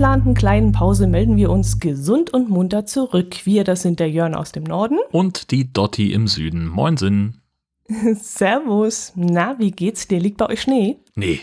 [0.00, 3.44] geplanten kleinen Pause melden wir uns gesund und munter zurück.
[3.44, 4.98] Wir, das sind der Jörn aus dem Norden.
[5.10, 6.66] Und die Dotti im Süden.
[6.68, 7.42] Moinsen.
[8.18, 9.12] Servus.
[9.14, 10.18] Na, wie geht's dir?
[10.18, 10.96] Liegt bei euch Schnee?
[11.16, 11.40] Nee.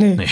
[0.00, 0.16] Nee.
[0.16, 0.26] Nee.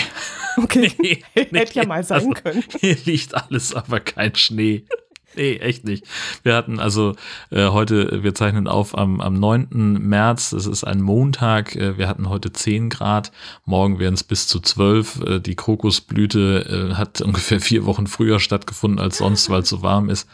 [0.57, 0.91] Okay.
[0.99, 2.61] Nee, Hätte ja mal sein Also, können.
[2.81, 4.83] Hier liegt alles, aber kein Schnee.
[5.35, 6.05] Nee, echt nicht.
[6.43, 7.15] Wir hatten also
[7.49, 9.67] äh, heute, wir zeichnen auf am, am 9.
[9.99, 13.31] März, das ist ein Montag, äh, wir hatten heute 10 Grad,
[13.65, 15.21] morgen werden es bis zu 12.
[15.21, 19.81] Äh, die Krokusblüte äh, hat ungefähr vier Wochen früher stattgefunden als sonst, weil es so
[19.81, 20.27] warm ist.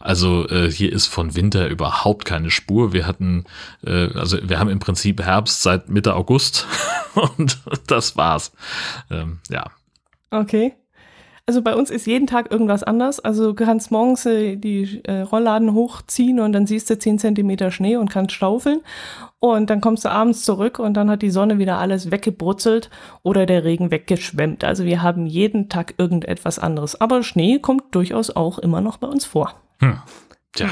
[0.00, 2.92] Also äh, hier ist von Winter überhaupt keine Spur.
[2.92, 3.44] Wir hatten,
[3.86, 6.66] äh, also wir haben im Prinzip Herbst seit Mitte August
[7.14, 8.52] und das war's.
[9.10, 9.64] Ähm, ja,
[10.32, 10.74] Okay.
[11.44, 13.18] Also bei uns ist jeden Tag irgendwas anders.
[13.18, 17.72] Also du kannst morgens äh, die äh, Rollladen hochziehen und dann siehst du 10 Zentimeter
[17.72, 18.80] Schnee und kannst staufeln.
[19.40, 22.90] Und dann kommst du abends zurück und dann hat die Sonne wieder alles weggebrutzelt
[23.24, 24.62] oder der Regen weggeschwemmt.
[24.62, 27.00] Also wir haben jeden Tag irgendetwas anderes.
[27.00, 29.52] Aber Schnee kommt durchaus auch immer noch bei uns vor.
[29.80, 29.98] hm.
[30.54, 30.68] tja.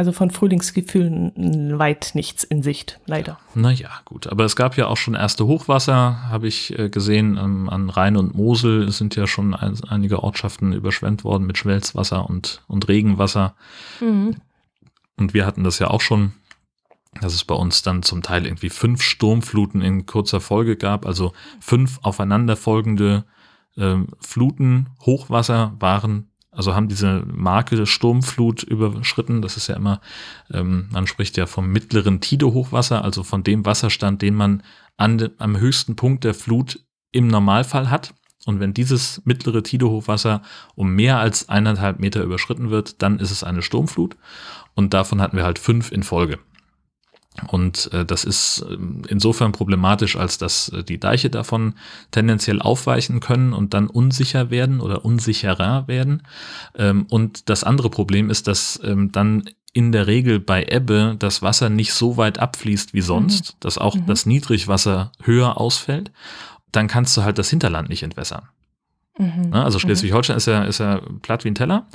[0.00, 3.38] Also von Frühlingsgefühlen weit nichts in Sicht, leider.
[3.54, 4.28] Naja, gut.
[4.28, 8.16] Aber es gab ja auch schon erste Hochwasser, habe ich äh, gesehen, ähm, an Rhein
[8.16, 8.90] und Mosel.
[8.92, 13.54] Sind ja schon ein, einige Ortschaften überschwemmt worden mit Schmelzwasser und, und Regenwasser.
[15.18, 16.32] Und wir hatten das ja auch schon,
[17.20, 21.04] dass es bei uns dann zum Teil irgendwie fünf Sturmfluten in kurzer Folge gab.
[21.04, 23.26] Also fünf aufeinanderfolgende
[23.76, 29.42] ähm, Fluten, Hochwasser waren, also haben diese Marke Sturmflut überschritten.
[29.42, 30.00] Das ist ja immer,
[30.52, 34.62] ähm, man spricht ja vom mittleren Tide-Hochwasser, also von dem Wasserstand, den man
[34.96, 36.80] an, am höchsten Punkt der Flut
[37.12, 38.14] im Normalfall hat.
[38.46, 40.42] Und wenn dieses mittlere Tide-Hochwasser
[40.74, 44.16] um mehr als eineinhalb Meter überschritten wird, dann ist es eine Sturmflut.
[44.74, 46.38] Und davon hatten wir halt fünf in Folge.
[47.46, 51.74] Und äh, das ist ähm, insofern problematisch, als dass äh, die Deiche davon
[52.10, 56.22] tendenziell aufweichen können und dann unsicher werden oder unsicherer werden.
[56.76, 61.42] Ähm, und das andere Problem ist, dass ähm, dann in der Regel bei Ebbe das
[61.42, 66.10] Wasser nicht so weit abfließt wie sonst, dass auch das Niedrigwasser höher ausfällt.
[66.72, 68.48] Dann kannst du halt das Hinterland nicht entwässern.
[69.18, 69.50] Mhm.
[69.50, 69.64] Ne?
[69.64, 71.86] Also Schleswig-Holstein ist ja, ist ja platt wie ein Teller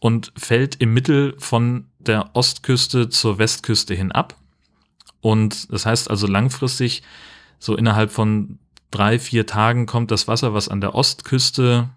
[0.00, 4.34] und fällt im Mittel von der Ostküste zur Westküste hin ab.
[5.20, 7.02] Und das heißt also langfristig,
[7.58, 8.58] so innerhalb von
[8.90, 11.90] drei, vier Tagen kommt das Wasser, was an der Ostküste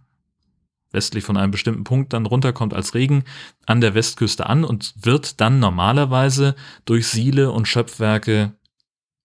[0.92, 3.24] westlich von einem bestimmten Punkt dann runterkommt als Regen,
[3.66, 8.54] an der Westküste an und wird dann normalerweise durch Siele und Schöpfwerke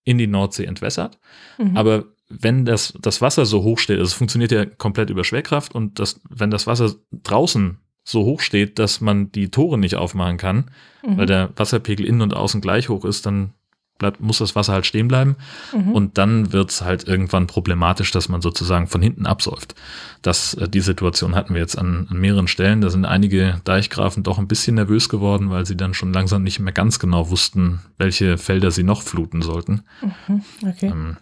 [0.04, 1.18] in die Nordsee entwässert.
[1.58, 1.76] Mhm.
[1.76, 5.74] Aber wenn das, das Wasser so hoch steht, also es funktioniert ja komplett über Schwerkraft
[5.74, 10.38] und das, wenn das Wasser draußen so hoch steht, dass man die Tore nicht aufmachen
[10.38, 10.70] kann,
[11.02, 11.16] Mhm.
[11.18, 13.52] weil der Wasserpegel innen und außen gleich hoch ist, dann
[13.98, 15.36] bleibt, muss das Wasser halt stehen bleiben.
[15.72, 15.92] Mhm.
[15.92, 19.74] Und dann wird es halt irgendwann problematisch, dass man sozusagen von hinten absäuft.
[20.22, 22.80] Das, äh, die Situation hatten wir jetzt an, an mehreren Stellen.
[22.80, 26.60] Da sind einige Deichgrafen doch ein bisschen nervös geworden, weil sie dann schon langsam nicht
[26.60, 29.82] mehr ganz genau wussten, welche Felder sie noch fluten sollten.
[30.00, 30.42] Mhm.
[30.66, 30.86] Okay.
[30.86, 31.16] Ähm,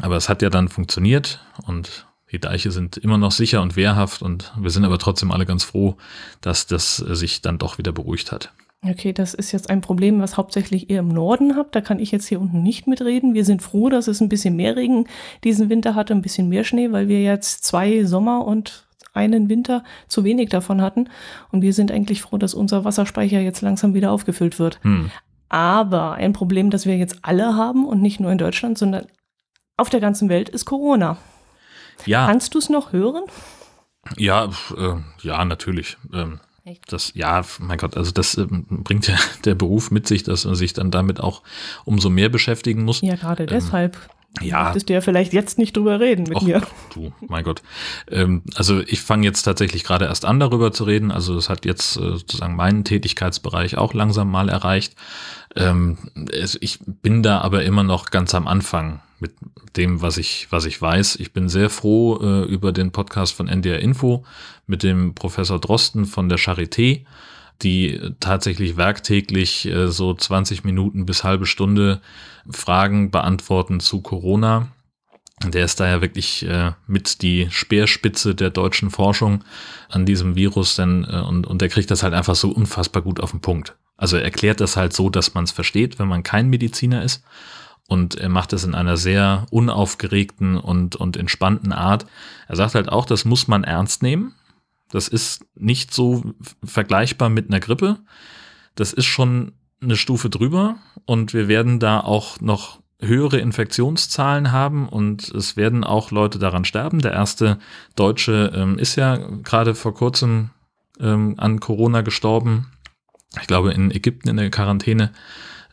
[0.00, 4.20] aber es hat ja dann funktioniert und die Deiche sind immer noch sicher und wehrhaft
[4.22, 5.96] und wir sind aber trotzdem alle ganz froh,
[6.40, 8.52] dass das äh, sich dann doch wieder beruhigt hat.
[8.86, 11.74] Okay, das ist jetzt ein Problem, was hauptsächlich ihr im Norden habt.
[11.74, 13.34] Da kann ich jetzt hier unten nicht mitreden.
[13.34, 15.08] Wir sind froh, dass es ein bisschen mehr Regen
[15.42, 19.82] diesen Winter hatte, ein bisschen mehr Schnee, weil wir jetzt zwei Sommer und einen Winter
[20.06, 21.08] zu wenig davon hatten.
[21.50, 24.78] Und wir sind eigentlich froh, dass unser Wasserspeicher jetzt langsam wieder aufgefüllt wird.
[24.84, 25.10] Hm.
[25.48, 29.06] Aber ein Problem, das wir jetzt alle haben und nicht nur in Deutschland, sondern
[29.76, 31.16] auf der ganzen Welt ist Corona.
[32.06, 33.24] Ja, Kannst du es noch hören?
[34.16, 34.44] ja,
[34.76, 35.96] äh, ja, natürlich.
[36.12, 36.38] Ähm,
[36.68, 36.92] Echt?
[36.92, 40.54] das, ja, mein Gott, also das ähm, bringt ja der Beruf mit sich, dass man
[40.54, 41.42] sich dann damit auch
[41.84, 43.00] umso mehr beschäftigen muss.
[43.00, 43.96] Ja, gerade deshalb.
[44.42, 44.64] ja.
[44.64, 46.62] Möchtest du ja vielleicht jetzt nicht drüber reden mit Och, mir.
[46.92, 47.62] Du, mein Gott.
[48.10, 51.10] Ähm, also ich fange jetzt tatsächlich gerade erst an, darüber zu reden.
[51.10, 54.94] Also das hat jetzt äh, sozusagen meinen Tätigkeitsbereich auch langsam mal erreicht.
[55.56, 55.96] Ähm,
[56.30, 59.32] es, ich bin da aber immer noch ganz am Anfang mit
[59.76, 61.16] dem, was ich, was ich weiß.
[61.16, 64.24] Ich bin sehr froh äh, über den Podcast von NDR Info
[64.68, 67.04] mit dem Professor Drosten von der Charité,
[67.62, 72.00] die tatsächlich werktäglich äh, so 20 Minuten bis halbe Stunde
[72.48, 74.68] Fragen beantworten zu Corona.
[75.44, 79.44] Der ist da ja wirklich äh, mit die Speerspitze der deutschen Forschung
[79.88, 83.20] an diesem Virus, denn äh, und, und der kriegt das halt einfach so unfassbar gut
[83.20, 83.76] auf den Punkt.
[83.96, 87.24] Also er erklärt das halt so, dass man es versteht, wenn man kein Mediziner ist.
[87.88, 92.06] Und er macht es in einer sehr unaufgeregten und, und entspannten Art.
[92.46, 94.34] Er sagt halt auch, das muss man ernst nehmen.
[94.90, 96.22] Das ist nicht so
[96.64, 97.98] vergleichbar mit einer Grippe.
[98.74, 104.88] Das ist schon eine Stufe drüber und wir werden da auch noch höhere Infektionszahlen haben
[104.88, 107.00] und es werden auch Leute daran sterben.
[107.00, 107.58] Der erste
[107.94, 110.50] Deutsche ähm, ist ja gerade vor kurzem
[110.98, 112.72] ähm, an Corona gestorben.
[113.40, 115.12] Ich glaube in Ägypten in der Quarantäne,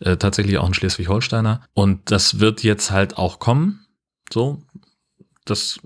[0.01, 1.62] äh, tatsächlich auch ein Schleswig-Holsteiner.
[1.73, 3.85] Und das wird jetzt halt auch kommen.
[4.31, 4.62] So,
[5.45, 5.79] das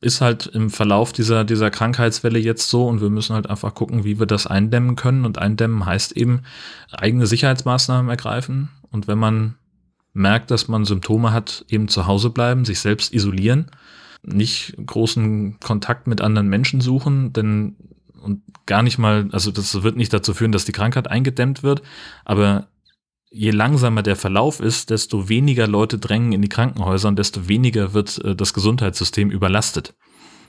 [0.00, 4.04] ist halt im Verlauf dieser, dieser Krankheitswelle jetzt so und wir müssen halt einfach gucken,
[4.04, 5.26] wie wir das eindämmen können.
[5.26, 6.42] Und eindämmen heißt eben
[6.90, 8.70] eigene Sicherheitsmaßnahmen ergreifen.
[8.90, 9.56] Und wenn man
[10.14, 13.66] merkt, dass man Symptome hat, eben zu Hause bleiben, sich selbst isolieren,
[14.22, 17.76] nicht großen Kontakt mit anderen Menschen suchen, denn
[18.22, 21.80] und gar nicht mal, also das wird nicht dazu führen, dass die Krankheit eingedämmt wird,
[22.26, 22.68] aber
[23.30, 27.94] je langsamer der Verlauf ist, desto weniger Leute drängen in die Krankenhäuser und desto weniger
[27.94, 29.94] wird äh, das Gesundheitssystem überlastet.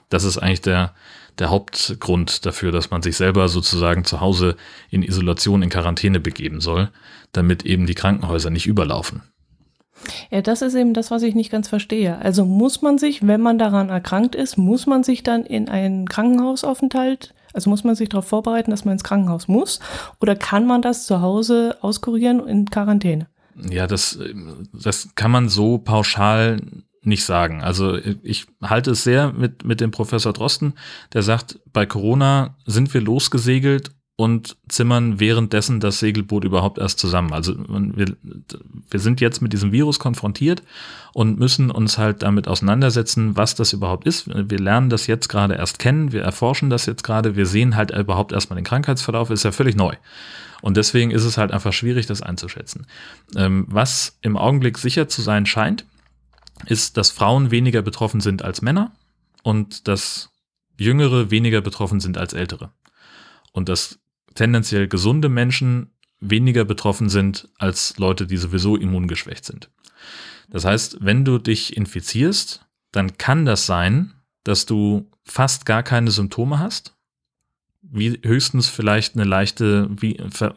[0.09, 0.93] Das ist eigentlich der,
[1.39, 4.57] der Hauptgrund dafür, dass man sich selber sozusagen zu Hause
[4.89, 6.89] in Isolation, in Quarantäne begeben soll,
[7.31, 9.23] damit eben die Krankenhäuser nicht überlaufen.
[10.31, 12.17] Ja, das ist eben das, was ich nicht ganz verstehe.
[12.17, 16.09] Also muss man sich, wenn man daran erkrankt ist, muss man sich dann in einen
[16.09, 19.79] Krankenhausaufenthalt also muss man sich darauf vorbereiten, dass man ins Krankenhaus muss?
[20.19, 23.27] Oder kann man das zu Hause auskurieren in Quarantäne?
[23.69, 24.17] Ja, das,
[24.73, 26.61] das kann man so pauschal
[27.03, 27.61] nicht sagen.
[27.63, 30.73] Also ich halte es sehr mit, mit dem Professor Drosten,
[31.13, 33.91] der sagt, bei Corona sind wir losgesegelt
[34.21, 37.33] und zimmern währenddessen das Segelboot überhaupt erst zusammen.
[37.33, 40.61] Also wir, wir sind jetzt mit diesem Virus konfrontiert
[41.11, 44.27] und müssen uns halt damit auseinandersetzen, was das überhaupt ist.
[44.27, 47.89] Wir lernen das jetzt gerade erst kennen, wir erforschen das jetzt gerade, wir sehen halt
[47.89, 49.95] überhaupt erstmal den Krankheitsverlauf, ist ja völlig neu.
[50.61, 52.85] Und deswegen ist es halt einfach schwierig, das einzuschätzen.
[53.35, 55.87] Ähm, was im Augenblick sicher zu sein scheint,
[56.67, 58.91] ist, dass Frauen weniger betroffen sind als Männer
[59.41, 60.29] und dass
[60.77, 62.69] Jüngere weniger betroffen sind als Ältere.
[63.51, 64.00] Und dass
[64.33, 69.69] tendenziell gesunde Menschen weniger betroffen sind als Leute, die sowieso immungeschwächt sind.
[70.49, 74.13] Das heißt, wenn du dich infizierst, dann kann das sein,
[74.43, 76.95] dass du fast gar keine Symptome hast,
[77.81, 80.53] wie höchstens vielleicht eine leichte, wie ver,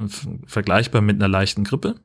[0.46, 1.96] vergleichbar mit einer leichten Grippe.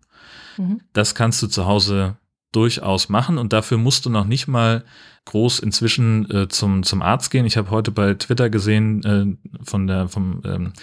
[0.57, 0.81] Mhm.
[0.93, 2.17] Das kannst du zu Hause
[2.51, 4.83] durchaus machen und dafür musst du noch nicht mal
[5.25, 7.45] groß inzwischen äh, zum, zum Arzt gehen.
[7.45, 10.73] Ich habe heute bei Twitter gesehen äh, von der, vom ähm,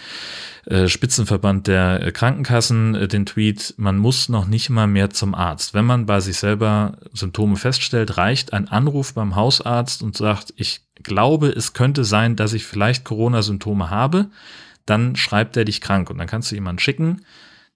[0.67, 5.75] äh, Spitzenverband der Krankenkassen äh, den Tweet, man muss noch nicht mal mehr zum Arzt.
[5.75, 10.83] Wenn man bei sich selber Symptome feststellt, reicht ein Anruf beim Hausarzt und sagt, ich
[11.03, 14.31] glaube, es könnte sein, dass ich vielleicht Corona-Symptome habe,
[14.87, 17.23] dann schreibt er dich krank und dann kannst du jemanden schicken,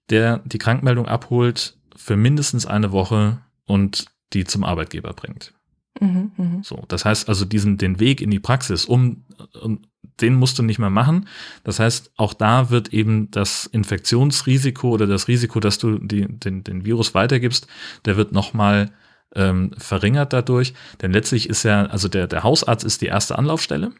[0.09, 5.53] der die Krankmeldung abholt für mindestens eine Woche und die zum Arbeitgeber bringt.
[5.99, 6.61] Mhm, mh.
[6.63, 9.25] So, das heißt also diesen den Weg in die Praxis, um,
[9.61, 9.81] um
[10.19, 11.27] den musst du nicht mehr machen.
[11.63, 16.63] Das heißt, auch da wird eben das Infektionsrisiko oder das Risiko, dass du die, den,
[16.63, 17.67] den Virus weitergibst,
[18.05, 18.91] der wird nochmal
[19.35, 20.73] ähm, verringert dadurch.
[21.01, 23.91] Denn letztlich ist ja, also der, der Hausarzt ist die erste Anlaufstelle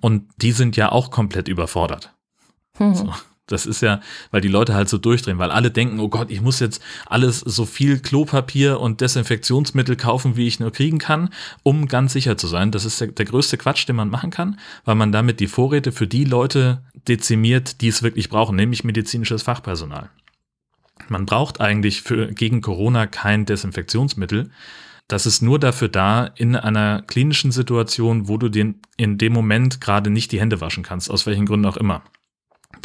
[0.00, 2.14] und die sind ja auch komplett überfordert.
[2.78, 2.94] Mhm.
[2.94, 3.12] So.
[3.46, 4.00] Das ist ja,
[4.32, 7.38] weil die Leute halt so durchdrehen, weil alle denken, oh Gott, ich muss jetzt alles
[7.38, 11.30] so viel Klopapier und Desinfektionsmittel kaufen, wie ich nur kriegen kann,
[11.62, 12.72] um ganz sicher zu sein.
[12.72, 15.92] Das ist der, der größte Quatsch, den man machen kann, weil man damit die Vorräte
[15.92, 20.10] für die Leute dezimiert, die es wirklich brauchen, nämlich medizinisches Fachpersonal.
[21.08, 24.50] Man braucht eigentlich für, gegen Corona kein Desinfektionsmittel.
[25.06, 29.80] Das ist nur dafür da, in einer klinischen Situation, wo du den in dem Moment
[29.80, 32.02] gerade nicht die Hände waschen kannst, aus welchen Gründen auch immer.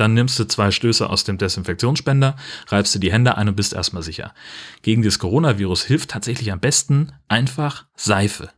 [0.01, 2.35] Dann nimmst du zwei Stöße aus dem Desinfektionsspender,
[2.69, 4.33] reibst du die Hände ein und bist erstmal sicher.
[4.81, 8.49] Gegen das Coronavirus hilft tatsächlich am besten einfach Seife.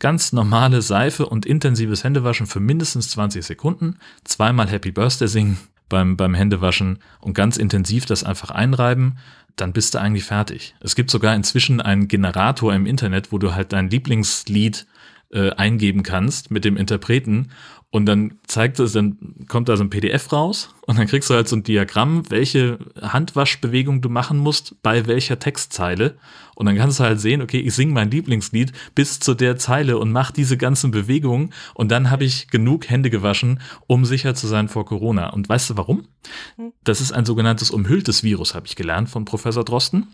[0.00, 6.16] Ganz normale Seife und intensives Händewaschen für mindestens 20 Sekunden, zweimal Happy Birthday singen beim,
[6.16, 9.18] beim Händewaschen und ganz intensiv das einfach einreiben,
[9.54, 10.74] dann bist du eigentlich fertig.
[10.80, 14.88] Es gibt sogar inzwischen einen Generator im Internet, wo du halt dein Lieblingslied
[15.30, 17.50] äh, eingeben kannst mit dem Interpreten
[17.90, 21.34] und dann zeigt es, dann kommt da so ein PDF raus und dann kriegst du
[21.34, 26.18] halt so ein Diagramm, welche Handwaschbewegung du machen musst bei welcher Textzeile.
[26.54, 29.96] Und dann kannst du halt sehen, okay, ich singe mein Lieblingslied bis zu der Zeile
[29.96, 34.46] und mache diese ganzen Bewegungen und dann habe ich genug Hände gewaschen, um sicher zu
[34.48, 35.30] sein vor Corona.
[35.30, 36.08] Und weißt du warum?
[36.56, 36.72] Hm.
[36.84, 40.08] Das ist ein sogenanntes umhülltes Virus, habe ich gelernt von Professor Drosten.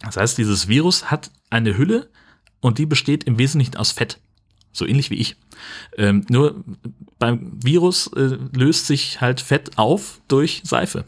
[0.00, 2.10] Das heißt, dieses Virus hat eine Hülle
[2.60, 4.18] und die besteht im Wesentlichen aus Fett.
[4.76, 5.36] So ähnlich wie ich.
[5.96, 6.64] Ähm, nur
[7.18, 11.04] beim Virus äh, löst sich halt Fett auf durch Seife.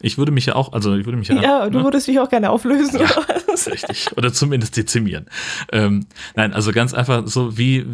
[0.00, 1.42] Ich würde mich ja auch, also ich würde mich ja.
[1.42, 1.84] Ja, du ne?
[1.84, 3.00] würdest dich auch gerne auflösen.
[3.00, 3.08] Ja.
[3.66, 4.16] Richtig.
[4.16, 5.26] Oder zumindest dezimieren.
[5.72, 7.84] Ähm, nein, also ganz einfach so wie,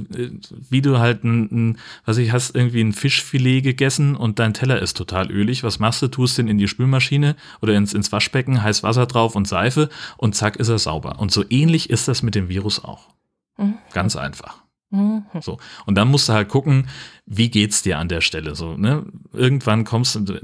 [0.69, 4.83] wie du halt ein, ein, was ich hast irgendwie ein Fischfilet gegessen und dein Teller
[4.83, 5.63] ist total ölig.
[5.63, 6.09] Was machst du?
[6.09, 10.35] Tust den in die Spülmaschine oder ins, ins Waschbecken, heiß Wasser drauf und Seife und
[10.35, 11.19] zack ist er sauber.
[11.19, 13.09] Und so ähnlich ist das mit dem Virus auch.
[13.57, 13.77] Mhm.
[13.93, 14.64] Ganz einfach.
[14.95, 15.25] Mhm.
[15.41, 15.59] So.
[15.87, 16.87] Und dann musst du halt gucken,
[17.27, 19.05] wie geht's dir an der Stelle so, ne?
[19.33, 20.41] Irgendwann kommst du,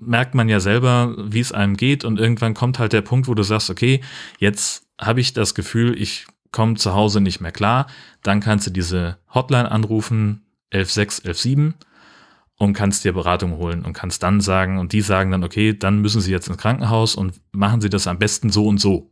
[0.00, 3.34] merkt man ja selber, wie es einem geht und irgendwann kommt halt der Punkt, wo
[3.34, 4.00] du sagst, okay,
[4.38, 7.86] jetzt habe ich das Gefühl, ich komme zu Hause nicht mehr klar,
[8.22, 10.42] dann kannst du diese Hotline anrufen,
[10.72, 11.74] 116, 117
[12.58, 16.00] und kannst dir Beratung holen und kannst dann sagen, und die sagen dann, okay, dann
[16.00, 19.11] müssen sie jetzt ins Krankenhaus und machen sie das am besten so und so.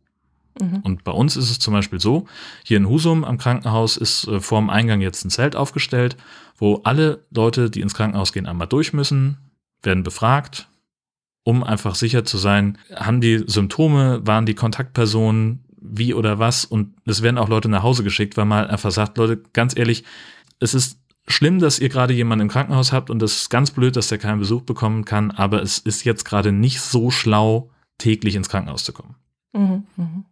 [0.58, 0.80] Mhm.
[0.82, 2.26] Und bei uns ist es zum Beispiel so,
[2.64, 6.16] hier in Husum am Krankenhaus ist äh, vor dem Eingang jetzt ein Zelt aufgestellt,
[6.56, 9.38] wo alle Leute, die ins Krankenhaus gehen, einmal durch müssen,
[9.82, 10.68] werden befragt,
[11.44, 16.94] um einfach sicher zu sein, haben die Symptome, waren die Kontaktpersonen, wie oder was und
[17.06, 20.04] es werden auch Leute nach Hause geschickt, weil man einfach sagt, Leute, ganz ehrlich,
[20.58, 23.96] es ist schlimm, dass ihr gerade jemanden im Krankenhaus habt und es ist ganz blöd,
[23.96, 28.34] dass der keinen Besuch bekommen kann, aber es ist jetzt gerade nicht so schlau, täglich
[28.34, 29.14] ins Krankenhaus zu kommen.
[29.52, 30.24] Mhm, mh.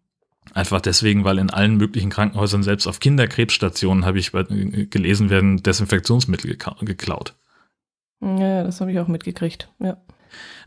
[0.58, 6.58] Einfach deswegen, weil in allen möglichen Krankenhäusern, selbst auf Kinderkrebsstationen, habe ich gelesen, werden Desinfektionsmittel
[6.80, 7.36] geklaut.
[8.20, 9.98] Ja, das habe ich auch mitgekriegt, ja.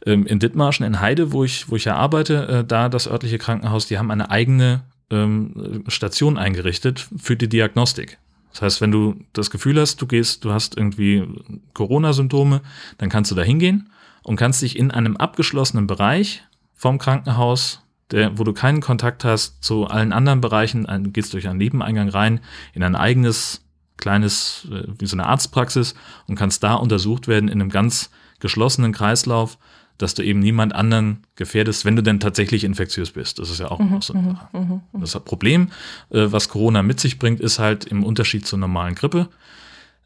[0.05, 3.38] Ähm, in Dithmarschen, in Heide, wo ich, wo ich ja arbeite, äh, da das örtliche
[3.38, 8.17] Krankenhaus, die haben eine eigene ähm, Station eingerichtet für die Diagnostik.
[8.53, 11.27] Das heißt, wenn du das Gefühl hast, du gehst, du hast irgendwie
[11.74, 12.62] Corona-Symptome,
[12.98, 13.89] dann kannst du da hingehen
[14.24, 16.43] und kannst dich in einem abgeschlossenen Bereich
[16.75, 21.47] vom Krankenhaus, der, wo du keinen Kontakt hast zu allen anderen Bereichen, ein, gehst durch
[21.47, 22.39] einen Nebeneingang rein
[22.73, 23.61] in ein eigenes
[23.97, 25.95] kleines, äh, wie so eine Arztpraxis
[26.27, 29.57] und kannst da untersucht werden in einem ganz geschlossenen Kreislauf,
[29.97, 33.37] dass du eben niemand anderen gefährdest, wenn du denn tatsächlich infektiös bist.
[33.39, 34.47] Das ist ja auch mhm, so eine mhm, Sache.
[34.53, 35.69] Mhm, mhm, das Problem,
[36.09, 39.29] äh, was Corona mit sich bringt, ist halt im Unterschied zur normalen Grippe.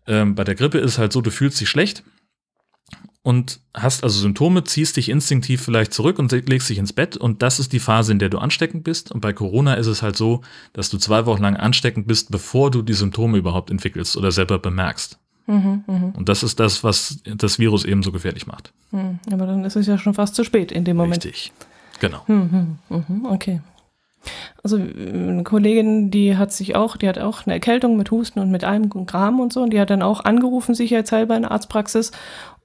[0.05, 2.03] Ähm, bei der Grippe ist halt so, du fühlst dich schlecht
[3.25, 7.41] und hast also Symptome, ziehst dich instinktiv vielleicht zurück und legst dich ins Bett und
[7.41, 9.11] das ist die Phase, in der du ansteckend bist.
[9.11, 10.41] Und bei Corona ist es halt so,
[10.73, 14.59] dass du zwei Wochen lang ansteckend bist, bevor du die Symptome überhaupt entwickelst oder selber
[14.59, 15.17] bemerkst.
[15.47, 16.13] Mhm, mh.
[16.15, 18.73] Und das ist das, was das Virus eben so gefährlich macht.
[18.91, 21.25] Mhm, aber dann ist es ja schon fast zu spät in dem Moment.
[21.25, 21.51] Richtig,
[21.99, 22.21] genau.
[22.27, 23.59] Mhm, mhm, okay.
[24.63, 28.51] Also eine Kollegin, die hat sich auch, die hat auch eine Erkältung mit Husten und
[28.51, 32.11] mit allem Kram und so, und die hat dann auch angerufen, sicherheitshalber in der Arztpraxis.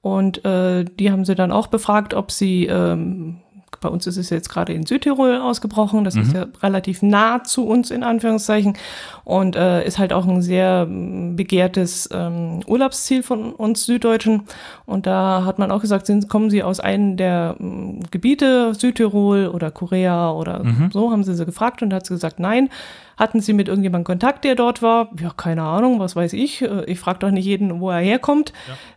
[0.01, 3.41] Und äh, die haben sie dann auch befragt, ob sie ähm,
[3.81, 6.03] bei uns ist es jetzt gerade in Südtirol ausgebrochen.
[6.03, 6.21] Das mhm.
[6.21, 8.77] ist ja relativ nah zu uns in Anführungszeichen
[9.23, 14.43] und äh, ist halt auch ein sehr mm, begehrtes ähm, Urlaubsziel von uns Süddeutschen.
[14.85, 19.47] Und da hat man auch gesagt, sind, kommen Sie aus einem der ähm, Gebiete, Südtirol
[19.47, 20.91] oder Korea oder mhm.
[20.93, 22.69] so, haben sie sie gefragt und hat sie gesagt, nein.
[23.17, 25.09] Hatten Sie mit irgendjemandem Kontakt, der dort war?
[25.19, 26.63] Ja, keine Ahnung, was weiß ich.
[26.63, 28.51] Äh, ich frage doch nicht jeden, wo er herkommt.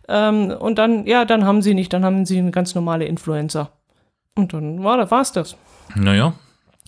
[0.07, 0.29] Ja.
[0.29, 3.71] Ähm, und dann, ja, dann haben Sie nicht, dann haben Sie eine ganz normale Influencer.
[4.35, 5.55] Und dann war, war es das.
[5.95, 6.33] Naja.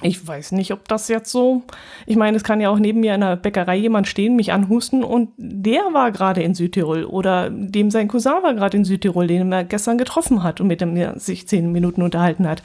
[0.03, 1.63] Ich weiß nicht, ob das jetzt so.
[2.05, 5.03] Ich meine, es kann ja auch neben mir in der Bäckerei jemand stehen, mich anhusten
[5.03, 9.51] und der war gerade in Südtirol oder dem sein Cousin war gerade in Südtirol, den
[9.51, 12.61] er gestern getroffen hat und mit dem er sich zehn Minuten unterhalten hat.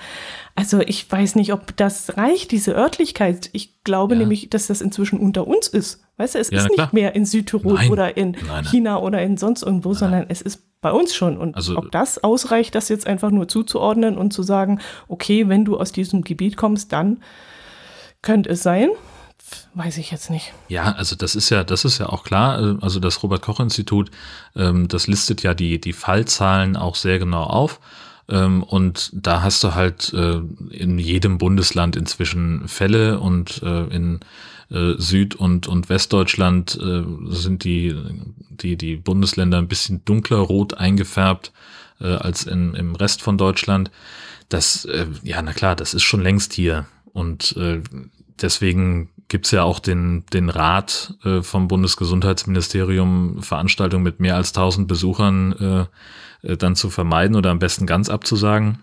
[0.57, 3.49] Also ich weiß nicht, ob das reicht, diese Örtlichkeit.
[3.55, 4.21] Ich glaube ja.
[4.21, 6.05] nämlich, dass das inzwischen unter uns ist.
[6.19, 7.91] Weißt du, es ja, ist nicht mehr in Südtirol nein.
[7.91, 9.99] oder in nein, China oder in sonst irgendwo, nein.
[9.99, 11.39] sondern es ist bei uns schon.
[11.39, 15.65] Und also, ob das ausreicht, das jetzt einfach nur zuzuordnen und zu sagen, okay, wenn
[15.65, 17.23] du aus diesem Gebiet kommst, dann
[18.21, 18.91] könnte es sein.
[19.75, 20.53] Weiß ich jetzt nicht.
[20.69, 22.79] Ja, also das ist ja, das ist ja auch klar.
[22.81, 24.11] Also das Robert Koch Institut,
[24.57, 27.81] ähm, das listet ja die die Fallzahlen auch sehr genau auf.
[28.29, 34.21] Ähm, und da hast du halt äh, in jedem Bundesland inzwischen Fälle und äh, in
[34.73, 37.95] äh, Süd- und, und Westdeutschland äh, sind die,
[38.49, 41.53] die, die Bundesländer ein bisschen dunkler rot eingefärbt
[42.01, 43.91] äh, als in, im Rest von Deutschland.
[44.49, 46.87] Das, äh, ja, na klar, das ist schon längst hier.
[47.13, 47.81] Und äh,
[48.41, 54.89] deswegen gibt's ja auch den, den Rat äh, vom Bundesgesundheitsministerium, Veranstaltungen mit mehr als 1000
[54.89, 55.89] Besuchern
[56.43, 58.81] äh, äh, dann zu vermeiden oder am besten ganz abzusagen.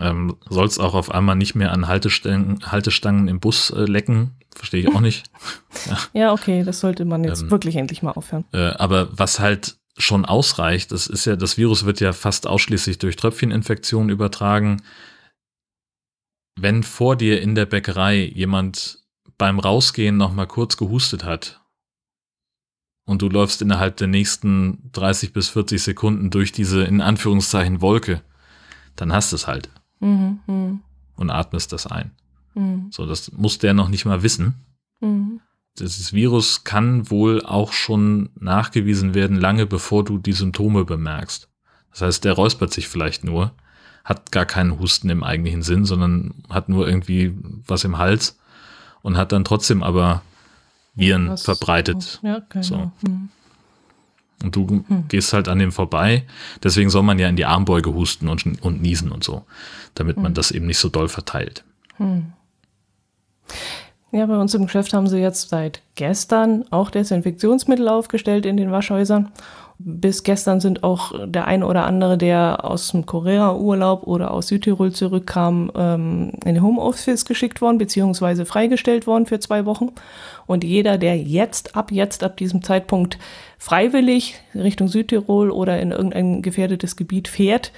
[0.00, 4.32] Ähm, Soll es auch auf einmal nicht mehr an Haltestangen, Haltestangen im Bus äh, lecken?
[4.54, 5.30] Verstehe ich auch nicht.
[6.12, 6.32] ja.
[6.32, 8.44] okay, das sollte man jetzt ähm, wirklich endlich mal aufhören.
[8.52, 12.98] Äh, aber was halt schon ausreicht, das ist ja, das Virus wird ja fast ausschließlich
[12.98, 14.82] durch Tröpfcheninfektionen übertragen.
[16.58, 18.98] Wenn vor dir in der Bäckerei jemand
[19.38, 21.60] beim Rausgehen noch mal kurz gehustet hat
[23.06, 28.22] und du läufst innerhalb der nächsten 30 bis 40 Sekunden durch diese in Anführungszeichen Wolke,
[28.96, 29.70] dann hast du es halt.
[30.00, 30.78] Mhm, mh.
[31.16, 32.12] Und atmest das ein.
[32.54, 32.88] Mhm.
[32.90, 34.54] So, das muss der noch nicht mal wissen.
[35.00, 35.40] Mhm.
[35.78, 41.48] Dieses Virus kann wohl auch schon nachgewiesen werden, lange bevor du die Symptome bemerkst.
[41.92, 43.52] Das heißt, der räuspert sich vielleicht nur,
[44.04, 47.34] hat gar keinen Husten im eigentlichen Sinn, sondern hat nur irgendwie
[47.66, 48.38] was im Hals
[49.02, 50.22] und hat dann trotzdem aber
[50.94, 52.20] Viren was, verbreitet.
[52.22, 52.62] Ja, genau.
[52.62, 52.92] So.
[53.06, 53.28] Hm.
[54.42, 55.08] Und du hm.
[55.08, 56.26] gehst halt an dem vorbei.
[56.62, 59.44] Deswegen soll man ja in die Armbeuge husten und, und niesen und so,
[59.94, 60.22] damit hm.
[60.22, 61.64] man das eben nicht so doll verteilt.
[61.96, 62.32] Hm.
[64.12, 68.72] Ja, bei uns im Geschäft haben sie jetzt seit gestern auch Desinfektionsmittel aufgestellt in den
[68.72, 69.30] Waschhäusern.
[69.78, 74.92] Bis gestern sind auch der eine oder andere, der aus dem Korea-Urlaub oder aus Südtirol
[74.92, 79.92] zurückkam, ähm, in den Homeoffice geschickt worden, beziehungsweise freigestellt worden für zwei Wochen.
[80.46, 83.16] Und jeder, der jetzt, ab jetzt, ab diesem Zeitpunkt
[83.58, 87.72] freiwillig Richtung Südtirol oder in irgendein gefährdetes Gebiet fährt,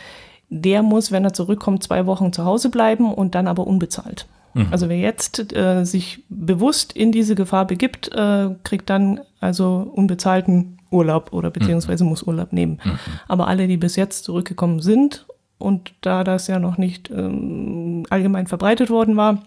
[0.49, 4.26] der muss, wenn er zurückkommt, zwei Wochen zu Hause bleiben und dann aber unbezahlt.
[4.54, 4.68] Mhm.
[4.71, 10.78] Also wer jetzt äh, sich bewusst in diese Gefahr begibt, äh, kriegt dann also unbezahlten
[10.90, 12.11] Urlaub oder beziehungsweise mhm.
[12.11, 12.78] muss Urlaub nehmen.
[12.85, 12.99] Mhm.
[13.28, 15.26] Aber alle, die bis jetzt zurückgekommen sind
[15.59, 19.42] und da das ja noch nicht ähm, allgemein verbreitet worden war,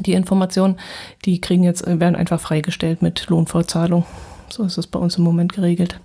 [0.00, 0.76] die Informationen,
[1.24, 4.04] die kriegen jetzt, äh, werden einfach freigestellt mit Lohnfortzahlung.
[4.50, 6.00] So ist es bei uns im Moment geregelt.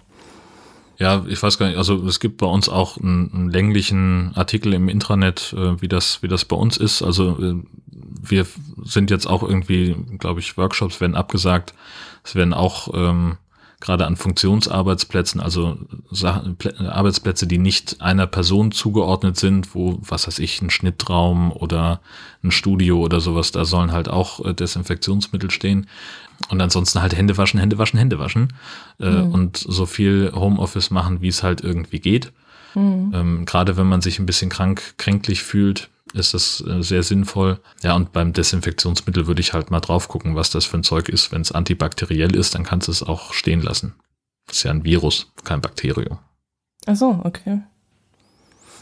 [1.00, 4.74] Ja, ich weiß gar nicht, also es gibt bei uns auch einen, einen länglichen Artikel
[4.74, 7.02] im Intranet, äh, wie das, wie das bei uns ist.
[7.02, 7.56] Also äh,
[8.22, 8.46] wir
[8.84, 11.74] sind jetzt auch irgendwie, glaube ich, Workshops werden abgesagt.
[12.26, 13.38] Es werden auch ähm,
[13.80, 15.78] gerade an Funktionsarbeitsplätzen, also
[16.80, 22.02] Arbeitsplätze, die nicht einer Person zugeordnet sind, wo, was weiß ich, ein Schnittraum oder
[22.44, 25.88] ein Studio oder sowas, da sollen halt auch äh, Desinfektionsmittel stehen.
[26.48, 28.54] Und ansonsten halt Hände waschen, Hände waschen, Hände waschen.
[29.00, 29.32] Äh, mhm.
[29.32, 32.32] Und so viel Homeoffice machen, wie es halt irgendwie geht.
[32.76, 33.12] Mhm.
[33.14, 37.60] Ähm, gerade wenn man sich ein bisschen krank, kränklich fühlt, ist das äh, sehr sinnvoll.
[37.84, 41.10] Ja, und beim Desinfektionsmittel würde ich halt mal drauf gucken, was das für ein Zeug
[41.10, 41.32] ist.
[41.32, 43.94] Wenn es antibakteriell ist, dann kannst du es auch stehen lassen.
[44.48, 46.18] Das ist ja ein Virus, kein Bakterium.
[46.86, 47.62] Ach so, okay.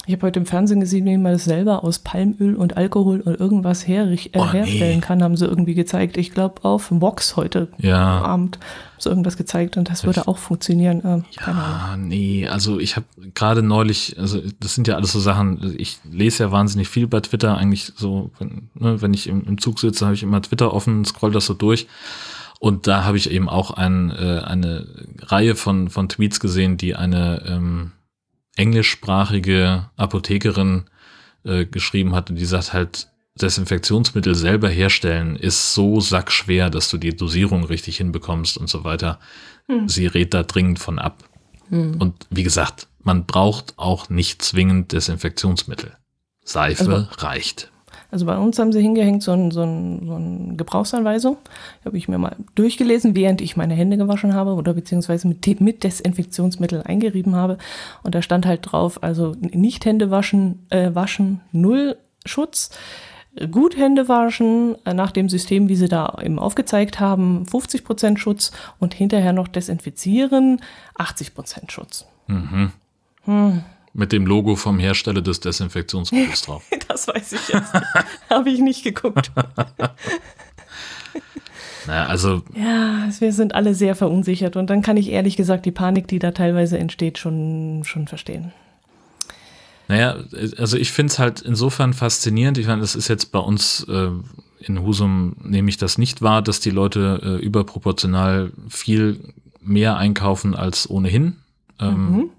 [0.07, 3.37] Ich habe heute im Fernsehen gesehen, wie man das selber aus Palmöl und Alkohol oder
[3.37, 5.01] irgendwas her, äh, oh, herstellen nee.
[5.01, 6.15] kann, haben sie irgendwie gezeigt.
[6.15, 8.21] Ich glaube auf Vox heute ja.
[8.21, 11.03] Abend haben sie irgendwas gezeigt und das würde auch funktionieren.
[11.03, 15.75] Äh, ja, nee, also ich habe gerade neulich, also das sind ja alles so Sachen,
[15.77, 19.57] ich lese ja wahnsinnig viel bei Twitter, eigentlich so, wenn, ne, wenn ich im, im
[19.57, 21.85] Zug sitze, habe ich immer Twitter offen, scroll das so durch.
[22.59, 24.87] Und da habe ich eben auch ein, äh, eine
[25.19, 27.91] Reihe von, von Tweets gesehen, die eine ähm,
[28.57, 30.85] englischsprachige Apothekerin
[31.43, 36.97] äh, geschrieben hat und die sagt halt, Desinfektionsmittel selber herstellen ist so sackschwer, dass du
[36.97, 39.19] die Dosierung richtig hinbekommst und so weiter.
[39.67, 39.87] Hm.
[39.87, 41.23] Sie rät da dringend von ab.
[41.69, 41.95] Hm.
[41.99, 45.95] Und wie gesagt, man braucht auch nicht zwingend Desinfektionsmittel.
[46.43, 47.71] Seife also, reicht.
[48.09, 51.37] Also bei uns haben sie hingehängt so ein, so ein, so ein Gebrauchsanweisung.
[51.83, 55.83] Habe ich mir mal durchgelesen, während ich meine Hände gewaschen habe oder beziehungsweise mit, mit
[55.83, 57.57] Desinfektionsmittel eingerieben habe.
[58.03, 62.71] Und da stand halt drauf, also nicht Hände waschen, äh, waschen, null Schutz.
[63.51, 68.51] Gut Hände waschen, äh, nach dem System, wie sie da eben aufgezeigt haben, 50% Schutz
[68.79, 70.61] und hinterher noch desinfizieren,
[70.97, 72.07] 80% Schutz.
[72.27, 72.71] Mhm.
[73.25, 73.61] Hm
[73.97, 76.63] mit dem Logo vom Hersteller des Desinfektionsmittels drauf.
[76.87, 77.73] das weiß ich jetzt.
[78.29, 79.31] Habe ich nicht geguckt.
[81.87, 82.43] naja, also.
[82.55, 86.19] Ja, wir sind alle sehr verunsichert und dann kann ich ehrlich gesagt die Panik, die
[86.19, 88.53] da teilweise entsteht, schon, schon verstehen.
[89.87, 90.17] Naja,
[90.57, 92.59] also ich finde es halt insofern faszinierend.
[92.59, 94.09] Ich meine, das ist jetzt bei uns äh,
[94.59, 100.55] in Husum, nehme ich das nicht wahr, dass die Leute äh, überproportional viel mehr einkaufen
[100.55, 101.37] als ohnehin.
[101.79, 102.29] Ähm, mhm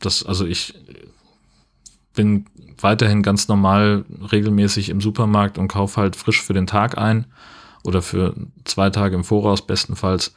[0.00, 0.74] das, also ich
[2.14, 2.46] bin
[2.80, 7.26] weiterhin ganz normal regelmäßig im Supermarkt und kaufe halt frisch für den Tag ein
[7.84, 10.34] oder für zwei Tage im Voraus bestenfalls.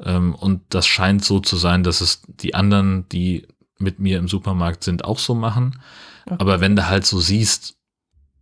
[0.00, 3.46] Ähm, und das scheint so zu sein, dass es die anderen, die
[3.78, 5.80] mit mir im Supermarkt sind, auch so machen.
[6.26, 6.36] Okay.
[6.38, 7.76] Aber wenn du halt so siehst,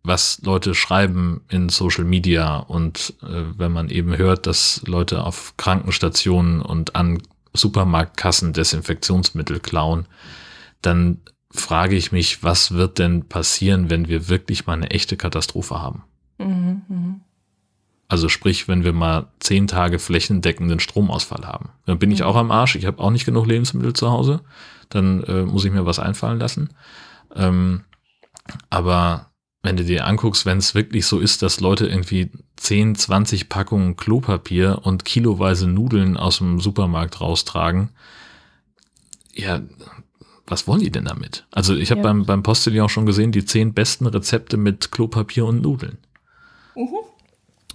[0.02, 5.54] was Leute schreiben in Social Media und äh, wenn man eben hört, dass Leute auf
[5.56, 10.06] Krankenstationen und an Supermarktkassen Desinfektionsmittel klauen,
[10.82, 15.80] dann frage ich mich, was wird denn passieren, wenn wir wirklich mal eine echte Katastrophe
[15.80, 16.04] haben?
[16.38, 17.20] Mhm, mh.
[18.08, 21.70] Also sprich, wenn wir mal zehn Tage flächendeckenden Stromausfall haben.
[21.84, 22.26] Dann bin ich mhm.
[22.26, 24.40] auch am Arsch, ich habe auch nicht genug Lebensmittel zu Hause,
[24.88, 26.70] dann äh, muss ich mir was einfallen lassen.
[27.34, 27.84] Ähm,
[28.70, 29.30] aber
[29.62, 33.96] wenn du dir anguckst, wenn es wirklich so ist, dass Leute irgendwie 10, 20 Packungen
[33.96, 37.90] Klopapier und kiloweise Nudeln aus dem Supermarkt raustragen,
[39.34, 39.60] ja,
[40.50, 41.46] was wollen die denn damit?
[41.50, 42.04] Also ich habe ja.
[42.04, 45.98] beim, beim Postillon schon gesehen, die zehn besten Rezepte mit Klopapier und Nudeln.
[46.74, 46.88] Mhm.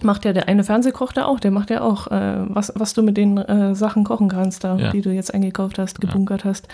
[0.02, 3.02] Macht ja der eine Fernsehkoch da auch, der macht ja auch, äh, was, was du
[3.02, 4.90] mit den äh, Sachen kochen kannst, da, ja.
[4.90, 6.50] die du jetzt eingekauft hast, gebunkert ja.
[6.50, 6.68] hast.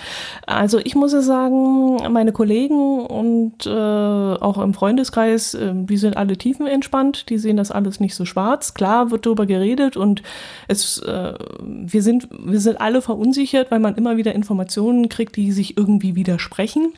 [0.46, 6.16] Also ich muss ja sagen, meine Kollegen und äh, auch im Freundeskreis, äh, die sind
[6.16, 8.74] alle tiefenentspannt, die sehen das alles nicht so schwarz.
[8.74, 10.22] Klar wird darüber geredet und
[10.66, 15.52] es, äh, wir, sind, wir sind alle verunsichert, weil man immer wieder Informationen kriegt, die
[15.52, 16.94] sich irgendwie widersprechen.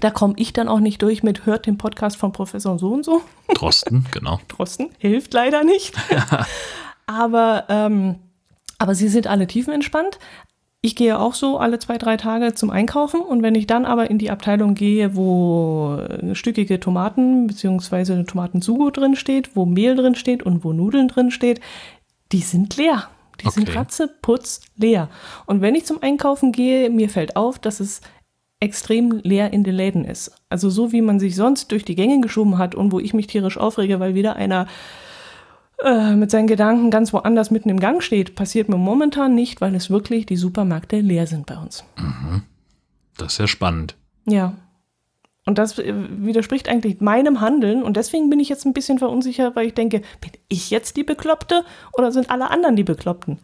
[0.00, 3.04] Da komme ich dann auch nicht durch mit hört den Podcast von Professor so und
[3.04, 3.22] so.
[3.54, 4.40] Drosten, genau.
[4.48, 5.94] Drosten hilft leider nicht.
[6.10, 6.46] Ja.
[7.06, 8.16] aber, ähm,
[8.78, 10.18] aber sie sind alle tiefenentspannt.
[10.84, 14.10] Ich gehe auch so alle zwei, drei Tage zum Einkaufen und wenn ich dann aber
[14.10, 16.00] in die Abteilung gehe, wo
[16.32, 18.24] stückige Tomaten bzw.
[18.24, 21.60] Tomatensugo drin steht, wo Mehl drin steht und wo Nudeln drin steht,
[22.32, 23.08] die sind leer.
[23.40, 23.54] Die okay.
[23.54, 25.08] sind ratzeputz leer.
[25.46, 28.00] Und wenn ich zum Einkaufen gehe, mir fällt auf, dass es
[28.62, 30.30] extrem leer in den Läden ist.
[30.48, 33.26] Also so wie man sich sonst durch die Gänge geschoben hat und wo ich mich
[33.26, 34.68] tierisch aufrege, weil wieder einer
[35.82, 39.74] äh, mit seinen Gedanken ganz woanders mitten im Gang steht, passiert mir momentan nicht, weil
[39.74, 41.84] es wirklich die Supermärkte leer sind bei uns.
[41.98, 42.42] Mhm.
[43.18, 43.96] Das ist ja spannend.
[44.26, 44.54] Ja.
[45.44, 49.56] Und das äh, widerspricht eigentlich meinem Handeln und deswegen bin ich jetzt ein bisschen verunsichert,
[49.56, 53.40] weil ich denke, bin ich jetzt die Bekloppte oder sind alle anderen die Bekloppten?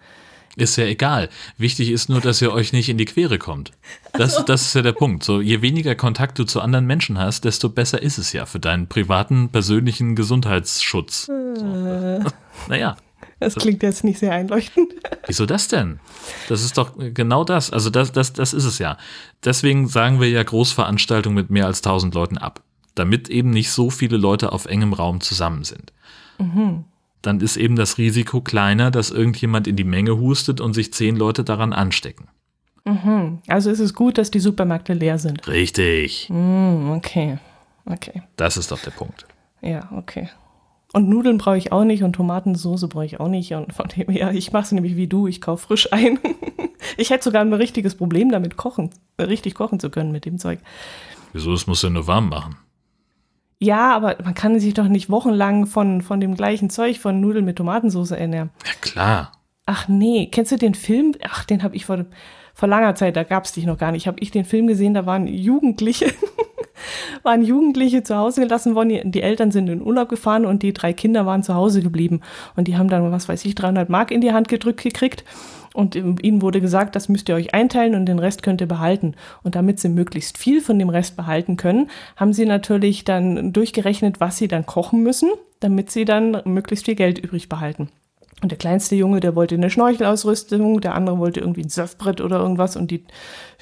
[0.58, 1.28] Ist ja egal.
[1.56, 3.70] Wichtig ist nur, dass ihr euch nicht in die Quere kommt.
[4.12, 4.42] Das, also.
[4.44, 5.22] das ist ja der Punkt.
[5.22, 8.58] So, je weniger Kontakt du zu anderen Menschen hast, desto besser ist es ja für
[8.58, 11.26] deinen privaten, persönlichen Gesundheitsschutz.
[11.26, 11.32] So.
[11.78, 12.24] Äh.
[12.68, 12.96] naja.
[13.40, 14.94] Das klingt jetzt nicht sehr einleuchtend.
[15.26, 16.00] Wieso das denn?
[16.48, 17.70] Das ist doch genau das.
[17.70, 18.96] Also das, das, das ist es ja.
[19.44, 22.62] Deswegen sagen wir ja Großveranstaltungen mit mehr als 1000 Leuten ab.
[22.94, 25.92] Damit eben nicht so viele Leute auf engem Raum zusammen sind.
[26.38, 26.84] Mhm
[27.22, 31.16] dann ist eben das Risiko kleiner, dass irgendjemand in die Menge hustet und sich zehn
[31.16, 32.28] Leute daran anstecken.
[32.84, 33.38] Mhm.
[33.48, 35.46] Also ist es gut, dass die Supermärkte leer sind.
[35.46, 36.28] Richtig.
[36.30, 37.38] Mhm, okay.
[37.84, 38.22] Okay.
[38.36, 39.26] Das ist doch der Punkt.
[39.60, 40.28] Ja, okay.
[40.92, 43.52] Und Nudeln brauche ich auch nicht und Tomatensoße brauche ich auch nicht.
[43.52, 46.18] Und von dem her, ich mache es nämlich wie du, ich kaufe frisch ein.
[46.96, 50.60] ich hätte sogar ein richtiges Problem damit, kochen, richtig kochen zu können mit dem Zeug.
[51.32, 51.52] Wieso?
[51.52, 52.56] Das musst du ja nur warm machen.
[53.60, 57.44] Ja, aber man kann sich doch nicht wochenlang von, von dem gleichen Zeug, von Nudeln
[57.44, 58.50] mit Tomatensauce ernähren.
[58.64, 59.32] Ja, klar.
[59.66, 61.14] Ach nee, kennst du den Film?
[61.22, 62.06] Ach, den habe ich vor,
[62.54, 64.94] vor langer Zeit, da gab es dich noch gar nicht, habe ich den Film gesehen,
[64.94, 66.06] da waren Jugendliche,
[67.22, 70.92] waren Jugendliche zu Hause gelassen worden, die Eltern sind in Urlaub gefahren und die drei
[70.92, 72.20] Kinder waren zu Hause geblieben.
[72.54, 75.24] Und die haben dann, was weiß ich, 300 Mark in die Hand gedrückt gekriegt
[75.74, 79.14] und ihnen wurde gesagt, das müsst ihr euch einteilen und den Rest könnt ihr behalten.
[79.42, 84.20] Und damit sie möglichst viel von dem Rest behalten können, haben sie natürlich dann durchgerechnet,
[84.20, 87.88] was sie dann kochen müssen, damit sie dann möglichst viel Geld übrig behalten.
[88.40, 92.38] Und der kleinste Junge, der wollte eine Schnorchelausrüstung, der andere wollte irgendwie ein Surfbrett oder
[92.38, 93.04] irgendwas und die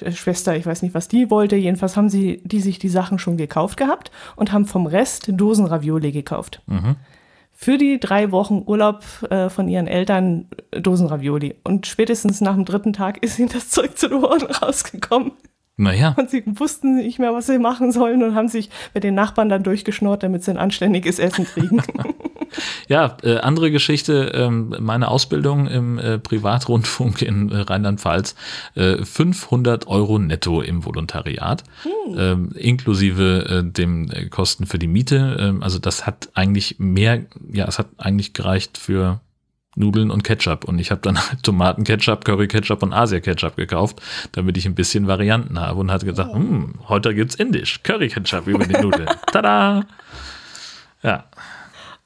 [0.01, 1.55] äh, Schwester, ich weiß nicht, was die wollte.
[1.55, 6.11] Jedenfalls haben sie die sich die Sachen schon gekauft gehabt und haben vom Rest Dosenravioli
[6.11, 6.61] gekauft.
[6.67, 6.95] Mhm
[7.59, 11.55] für die drei Wochen Urlaub äh, von ihren Eltern Dosenravioli.
[11.63, 15.31] Und spätestens nach dem dritten Tag ist ihnen das Zeug zu den Ohren rausgekommen.
[15.77, 16.15] Naja.
[16.17, 19.47] Und sie wussten nicht mehr, was sie machen sollen und haben sich mit den Nachbarn
[19.47, 21.81] dann durchgeschnort, damit sie ein anständiges Essen kriegen.
[22.87, 28.35] ja, äh, andere Geschichte, ähm, meine Ausbildung im äh, Privatrundfunk in äh, Rheinland-Pfalz,
[28.75, 31.91] 500 äh, Euro netto im Volontariat, hm.
[32.17, 35.37] Ähm, inklusive äh, dem äh, Kosten für die Miete.
[35.39, 39.19] Ähm, also das hat eigentlich mehr, ja, es hat eigentlich gereicht für
[39.77, 40.65] Nudeln und Ketchup.
[40.65, 44.01] Und ich habe dann halt Tomaten-Ketchup, Curry-Ketchup und Asia-Ketchup gekauft,
[44.33, 46.35] damit ich ein bisschen Varianten habe und hatte gedacht, oh.
[46.35, 49.07] hm, heute gibt's Indisch, Curry-Ketchup über die Nudeln.
[49.31, 49.85] Tada!
[51.03, 51.25] Ja.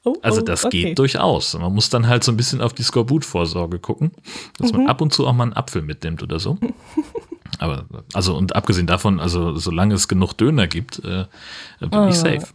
[0.04, 0.82] Oh, also oh, das okay.
[0.82, 1.56] geht durchaus.
[1.56, 4.10] Man muss dann halt so ein bisschen auf die Skorbut-Vorsorge gucken,
[4.58, 4.80] dass mhm.
[4.80, 6.58] man ab und zu auch mal einen Apfel mitnimmt oder so.
[7.58, 11.26] Aber also und abgesehen davon, also solange es genug Döner gibt, äh,
[11.78, 12.08] bin oh.
[12.08, 12.46] ich safe.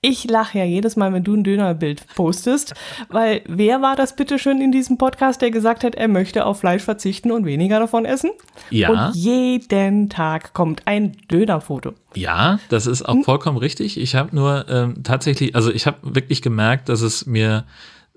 [0.00, 2.74] Ich lache ja jedes Mal, wenn du ein Dönerbild postest,
[3.08, 6.60] weil wer war das bitte schön in diesem Podcast, der gesagt hat, er möchte auf
[6.60, 8.30] Fleisch verzichten und weniger davon essen?
[8.70, 8.90] Ja.
[8.90, 11.94] Und jeden Tag kommt ein Dönerfoto.
[12.14, 13.24] Ja, das ist auch hm?
[13.24, 13.98] vollkommen richtig.
[14.00, 17.64] Ich habe nur ähm, tatsächlich, also ich habe wirklich gemerkt, dass es mir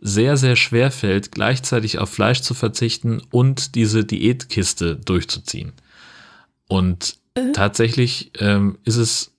[0.02, 5.74] sehr, sehr schwer fällt, gleichzeitig auf Fleisch zu verzichten und diese Diätkiste durchzuziehen.
[6.68, 7.52] Und äh?
[7.52, 9.36] tatsächlich ähm, ist es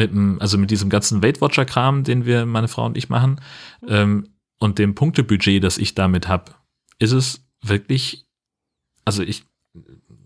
[0.00, 3.10] mit dem, also mit diesem ganzen Weight Watcher Kram, den wir, meine Frau und ich
[3.10, 3.38] machen,
[3.86, 6.52] ähm, und dem Punktebudget, das ich damit habe,
[6.98, 8.26] ist es wirklich,
[9.04, 9.44] also ich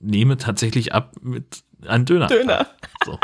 [0.00, 2.28] nehme tatsächlich ab mit einem Döner.
[2.28, 2.68] Döner.
[3.04, 3.18] So.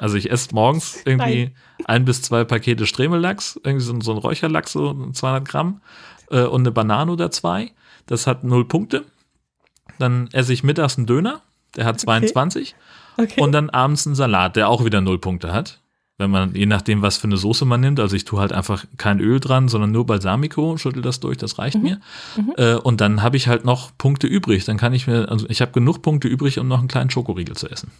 [0.00, 1.56] Also ich esse morgens irgendwie Nein.
[1.84, 5.82] ein bis zwei Pakete Stremelachs, irgendwie so, so ein Räucherlachs, so 200 Gramm
[6.30, 7.72] äh, und eine Banane oder zwei.
[8.06, 9.04] Das hat null Punkte.
[9.98, 11.42] Dann esse ich mittags einen Döner,
[11.76, 12.74] der hat 22.
[12.74, 12.84] Okay.
[13.16, 13.40] Okay.
[13.40, 15.80] Und dann abends ein Salat, der auch wieder null Punkte hat.
[16.16, 18.84] wenn man, je nachdem, was für eine Soße man nimmt, also ich tue halt einfach
[18.98, 21.82] kein Öl dran, sondern nur Balsamico, schüttel das durch, das reicht mhm.
[21.82, 22.00] mir.
[22.36, 22.52] Mhm.
[22.56, 24.64] Äh, und dann habe ich halt noch Punkte übrig.
[24.64, 27.56] Dann kann ich mir, also ich habe genug Punkte übrig, um noch einen kleinen Schokoriegel
[27.56, 27.90] zu essen.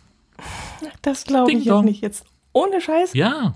[1.02, 2.02] Das glaube ich jetzt nicht.
[2.02, 3.14] Jetzt ohne Scheiß.
[3.14, 3.54] Ja.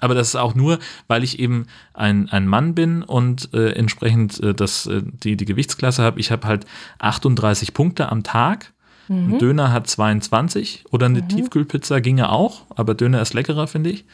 [0.00, 4.38] Aber das ist auch nur, weil ich eben ein, ein Mann bin und äh, entsprechend
[4.40, 6.20] äh, das, äh, die, die Gewichtsklasse habe.
[6.20, 6.66] Ich habe halt
[6.98, 8.73] 38 Punkte am Tag
[9.08, 9.34] Mhm.
[9.34, 11.28] Ein Döner hat 22 oder eine mhm.
[11.28, 14.04] Tiefkühlpizza ginge auch, aber Döner ist leckerer, finde ich.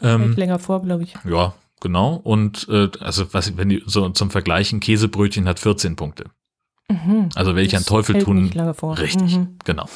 [0.00, 1.14] Ähm, länger vor, glaube ich.
[1.28, 2.20] Ja, genau.
[2.22, 6.26] Und äh, also was, wenn die so zum Vergleich, ein Käsebrötchen hat 14 Punkte.
[6.90, 7.28] Mhm.
[7.34, 8.50] Also will ich einen Teufel tun.
[8.98, 9.56] Richtig, mhm.
[9.64, 9.86] genau.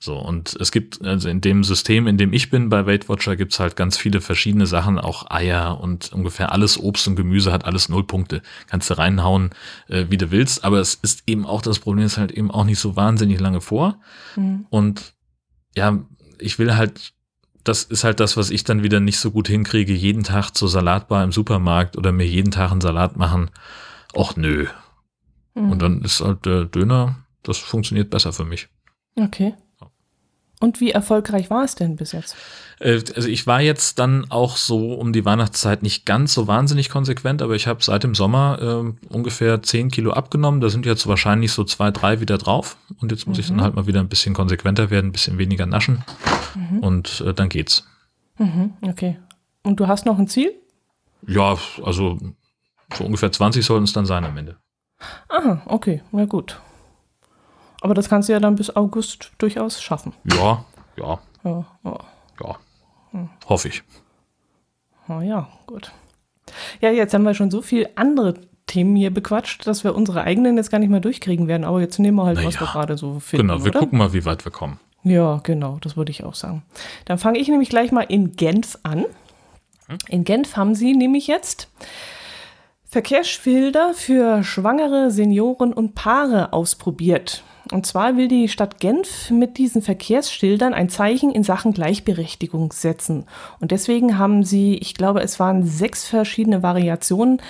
[0.00, 3.34] So, und es gibt, also in dem System, in dem ich bin, bei Weight Watcher,
[3.34, 7.64] gibt's halt ganz viele verschiedene Sachen, auch Eier und ungefähr alles Obst und Gemüse hat
[7.64, 8.42] alles null Punkte.
[8.68, 9.50] Kannst du reinhauen,
[9.88, 12.64] äh, wie du willst, aber es ist eben auch, das Problem ist halt eben auch
[12.64, 14.00] nicht so wahnsinnig lange vor.
[14.36, 14.66] Mhm.
[14.70, 15.14] Und
[15.74, 15.98] ja,
[16.38, 17.12] ich will halt
[17.68, 20.70] das ist halt das, was ich dann wieder nicht so gut hinkriege, jeden Tag zur
[20.70, 23.50] Salatbar im Supermarkt oder mir jeden Tag einen Salat machen.
[24.14, 24.66] Och nö.
[25.54, 25.72] Mhm.
[25.72, 28.68] Und dann ist halt der Döner, das funktioniert besser für mich.
[29.16, 29.54] Okay.
[30.60, 32.36] Und wie erfolgreich war es denn bis jetzt?
[32.80, 36.88] Äh, also ich war jetzt dann auch so um die Weihnachtszeit nicht ganz so wahnsinnig
[36.88, 40.60] konsequent, aber ich habe seit dem Sommer äh, ungefähr 10 Kilo abgenommen.
[40.60, 42.76] Da sind jetzt wahrscheinlich so zwei, drei wieder drauf.
[43.00, 43.40] Und jetzt muss mhm.
[43.40, 43.62] ich dann mhm.
[43.62, 46.04] halt mal wieder ein bisschen konsequenter werden, ein bisschen weniger naschen.
[46.54, 46.78] Mhm.
[46.80, 47.86] Und äh, dann geht's.
[48.38, 49.18] Mhm, okay.
[49.62, 50.52] Und du hast noch ein Ziel?
[51.26, 52.18] Ja, also
[52.96, 54.56] so ungefähr 20 sollten es dann sein am Ende.
[55.28, 56.60] Aha, okay, na gut.
[57.80, 60.12] Aber das kannst du ja dann bis August durchaus schaffen.
[60.32, 60.64] Ja,
[60.96, 61.18] ja.
[61.44, 61.98] Ja, ja.
[62.42, 62.56] ja.
[63.12, 63.28] Hm.
[63.48, 63.82] Hoffe ich.
[65.08, 65.92] Oh ja, gut.
[66.80, 68.34] Ja, jetzt haben wir schon so viele andere
[68.66, 71.64] Themen hier bequatscht, dass wir unsere eigenen jetzt gar nicht mehr durchkriegen werden.
[71.64, 73.48] Aber jetzt nehmen wir halt, naja, was wir gerade so finden.
[73.48, 73.80] Genau, wir oder?
[73.80, 74.78] gucken mal, wie weit wir kommen.
[75.04, 76.62] Ja, genau, das würde ich auch sagen.
[77.04, 79.06] Dann fange ich nämlich gleich mal in Genf an.
[79.86, 79.98] Hm?
[80.08, 81.68] In Genf haben sie nämlich jetzt
[82.84, 87.42] Verkehrsschilder für Schwangere, Senioren und Paare ausprobiert.
[87.72, 93.24] Und zwar will die Stadt Genf mit diesen Verkehrsschildern ein Zeichen in Sachen Gleichberechtigung setzen.
[93.60, 97.40] Und deswegen haben sie, ich glaube, es waren sechs verschiedene Variationen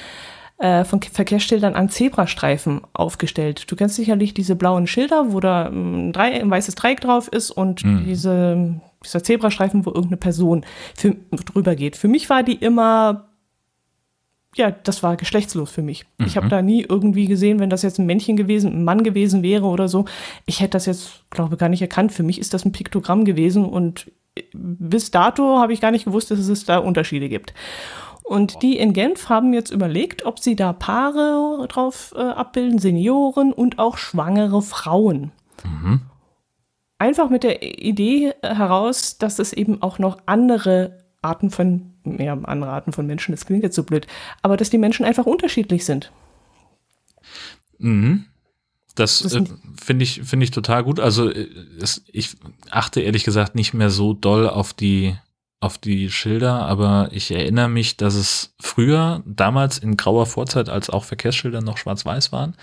[0.58, 3.70] äh, von Verkehrsschildern an Zebrastreifen aufgestellt.
[3.70, 7.50] Du kennst sicherlich diese blauen Schilder, wo da ein, Drei ein weißes Dreieck drauf ist
[7.50, 8.04] und mhm.
[8.04, 10.64] diese, dieser Zebrastreifen, wo irgendeine Person
[10.96, 11.14] für,
[11.52, 11.96] drüber geht.
[11.96, 13.27] Für mich war die immer
[14.56, 16.06] ja, das war geschlechtslos für mich.
[16.18, 16.26] Mhm.
[16.26, 19.42] Ich habe da nie irgendwie gesehen, wenn das jetzt ein Männchen gewesen, ein Mann gewesen
[19.42, 20.06] wäre oder so.
[20.46, 22.12] Ich hätte das jetzt, glaube ich, gar nicht erkannt.
[22.12, 24.10] Für mich ist das ein Piktogramm gewesen und
[24.52, 27.52] bis dato habe ich gar nicht gewusst, dass es da Unterschiede gibt.
[28.22, 33.52] Und die in Genf haben jetzt überlegt, ob sie da Paare drauf äh, abbilden, Senioren
[33.52, 35.32] und auch schwangere Frauen.
[35.64, 36.02] Mhm.
[36.98, 42.70] Einfach mit der Idee heraus, dass es eben auch noch andere Arten von ja, andere
[42.70, 44.06] Arten von Menschen, das klingt jetzt so blöd,
[44.42, 46.12] aber dass die Menschen einfach unterschiedlich sind.
[47.78, 48.26] Mhm.
[48.94, 49.44] Das, das äh,
[49.80, 50.98] finde ich, finde ich total gut.
[50.98, 51.48] Also äh,
[51.80, 52.36] es, ich
[52.70, 55.16] achte ehrlich gesagt nicht mehr so doll auf die
[55.60, 60.88] auf die Schilder, aber ich erinnere mich, dass es früher, damals in grauer Vorzeit, als
[60.88, 62.54] auch Verkehrsschilder noch schwarz-weiß waren,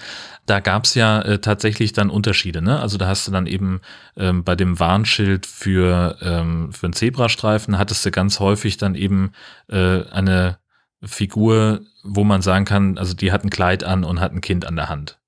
[0.45, 2.61] da gab es ja äh, tatsächlich dann Unterschiede.
[2.61, 2.79] Ne?
[2.79, 3.81] Also da hast du dann eben
[4.15, 9.33] ähm, bei dem Warnschild für, ähm, für einen Zebrastreifen, hattest du ganz häufig dann eben
[9.67, 10.59] äh, eine
[11.03, 14.65] Figur, wo man sagen kann, also die hat ein Kleid an und hat ein Kind
[14.65, 15.19] an der Hand.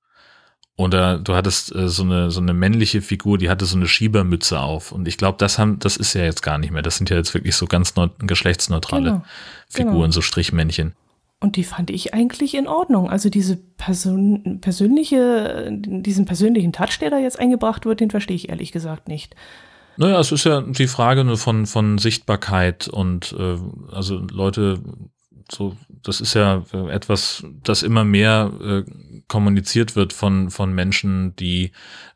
[0.78, 4.60] Oder du hattest äh, so eine so eine männliche Figur, die hatte so eine Schiebermütze
[4.60, 4.92] auf.
[4.92, 6.84] Und ich glaube, das haben, das ist ja jetzt gar nicht mehr.
[6.84, 9.24] Das sind ja jetzt wirklich so ganz geschlechtsneutrale genau,
[9.68, 10.12] Figuren, genau.
[10.12, 10.94] so Strichmännchen.
[11.40, 13.10] Und die fand ich eigentlich in Ordnung.
[13.10, 18.50] Also diese Person, persönliche, diesen persönlichen Touch, der da jetzt eingebracht wird, den verstehe ich
[18.50, 19.36] ehrlich gesagt nicht.
[19.98, 23.58] Naja, es ist ja die Frage nur von, von Sichtbarkeit und äh,
[23.92, 24.80] also Leute,
[25.52, 28.92] so, das ist ja etwas, das immer mehr äh,
[29.28, 31.72] kommuniziert wird von, von Menschen, die,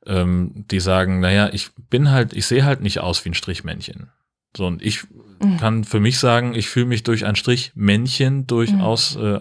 [0.05, 4.09] ähm, die sagen, naja, ich bin halt, ich sehe halt nicht aus wie ein Strichmännchen.
[4.55, 5.03] So, und ich
[5.39, 5.57] mhm.
[5.57, 9.23] kann für mich sagen, ich fühle mich durch ein Strichmännchen durchaus mhm.
[9.23, 9.39] äh,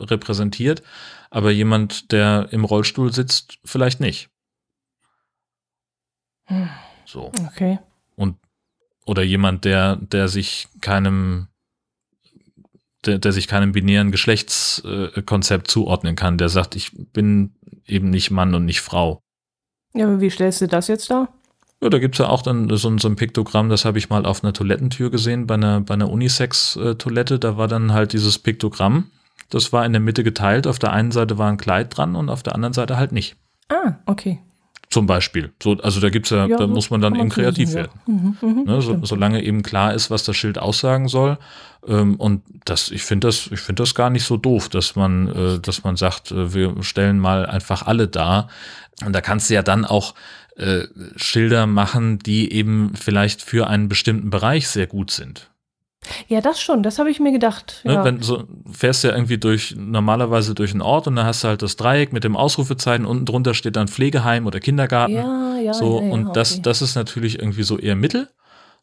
[0.00, 0.82] repräsentiert,
[1.30, 4.30] aber jemand, der im Rollstuhl sitzt, vielleicht nicht.
[6.48, 6.70] Mhm.
[7.04, 7.30] So.
[7.46, 7.78] Okay.
[8.16, 8.36] Und
[9.06, 11.48] oder jemand, der, der sich keinem
[13.06, 17.54] der, der sich keinem binären Geschlechtskonzept zuordnen kann, der sagt, ich bin
[17.86, 19.20] eben nicht Mann und nicht Frau.
[19.94, 21.28] Ja, aber wie stellst du das jetzt da?
[21.80, 24.26] Ja, da gibt es ja auch dann so, so ein Piktogramm, das habe ich mal
[24.26, 27.38] auf einer Toilettentür gesehen, bei einer, bei einer Unisex-Toilette.
[27.38, 29.10] Da war dann halt dieses Piktogramm.
[29.48, 30.66] Das war in der Mitte geteilt.
[30.66, 33.36] Auf der einen Seite war ein Kleid dran und auf der anderen Seite halt nicht.
[33.68, 34.40] Ah, okay.
[34.90, 35.52] Zum Beispiel.
[35.62, 37.92] So, also da gibt's ja, ja da muss man dann eben kreativ werden.
[38.06, 41.36] Mhm, mhm, ne, so, solange eben klar ist, was das Schild aussagen soll.
[41.86, 45.28] Ähm, und das, ich finde das, ich finde das gar nicht so doof, dass man,
[45.28, 48.48] äh, dass man sagt, äh, wir stellen mal einfach alle da.
[49.04, 50.14] Und da kannst du ja dann auch
[50.56, 50.84] äh,
[51.16, 55.50] Schilder machen, die eben vielleicht für einen bestimmten Bereich sehr gut sind.
[56.28, 57.80] Ja, das schon, das habe ich mir gedacht.
[57.84, 58.04] Ne, ja.
[58.04, 61.48] Wenn so fährst du ja irgendwie durch normalerweise durch einen Ort und dann hast du
[61.48, 65.14] halt das Dreieck mit dem Ausrufezeichen, unten drunter steht dann Pflegeheim oder Kindergarten.
[65.14, 66.34] Ja, ja, so, ja, ja, und okay.
[66.34, 68.28] das, das ist natürlich irgendwie so eher Mittel,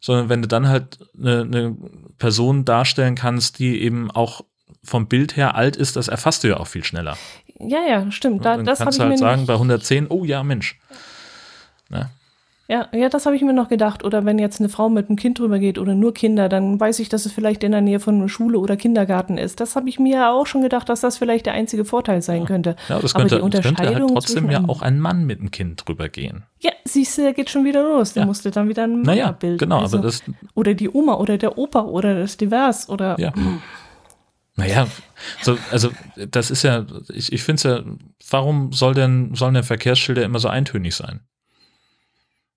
[0.00, 1.76] sondern wenn du dann halt eine, eine
[2.18, 4.42] Person darstellen kannst, die eben auch
[4.84, 7.16] vom Bild her alt ist, das erfasst du ja auch viel schneller.
[7.58, 8.44] Ja, ja, stimmt.
[8.44, 10.78] Da, dann das kannst du halt mir sagen, bei 110, oh ja, Mensch.
[11.88, 12.10] Ne?
[12.68, 14.04] Ja, ja, das habe ich mir noch gedacht.
[14.04, 16.98] Oder wenn jetzt eine Frau mit einem Kind drüber geht oder nur Kinder, dann weiß
[16.98, 19.60] ich, dass es vielleicht in der Nähe von einer Schule oder Kindergarten ist.
[19.60, 22.44] Das habe ich mir ja auch schon gedacht, dass das vielleicht der einzige Vorteil sein
[22.44, 22.74] könnte.
[22.88, 25.52] Ja, das Aber könnte, die das könnte halt trotzdem ja auch ein Mann mit einem
[25.52, 26.42] Kind drüber gehen.
[26.58, 28.14] Ja, siehst du, da geht schon wieder los.
[28.14, 28.26] Da Ja.
[28.26, 29.60] musste dann wieder ein Naja, Männerbild.
[29.60, 30.22] genau, also, aber das,
[30.54, 33.32] Oder die Oma oder der Opa oder das Divers oder ja.
[34.58, 34.86] Naja,
[35.42, 35.90] so, also
[36.30, 37.84] das ist ja, ich, ich finde es ja,
[38.30, 41.20] warum soll denn, sollen denn Verkehrsschilder immer so eintönig sein?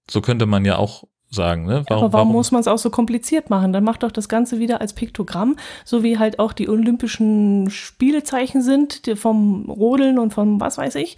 [0.10, 1.84] So könnte man ja auch sagen, ne?
[1.90, 3.72] Aber warum, muss man es auch so kompliziert machen?
[3.72, 8.62] Dann macht doch das Ganze wieder als Piktogramm, so wie halt auch die olympischen Spielezeichen
[8.62, 11.18] sind, vom Rodeln und vom was weiß ich.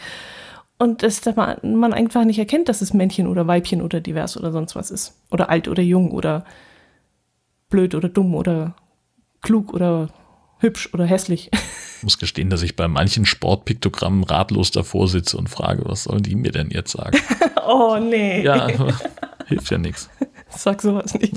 [0.78, 4.36] Und dass da man man einfach nicht erkennt, dass es Männchen oder Weibchen oder divers
[4.36, 5.16] oder sonst was ist.
[5.30, 6.44] Oder alt oder jung oder
[7.70, 8.76] blöd oder dumm oder
[9.42, 10.10] klug oder
[10.62, 11.50] hübsch oder hässlich.
[11.98, 16.24] Ich muss gestehen, dass ich bei manchen Sportpiktogrammen ratlos davor sitze und frage, was sollen
[16.24, 17.16] die mir denn jetzt sagen?
[17.64, 18.42] Oh nee.
[18.42, 18.68] Ja,
[19.46, 20.10] hilft ja nichts.
[20.50, 21.36] Sag sowas nicht.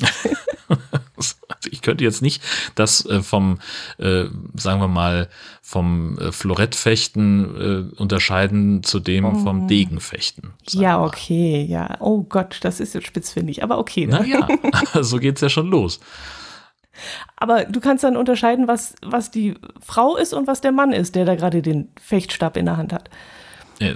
[1.71, 2.43] Ich könnte jetzt nicht
[2.75, 3.59] das äh, vom,
[3.99, 5.29] äh, sagen wir mal,
[5.61, 10.55] vom äh, Florettfechten äh, unterscheiden zu dem vom Degenfechten.
[10.71, 11.99] Ja, okay, ja.
[12.01, 14.07] Oh Gott, das ist jetzt spitzfindig, aber okay.
[14.07, 14.21] Ne?
[14.21, 14.49] Naja,
[15.03, 16.01] so geht's ja schon los.
[17.37, 21.15] Aber du kannst dann unterscheiden, was, was die Frau ist und was der Mann ist,
[21.15, 23.11] der da gerade den Fechtstab in der Hand hat.
[23.81, 23.95] Äh,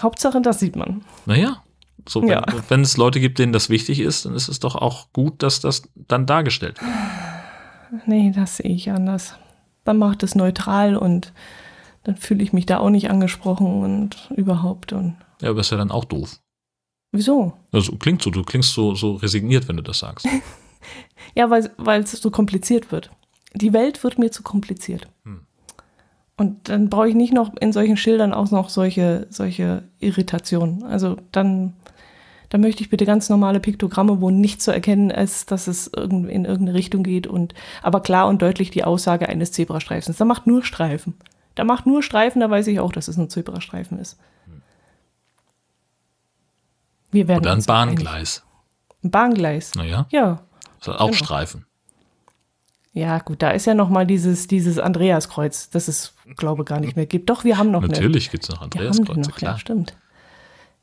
[0.00, 1.02] Hauptsache, das sieht man.
[1.26, 1.62] naja,
[2.08, 2.44] so, wenn, Ja.
[2.68, 5.60] wenn es Leute gibt, denen das wichtig ist, dann ist es doch auch gut, dass
[5.60, 6.90] das dann dargestellt wird.
[8.06, 9.34] Nee, das sehe ich anders.
[9.84, 11.32] Dann macht es neutral und
[12.04, 14.92] dann fühle ich mich da auch nicht angesprochen und überhaupt.
[14.92, 16.38] Und Ja, aber ist ja dann auch doof.
[17.12, 17.54] wieso?
[17.72, 20.26] Also klingt so, du klingst so, so resigniert, wenn du das sagst.
[21.34, 23.10] Ja, weil es so kompliziert wird.
[23.54, 25.08] Die Welt wird mir zu kompliziert.
[25.24, 25.40] Hm.
[26.36, 30.84] Und dann brauche ich nicht noch in solchen Schildern auch noch solche, solche Irritationen.
[30.84, 31.74] Also dann,
[32.48, 36.44] dann möchte ich bitte ganz normale Piktogramme, wo nicht zu erkennen ist, dass es in
[36.44, 40.16] irgendeine Richtung geht und aber klar und deutlich die Aussage eines Zebrastreifens.
[40.16, 41.14] Da macht nur Streifen.
[41.56, 44.16] Da macht nur Streifen, da weiß ich auch, dass es ein Zebrastreifen ist.
[47.10, 47.64] Wir werden Oder ein.
[47.64, 48.44] Bahngleis.
[49.02, 49.74] Ein Bahngleis.
[49.74, 50.42] Naja, Ja.
[50.86, 51.16] Hat auch Genau.
[51.16, 51.64] Streifen.
[52.92, 56.96] Ja, gut, da ist ja noch mal dieses, dieses Andreaskreuz, das es, glaube gar nicht
[56.96, 57.30] mehr gibt.
[57.30, 57.82] Doch, wir haben noch.
[57.82, 59.58] Natürlich noch Wir haben die Andreaskreuze, noch, ja, klar.
[59.58, 59.94] stimmt.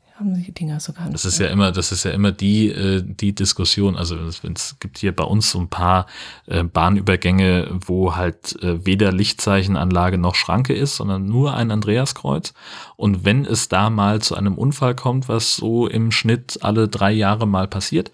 [0.06, 1.12] Wir haben die Dinger sogar noch.
[1.12, 3.96] Das ist ja immer, das ist ja immer die, äh, die Diskussion.
[3.96, 6.06] Also es, es gibt hier bei uns so ein paar
[6.46, 12.54] äh, Bahnübergänge, wo halt äh, weder Lichtzeichenanlage noch Schranke ist, sondern nur ein Andreaskreuz.
[12.96, 17.12] Und wenn es da mal zu einem Unfall kommt, was so im Schnitt alle drei
[17.12, 18.10] Jahre mal passiert,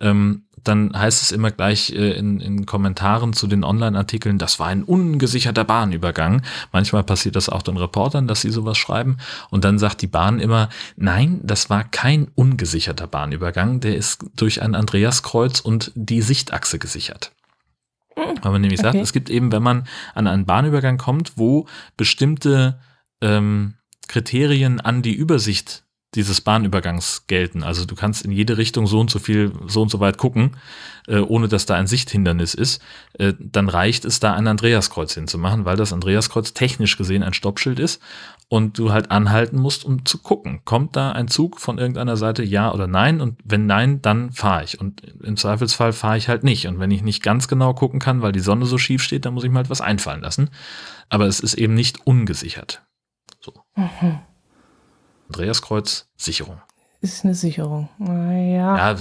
[0.00, 4.68] ähm, dann heißt es immer gleich äh, in, in Kommentaren zu den Online-Artikeln, das war
[4.68, 6.42] ein ungesicherter Bahnübergang.
[6.72, 9.18] Manchmal passiert das auch den Reportern, dass sie sowas schreiben.
[9.50, 14.62] Und dann sagt die Bahn immer, nein, das war kein ungesicherter Bahnübergang, der ist durch
[14.62, 17.32] ein Andreaskreuz und die Sichtachse gesichert.
[18.16, 19.02] Weil man nämlich sagt, Okay.
[19.02, 22.80] es gibt eben, wenn man an einen Bahnübergang kommt, wo bestimmte
[23.20, 23.74] ähm,
[24.06, 25.83] Kriterien an die Übersicht
[26.14, 27.62] dieses Bahnübergangs gelten.
[27.62, 30.56] Also du kannst in jede Richtung so und so viel, so und so weit gucken,
[31.06, 32.82] äh, ohne dass da ein Sichthindernis ist.
[33.18, 37.78] Äh, dann reicht es, da ein Andreaskreuz hinzumachen, weil das Andreaskreuz technisch gesehen ein Stoppschild
[37.78, 38.00] ist
[38.48, 40.60] und du halt anhalten musst, um zu gucken.
[40.64, 43.20] Kommt da ein Zug von irgendeiner Seite, ja oder nein?
[43.20, 44.80] Und wenn nein, dann fahre ich.
[44.80, 46.66] Und im Zweifelsfall fahre ich halt nicht.
[46.66, 49.34] Und wenn ich nicht ganz genau gucken kann, weil die Sonne so schief steht, dann
[49.34, 50.50] muss ich mir halt was einfallen lassen.
[51.08, 52.82] Aber es ist eben nicht ungesichert.
[53.40, 53.52] So.
[53.76, 54.20] Mhm.
[55.28, 56.58] Andreaskreuz, Sicherung.
[57.00, 57.88] Ist eine Sicherung.
[57.98, 58.92] Naja.
[58.94, 58.96] Ja,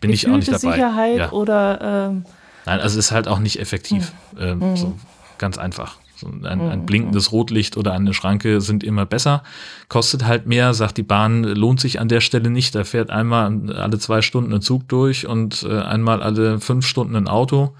[0.00, 0.58] bin ich auch nicht dabei.
[0.58, 1.32] Sicherheit Ja.
[1.32, 2.24] oder ähm,
[2.64, 4.12] Nein, also es ist halt auch nicht effektiv.
[4.36, 4.62] Hm.
[4.62, 4.98] Ähm, so
[5.38, 5.96] ganz einfach.
[6.16, 9.42] So ein, ein blinkendes Rotlicht oder eine Schranke sind immer besser.
[9.88, 12.74] Kostet halt mehr, sagt die Bahn, lohnt sich an der Stelle nicht.
[12.76, 17.16] Da fährt einmal alle zwei Stunden ein Zug durch und äh, einmal alle fünf Stunden
[17.16, 17.74] ein Auto.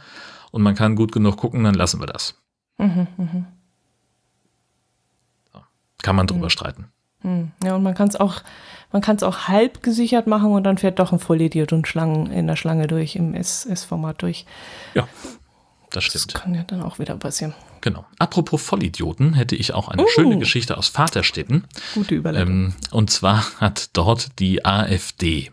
[0.50, 2.34] Und man kann gut genug gucken, dann lassen wir das.
[2.78, 3.06] mhm,
[6.02, 6.50] Kann man drüber Hm.
[6.50, 6.84] streiten.
[7.22, 7.52] Hm.
[7.64, 8.42] ja, und man kann es auch,
[8.92, 12.30] Man kann es auch halb gesichert machen und dann fährt doch ein Vollidiot und Schlangen
[12.30, 14.44] in der Schlange durch, im S-Format durch.
[14.94, 15.08] Ja,
[15.90, 16.34] das stimmt.
[16.34, 17.54] Das kann ja dann auch wieder passieren.
[17.80, 18.04] Genau.
[18.18, 20.08] Apropos Vollidioten, hätte ich auch eine uh.
[20.08, 21.64] schöne Geschichte aus Vaterstädten.
[21.94, 22.48] Gute Überleitung.
[22.48, 25.50] Ähm, und zwar hat dort die AfD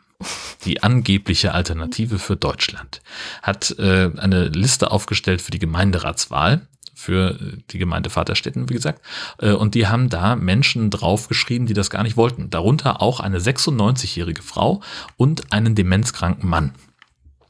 [0.65, 3.01] die angebliche Alternative für Deutschland,
[3.41, 6.67] hat äh, eine Liste aufgestellt für die Gemeinderatswahl
[6.99, 7.37] für
[7.71, 9.01] die Gemeinde Vaterstetten, wie gesagt.
[9.39, 12.49] Äh, und die haben da Menschen draufgeschrieben, die das gar nicht wollten.
[12.49, 14.81] Darunter auch eine 96-jährige Frau
[15.15, 16.73] und einen demenzkranken Mann.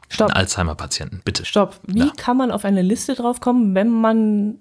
[0.07, 0.35] Stopp.
[0.35, 1.45] Alzheimer-Patienten, bitte.
[1.45, 1.79] Stopp.
[1.85, 2.11] Wie ja.
[2.15, 4.59] kann man auf eine Liste draufkommen, wenn man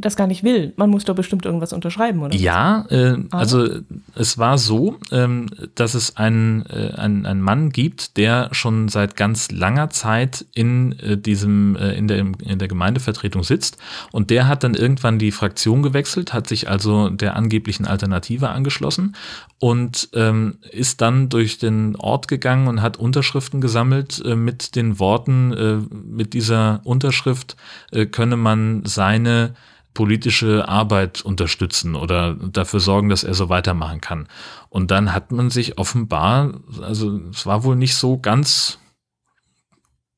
[0.00, 0.72] das gar nicht will.
[0.76, 2.34] Man muss doch bestimmt irgendwas unterschreiben, oder?
[2.34, 3.38] Ja, äh, ah.
[3.38, 3.68] also
[4.14, 9.16] es war so, ähm, dass es einen, äh, einen, einen Mann gibt, der schon seit
[9.16, 13.78] ganz langer Zeit in äh, diesem, äh, in, der, in der Gemeindevertretung sitzt
[14.12, 19.14] und der hat dann irgendwann die Fraktion gewechselt, hat sich also der angeblichen Alternative angeschlossen
[19.60, 24.98] und ähm, ist dann durch den Ort gegangen und hat Unterschriften gesammelt äh, mit den
[24.98, 27.56] Worten, äh, mit dieser Unterschrift
[27.92, 29.54] äh, könne man seine
[29.92, 34.28] politische Arbeit unterstützen oder dafür sorgen, dass er so weitermachen kann.
[34.70, 38.78] Und dann hat man sich offenbar, also es war wohl nicht so ganz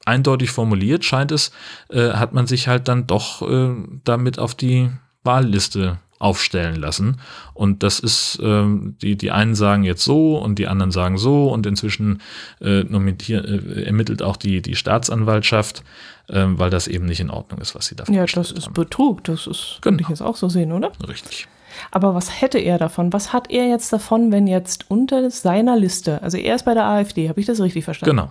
[0.04, 1.50] eindeutig formuliert, scheint es,
[1.88, 3.74] äh, hat man sich halt dann doch äh,
[4.04, 4.90] damit auf die
[5.24, 7.16] Wahlliste aufstellen lassen.
[7.52, 11.50] Und das ist, ähm, die, die einen sagen jetzt so und die anderen sagen so
[11.50, 12.22] und inzwischen
[12.60, 15.82] äh, äh, ermittelt auch die, die Staatsanwaltschaft,
[16.28, 18.74] äh, weil das eben nicht in Ordnung ist, was sie da Ja, das ist haben.
[18.74, 19.80] Betrug, das ist, genau.
[19.80, 20.92] könnte ich jetzt auch so sehen, oder?
[21.08, 21.48] Richtig.
[21.90, 23.12] Aber was hätte er davon?
[23.12, 26.84] Was hat er jetzt davon, wenn jetzt unter seiner Liste, also er ist bei der
[26.84, 28.16] AfD, habe ich das richtig verstanden?
[28.16, 28.30] Genau.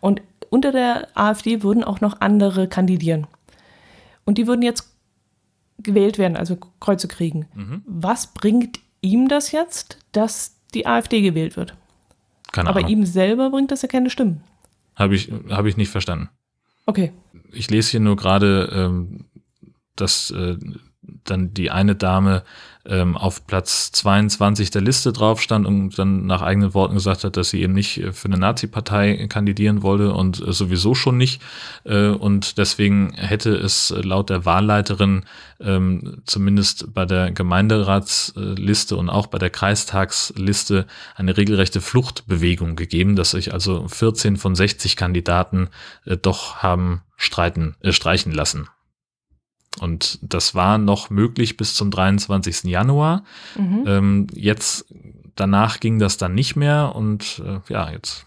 [0.00, 3.26] Und unter der AfD würden auch noch andere kandidieren.
[4.24, 4.93] Und die würden jetzt
[5.78, 7.46] gewählt werden, also Kreuze kriegen.
[7.54, 7.82] Mhm.
[7.86, 11.76] Was bringt ihm das jetzt, dass die AfD gewählt wird?
[12.52, 12.90] Keine Aber Ahnung.
[12.90, 14.42] ihm selber bringt das ja keine Stimmen.
[14.94, 16.30] Habe ich, hab ich nicht verstanden.
[16.86, 17.12] Okay.
[17.52, 19.24] Ich lese hier nur gerade, ähm,
[19.96, 20.56] dass äh,
[21.24, 22.42] dann die eine Dame
[22.86, 27.36] ähm, auf Platz 22 der Liste drauf stand und dann nach eigenen Worten gesagt hat,
[27.36, 31.40] dass sie eben nicht äh, für eine Nazi-Partei kandidieren wollte und äh, sowieso schon nicht.
[31.84, 35.24] Äh, und deswegen hätte es laut der Wahlleiterin
[35.60, 43.30] ähm, zumindest bei der Gemeinderatsliste und auch bei der Kreistagsliste eine regelrechte Fluchtbewegung gegeben, dass
[43.30, 45.68] sich also 14 von 60 Kandidaten
[46.04, 48.68] äh, doch haben streiten, äh, streichen lassen.
[49.80, 52.64] Und das war noch möglich bis zum 23.
[52.64, 53.24] Januar.
[53.56, 53.84] Mhm.
[53.86, 54.86] Ähm, jetzt,
[55.34, 58.26] danach ging das dann nicht mehr und äh, ja, jetzt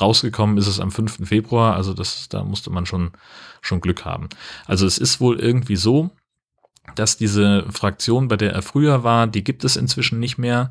[0.00, 1.26] rausgekommen ist es am 5.
[1.26, 3.12] Februar, also das, da musste man schon,
[3.62, 4.28] schon Glück haben.
[4.66, 6.10] Also es ist wohl irgendwie so,
[6.94, 10.70] dass diese Fraktion, bei der er früher war, die gibt es inzwischen nicht mehr.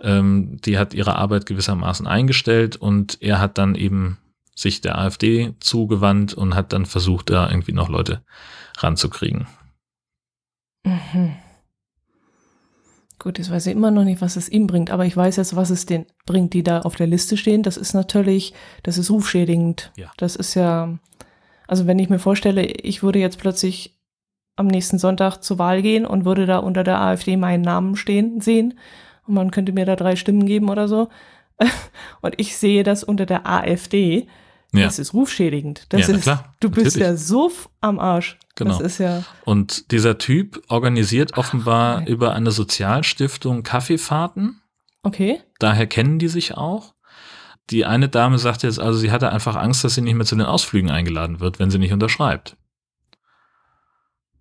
[0.00, 4.18] Ähm, die hat ihre Arbeit gewissermaßen eingestellt und er hat dann eben
[4.54, 8.22] sich der AfD zugewandt und hat dann versucht, da irgendwie noch Leute
[8.76, 9.46] ranzukriegen.
[10.84, 11.36] Mhm.
[13.18, 15.56] Gut, jetzt weiß ich immer noch nicht, was es ihm bringt, aber ich weiß jetzt,
[15.56, 17.62] was es den bringt, die da auf der Liste stehen.
[17.62, 18.52] Das ist natürlich,
[18.82, 19.92] das ist rufschädigend.
[19.96, 20.10] Ja.
[20.16, 20.98] Das ist ja,
[21.66, 23.98] also wenn ich mir vorstelle, ich würde jetzt plötzlich
[24.56, 28.40] am nächsten Sonntag zur Wahl gehen und würde da unter der AfD meinen Namen stehen,
[28.40, 28.74] sehen
[29.26, 31.08] und man könnte mir da drei Stimmen geben oder so.
[32.20, 34.26] Und ich sehe das unter der AfD,
[34.78, 34.86] ja.
[34.86, 35.86] Das ist rufschädigend.
[35.90, 37.06] Das ja, ist, klar, du bist natürlich.
[37.06, 37.50] ja so
[37.80, 38.38] am Arsch.
[38.56, 38.78] Genau.
[38.78, 44.60] Das ist ja Und dieser Typ organisiert offenbar Ach, über eine Sozialstiftung Kaffeefahrten.
[45.02, 45.40] Okay.
[45.58, 46.94] Daher kennen die sich auch.
[47.70, 50.36] Die eine Dame sagt jetzt, also sie hatte einfach Angst, dass sie nicht mehr zu
[50.36, 52.56] den Ausflügen eingeladen wird, wenn sie nicht unterschreibt.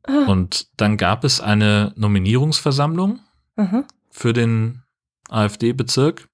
[0.03, 0.25] Ah.
[0.27, 3.19] Und dann gab es eine Nominierungsversammlung
[3.55, 3.85] Aha.
[4.09, 4.83] für den
[5.29, 6.27] AfD-Bezirk.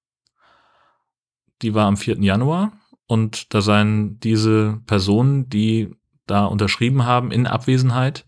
[1.62, 2.20] Die war am 4.
[2.20, 2.72] Januar.
[3.10, 5.90] Und da seien diese Personen, die
[6.26, 8.24] da unterschrieben haben, in Abwesenheit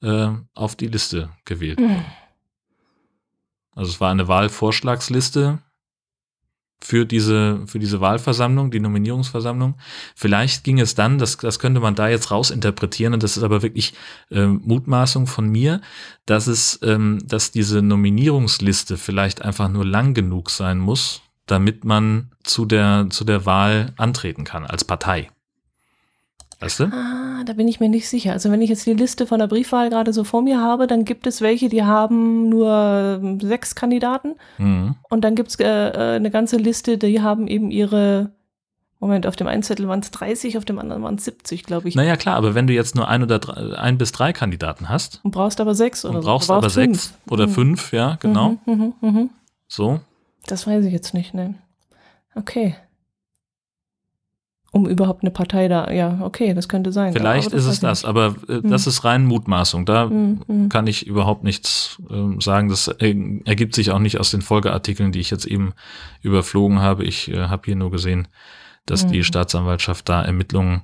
[0.00, 1.80] äh, auf die Liste gewählt.
[1.80, 2.04] Mhm.
[3.74, 5.58] Also es war eine Wahlvorschlagsliste
[6.80, 9.74] für diese, für diese Wahlversammlung, die Nominierungsversammlung.
[10.14, 13.62] Vielleicht ging es dann, das, das könnte man da jetzt rausinterpretieren, und das ist aber
[13.62, 13.92] wirklich
[14.30, 15.80] äh, Mutmaßung von mir,
[16.26, 22.30] dass es, ähm, dass diese Nominierungsliste vielleicht einfach nur lang genug sein muss, damit man
[22.42, 25.30] zu der, zu der Wahl antreten kann als Partei.
[26.60, 26.84] Weißt du?
[26.84, 28.32] Ah, da bin ich mir nicht sicher.
[28.32, 31.04] Also wenn ich jetzt die Liste von der Briefwahl gerade so vor mir habe, dann
[31.04, 34.36] gibt es welche, die haben nur ähm, sechs Kandidaten.
[34.56, 34.94] Mhm.
[35.10, 38.30] Und dann gibt es äh, äh, eine ganze Liste, die haben eben ihre,
[38.98, 41.88] Moment, auf dem einen Zettel waren es 30, auf dem anderen waren es 70, glaube
[41.88, 41.96] ich.
[41.96, 45.20] Naja, klar, aber wenn du jetzt nur ein oder drei, ein bis drei Kandidaten hast.
[45.22, 46.54] Und brauchst aber sechs oder und brauchst so.
[46.54, 47.02] aber fünf.
[47.02, 47.52] sechs oder mhm.
[47.52, 48.56] fünf, ja, genau.
[48.64, 49.28] Mhm, mh, mh.
[49.68, 50.00] So.
[50.46, 51.54] Das weiß ich jetzt nicht, ne.
[52.34, 52.74] Okay.
[54.74, 57.12] Um überhaupt eine Partei da, ja, okay, das könnte sein.
[57.12, 58.70] Vielleicht ist es das, aber äh, hm.
[58.70, 59.84] das ist rein Mutmaßung.
[59.84, 60.68] Da hm, hm.
[60.70, 62.70] kann ich überhaupt nichts äh, sagen.
[62.70, 63.14] Das äh,
[63.44, 65.74] ergibt sich auch nicht aus den Folgeartikeln, die ich jetzt eben
[66.22, 67.04] überflogen habe.
[67.04, 68.28] Ich äh, habe hier nur gesehen,
[68.86, 69.24] dass die hm.
[69.24, 70.82] Staatsanwaltschaft da Ermittlungen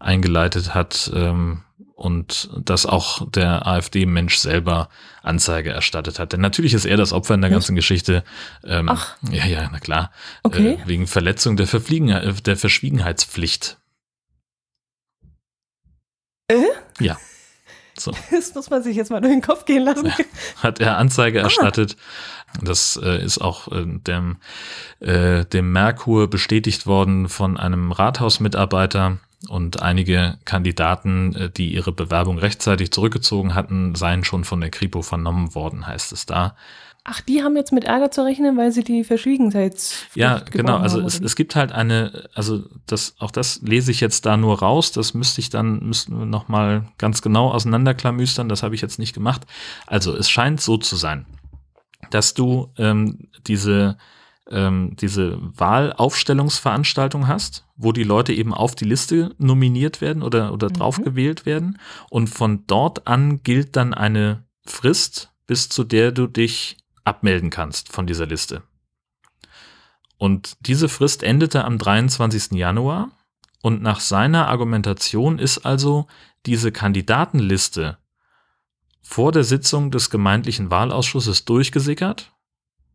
[0.00, 1.10] eingeleitet hat.
[1.14, 1.62] Ähm,
[1.98, 4.88] und dass auch der AfD-Mensch selber
[5.22, 6.32] Anzeige erstattet hat.
[6.32, 8.22] Denn natürlich ist er das Opfer in der ganzen Geschichte.
[8.64, 9.16] Ähm, Ach.
[9.32, 10.12] Ja, ja, na klar.
[10.44, 10.74] Okay.
[10.74, 13.78] Äh, wegen Verletzung der, der Verschwiegenheitspflicht.
[16.46, 16.62] Äh?
[17.00, 17.18] Ja.
[17.98, 18.12] So.
[18.30, 20.12] Das muss man sich jetzt mal durch den Kopf gehen lassen.
[20.62, 21.44] Hat er Anzeige ah.
[21.44, 21.96] erstattet.
[22.62, 24.36] Das äh, ist auch äh, dem,
[25.00, 29.18] äh, dem Merkur bestätigt worden von einem Rathausmitarbeiter
[29.48, 35.02] und einige Kandidaten, äh, die ihre Bewerbung rechtzeitig zurückgezogen hatten, seien schon von der Kripo
[35.02, 36.56] vernommen worden, heißt es da.
[37.10, 40.04] Ach, die haben jetzt mit Ärger zu rechnen, weil sie die Verschwiegenheits.
[40.14, 40.76] Ja, genau.
[40.76, 44.58] Also es, es gibt halt eine, also das, auch das lese ich jetzt da nur
[44.58, 44.92] raus.
[44.92, 48.50] Das müsste ich dann, müssten wir nochmal ganz genau auseinanderklamüstern.
[48.50, 49.46] Das habe ich jetzt nicht gemacht.
[49.86, 51.24] Also es scheint so zu sein,
[52.10, 53.96] dass du ähm, diese
[54.50, 60.68] ähm, diese Wahlaufstellungsveranstaltung hast, wo die Leute eben auf die Liste nominiert werden oder, oder
[60.68, 60.74] mhm.
[60.74, 61.78] drauf gewählt werden.
[62.10, 67.90] Und von dort an gilt dann eine Frist, bis zu der du dich abmelden kannst
[67.90, 68.62] von dieser Liste.
[70.18, 72.52] Und diese Frist endete am 23.
[72.52, 73.10] Januar.
[73.62, 76.06] Und nach seiner Argumentation ist also
[76.46, 77.98] diese Kandidatenliste
[79.02, 82.32] vor der Sitzung des gemeindlichen Wahlausschusses durchgesickert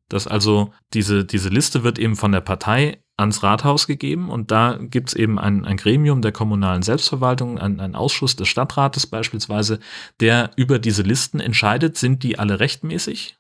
[0.10, 4.78] dass also diese, diese Liste wird eben von der Partei ans Rathaus gegeben und da
[4.80, 9.80] gibt es eben ein, ein Gremium der kommunalen Selbstverwaltung, ein, ein Ausschuss des Stadtrates beispielsweise,
[10.20, 13.38] der über diese Listen entscheidet, sind die alle rechtmäßig?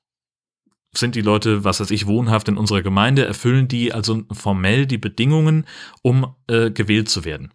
[0.95, 4.99] Sind die Leute, was weiß ich, wohnhaft in unserer Gemeinde, erfüllen die also formell die
[4.99, 5.65] Bedingungen,
[6.03, 7.51] um äh, gewählt zu werden?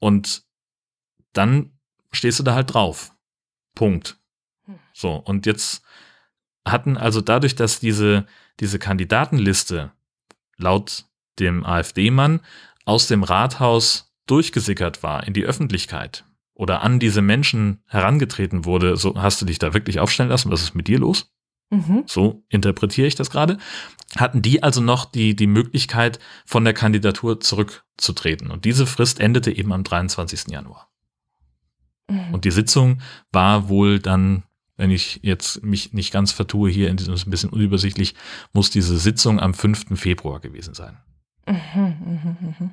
[0.00, 0.42] Und
[1.32, 1.70] dann
[2.10, 3.12] stehst du da halt drauf.
[3.76, 4.18] Punkt.
[4.64, 4.78] Hm.
[4.92, 5.84] So, und jetzt
[6.66, 8.26] hatten also dadurch, dass diese,
[8.60, 9.92] diese Kandidatenliste
[10.56, 11.06] laut
[11.38, 12.40] dem AfD-Mann
[12.84, 19.14] aus dem Rathaus durchgesickert war in die Öffentlichkeit oder an diese Menschen herangetreten wurde, so
[19.20, 21.30] hast du dich da wirklich aufstellen lassen, was ist mit dir los?
[21.70, 22.04] Mhm.
[22.06, 23.58] So interpretiere ich das gerade.
[24.16, 28.50] Hatten die also noch die, die Möglichkeit, von der Kandidatur zurückzutreten.
[28.50, 30.48] Und diese Frist endete eben am 23.
[30.48, 30.88] Januar.
[32.08, 32.34] Mhm.
[32.34, 33.02] Und die Sitzung
[33.32, 34.44] war wohl dann
[34.76, 38.14] wenn ich jetzt mich nicht ganz vertue hier, in diesem ein bisschen unübersichtlich,
[38.52, 39.98] muss diese Sitzung am 5.
[39.98, 40.98] Februar gewesen sein.
[41.46, 42.70] Mhm, mh, mh.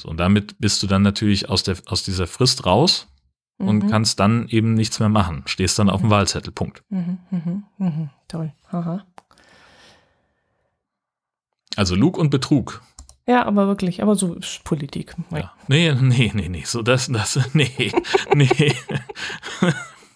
[0.00, 3.08] So, und damit bist du dann natürlich aus, der, aus dieser Frist raus
[3.58, 3.68] mhm.
[3.68, 5.42] und kannst dann eben nichts mehr machen.
[5.46, 6.12] Stehst dann auf dem mhm.
[6.12, 6.52] Wahlzettel.
[6.52, 6.82] Punkt.
[6.90, 8.10] Mhm, mhm, mhm.
[8.28, 8.52] Toll.
[8.70, 9.04] Aha.
[11.76, 12.82] Also Lug und Betrug.
[13.26, 15.14] Ja, aber wirklich, aber so ist Politik.
[15.30, 15.52] Ja.
[15.68, 17.92] Nee, nee, nee, nee, so das, das, nee,
[18.34, 18.74] nee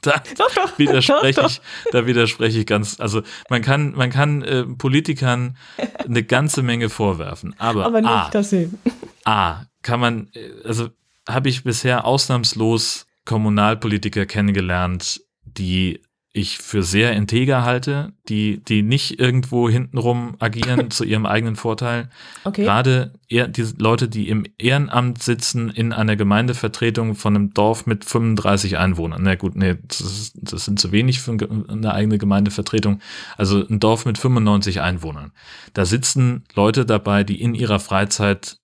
[0.06, 1.60] da doch, doch, widerspreche doch, ich,
[1.92, 5.56] da widerspreche ich ganz, also man kann, man kann äh, Politikern
[6.04, 8.78] eine ganze Menge vorwerfen, aber, aber nicht A, das sehen.
[9.24, 10.88] A, kann man, äh, also
[11.28, 16.02] habe ich bisher ausnahmslos Kommunalpolitiker kennengelernt, die
[16.36, 22.10] ich für sehr integer halte, die, die nicht irgendwo hintenrum agieren zu ihrem eigenen Vorteil.
[22.42, 22.64] Okay.
[22.64, 28.04] Gerade eher die Leute, die im Ehrenamt sitzen in einer Gemeindevertretung von einem Dorf mit
[28.04, 29.22] 35 Einwohnern.
[29.22, 33.00] Na gut, nee, das, das sind zu wenig für eine eigene Gemeindevertretung.
[33.36, 35.30] Also ein Dorf mit 95 Einwohnern.
[35.72, 38.58] Da sitzen Leute dabei, die in ihrer Freizeit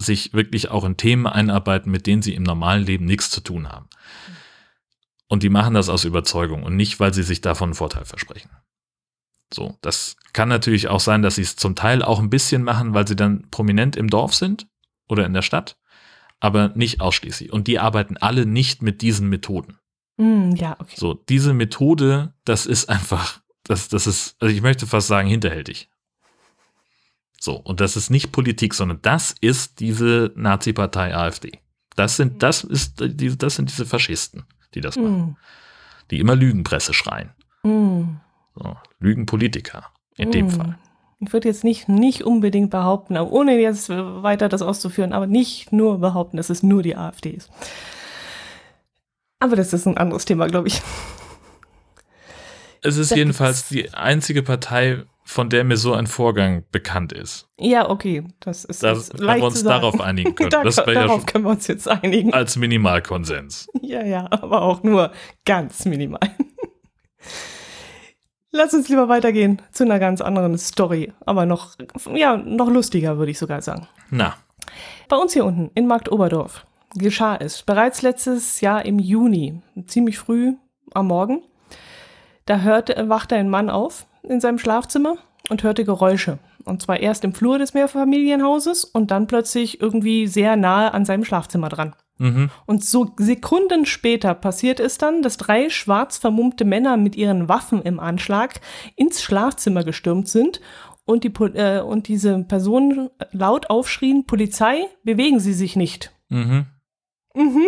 [0.00, 3.68] sich wirklich auch in Themen einarbeiten, mit denen sie im normalen Leben nichts zu tun
[3.68, 3.88] haben.
[5.28, 8.50] Und die machen das aus Überzeugung und nicht, weil sie sich davon einen Vorteil versprechen.
[9.52, 12.94] So, das kann natürlich auch sein, dass sie es zum Teil auch ein bisschen machen,
[12.94, 14.66] weil sie dann prominent im Dorf sind
[15.06, 15.78] oder in der Stadt,
[16.40, 17.52] aber nicht ausschließlich.
[17.52, 19.78] Und die arbeiten alle nicht mit diesen Methoden.
[20.16, 20.94] Mm, ja, okay.
[20.96, 25.90] So, diese Methode, das ist einfach, das, das ist, also ich möchte fast sagen, hinterhältig.
[27.40, 31.60] So, und das ist nicht Politik, sondern das ist diese Nazi-Partei AfD.
[31.96, 34.44] Das sind, das ist, das sind diese Faschisten
[34.74, 35.18] die das machen.
[35.18, 35.36] Mm.
[36.10, 37.30] Die immer Lügenpresse schreien.
[37.62, 38.16] Mm.
[38.54, 39.84] So, Lügenpolitiker
[40.16, 40.32] in mm.
[40.32, 40.78] dem Fall.
[41.20, 45.98] Ich würde jetzt nicht, nicht unbedingt behaupten, ohne jetzt weiter das auszuführen, aber nicht nur
[45.98, 47.50] behaupten, dass es nur die AfD ist.
[49.40, 50.80] Aber das ist ein anderes Thema, glaube ich.
[52.82, 57.50] Es ist das jedenfalls die einzige Partei, von der mir so ein Vorgang bekannt ist.
[57.58, 60.48] Ja, okay, das ist das, wenn wir uns darauf einigen können.
[60.48, 62.32] da, das darauf ja können wir uns jetzt einigen.
[62.32, 63.68] Als Minimalkonsens.
[63.82, 65.12] Ja, ja, aber auch nur
[65.44, 66.20] ganz minimal.
[68.50, 71.12] Lass uns lieber weitergehen zu einer ganz anderen Story.
[71.24, 71.74] Aber noch,
[72.14, 73.86] ja, noch lustiger, würde ich sogar sagen.
[74.10, 74.34] Na.
[75.08, 80.54] Bei uns hier unten in Marktoberdorf geschah es bereits letztes Jahr im Juni, ziemlich früh
[80.92, 81.42] am Morgen.
[82.44, 85.16] Da hörte, wachte ein Mann auf in seinem Schlafzimmer
[85.48, 86.38] und hörte Geräusche.
[86.64, 91.24] Und zwar erst im Flur des Mehrfamilienhauses und dann plötzlich irgendwie sehr nahe an seinem
[91.24, 91.94] Schlafzimmer dran.
[92.18, 92.50] Mhm.
[92.66, 97.80] Und so Sekunden später passiert es dann, dass drei schwarz vermummte Männer mit ihren Waffen
[97.82, 98.60] im Anschlag
[98.96, 100.60] ins Schlafzimmer gestürmt sind
[101.04, 106.12] und, die, äh, und diese Personen laut aufschrien, Polizei, bewegen Sie sich nicht.
[106.28, 106.66] Mhm.
[107.34, 107.66] Mhm.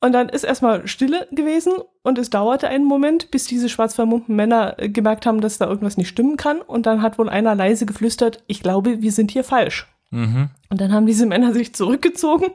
[0.00, 4.34] Und dann ist erstmal Stille gewesen und es dauerte einen Moment, bis diese schwarz vermummten
[4.34, 6.62] Männer äh, gemerkt haben, dass da irgendwas nicht stimmen kann.
[6.62, 9.86] Und dann hat wohl einer leise geflüstert, ich glaube, wir sind hier falsch.
[10.10, 10.48] Mhm.
[10.70, 12.46] Und dann haben diese Männer sich zurückgezogen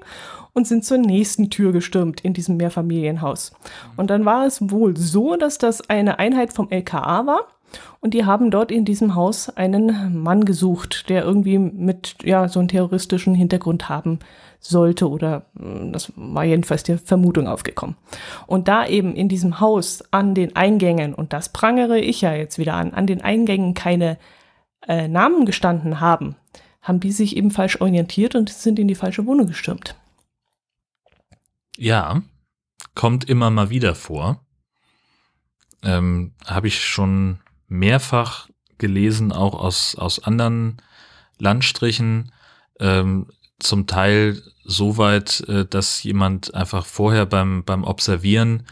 [0.54, 3.54] und sind zur nächsten Tür gestürmt in diesem Mehrfamilienhaus.
[3.96, 7.48] Und dann war es wohl so, dass das eine Einheit vom LKA war.
[8.00, 12.60] Und die haben dort in diesem Haus einen Mann gesucht, der irgendwie mit ja so
[12.60, 14.20] einen terroristischen Hintergrund haben
[14.60, 17.96] sollte oder äh, das war jedenfalls die Vermutung aufgekommen.
[18.48, 22.58] Und da eben in diesem Haus an den Eingängen, und das prangere ich ja jetzt
[22.58, 24.18] wieder an, an den Eingängen keine
[24.88, 26.36] äh, Namen gestanden haben,
[26.82, 29.96] haben die sich eben falsch orientiert und sind in die falsche Wohnung gestürmt.
[31.78, 32.22] Ja,
[32.94, 34.46] kommt immer mal wieder vor.
[35.84, 40.82] Ähm, Habe ich schon mehrfach gelesen, auch aus, aus anderen
[41.40, 42.32] Landstrichen.
[42.80, 43.28] Ähm,
[43.60, 48.64] zum Teil so weit, äh, dass jemand einfach vorher beim, beim Observieren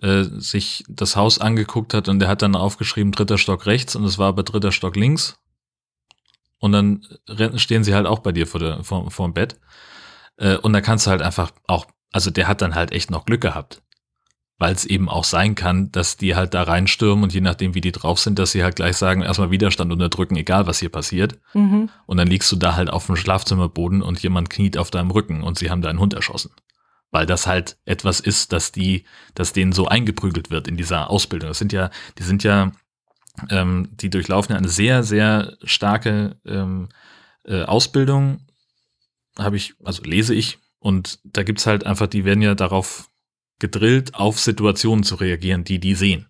[0.00, 4.04] äh, sich das Haus angeguckt hat und der hat dann aufgeschrieben, dritter Stock rechts und
[4.04, 5.38] es war aber dritter Stock links.
[6.58, 7.06] Und dann
[7.56, 9.58] stehen sie halt auch bei dir vor, der, vor, vor dem Bett.
[10.36, 13.24] Äh, und da kannst du halt einfach auch, also der hat dann halt echt noch
[13.24, 13.82] Glück gehabt
[14.60, 17.80] weil es eben auch sein kann, dass die halt da reinstürmen und je nachdem, wie
[17.80, 21.38] die drauf sind, dass sie halt gleich sagen, erstmal Widerstand unterdrücken, egal was hier passiert.
[21.54, 21.88] Mhm.
[22.04, 25.42] Und dann liegst du da halt auf dem Schlafzimmerboden und jemand kniet auf deinem Rücken
[25.42, 26.50] und sie haben deinen Hund erschossen.
[27.10, 29.04] Weil das halt etwas ist, dass die,
[29.34, 31.48] dass denen so eingeprügelt wird in dieser Ausbildung.
[31.48, 31.88] Das sind ja,
[32.18, 32.70] die sind ja,
[33.48, 36.90] ähm, die durchlaufen ja eine sehr, sehr starke ähm,
[37.46, 38.40] äh, Ausbildung,
[39.38, 43.09] habe ich, also lese ich, und da gibt's halt einfach, die werden ja darauf
[43.60, 46.26] gedrillt, auf Situationen zu reagieren, die die sehen.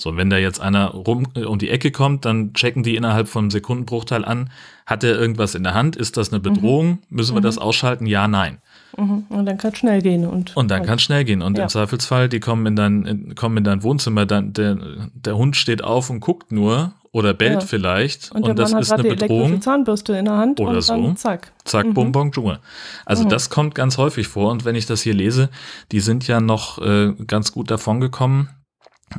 [0.00, 3.28] So, wenn da jetzt einer rum äh, um die Ecke kommt, dann checken die innerhalb
[3.28, 4.50] von einem Sekundenbruchteil an,
[4.86, 5.96] hat er irgendwas in der Hand?
[5.96, 6.42] Ist das eine mhm.
[6.42, 6.86] Bedrohung?
[6.88, 6.98] Mhm.
[7.10, 7.44] Müssen wir mhm.
[7.44, 8.06] das ausschalten?
[8.06, 8.58] Ja, nein.
[8.96, 9.26] Mhm.
[9.28, 10.26] Und dann kann es schnell gehen.
[10.26, 11.42] Und, und dann kann es schnell gehen.
[11.42, 11.64] Und ja.
[11.64, 14.78] im Zweifelsfall, die kommen in dein, in, kommen in dein Wohnzimmer, dann, der,
[15.14, 17.60] der Hund steht auf und guckt nur oder bellt ja.
[17.60, 18.32] vielleicht.
[18.32, 19.60] Und, und das ist eine Bedrohung.
[19.60, 21.12] Zahnbürste in der Hand oder so.
[21.12, 21.52] zack.
[21.64, 21.94] Zack, mhm.
[21.94, 22.58] bum, bong, Dschungel.
[23.04, 23.28] Also mhm.
[23.28, 24.50] das kommt ganz häufig vor.
[24.50, 25.50] Und wenn ich das hier lese,
[25.92, 28.48] die sind ja noch äh, ganz gut davon gekommen,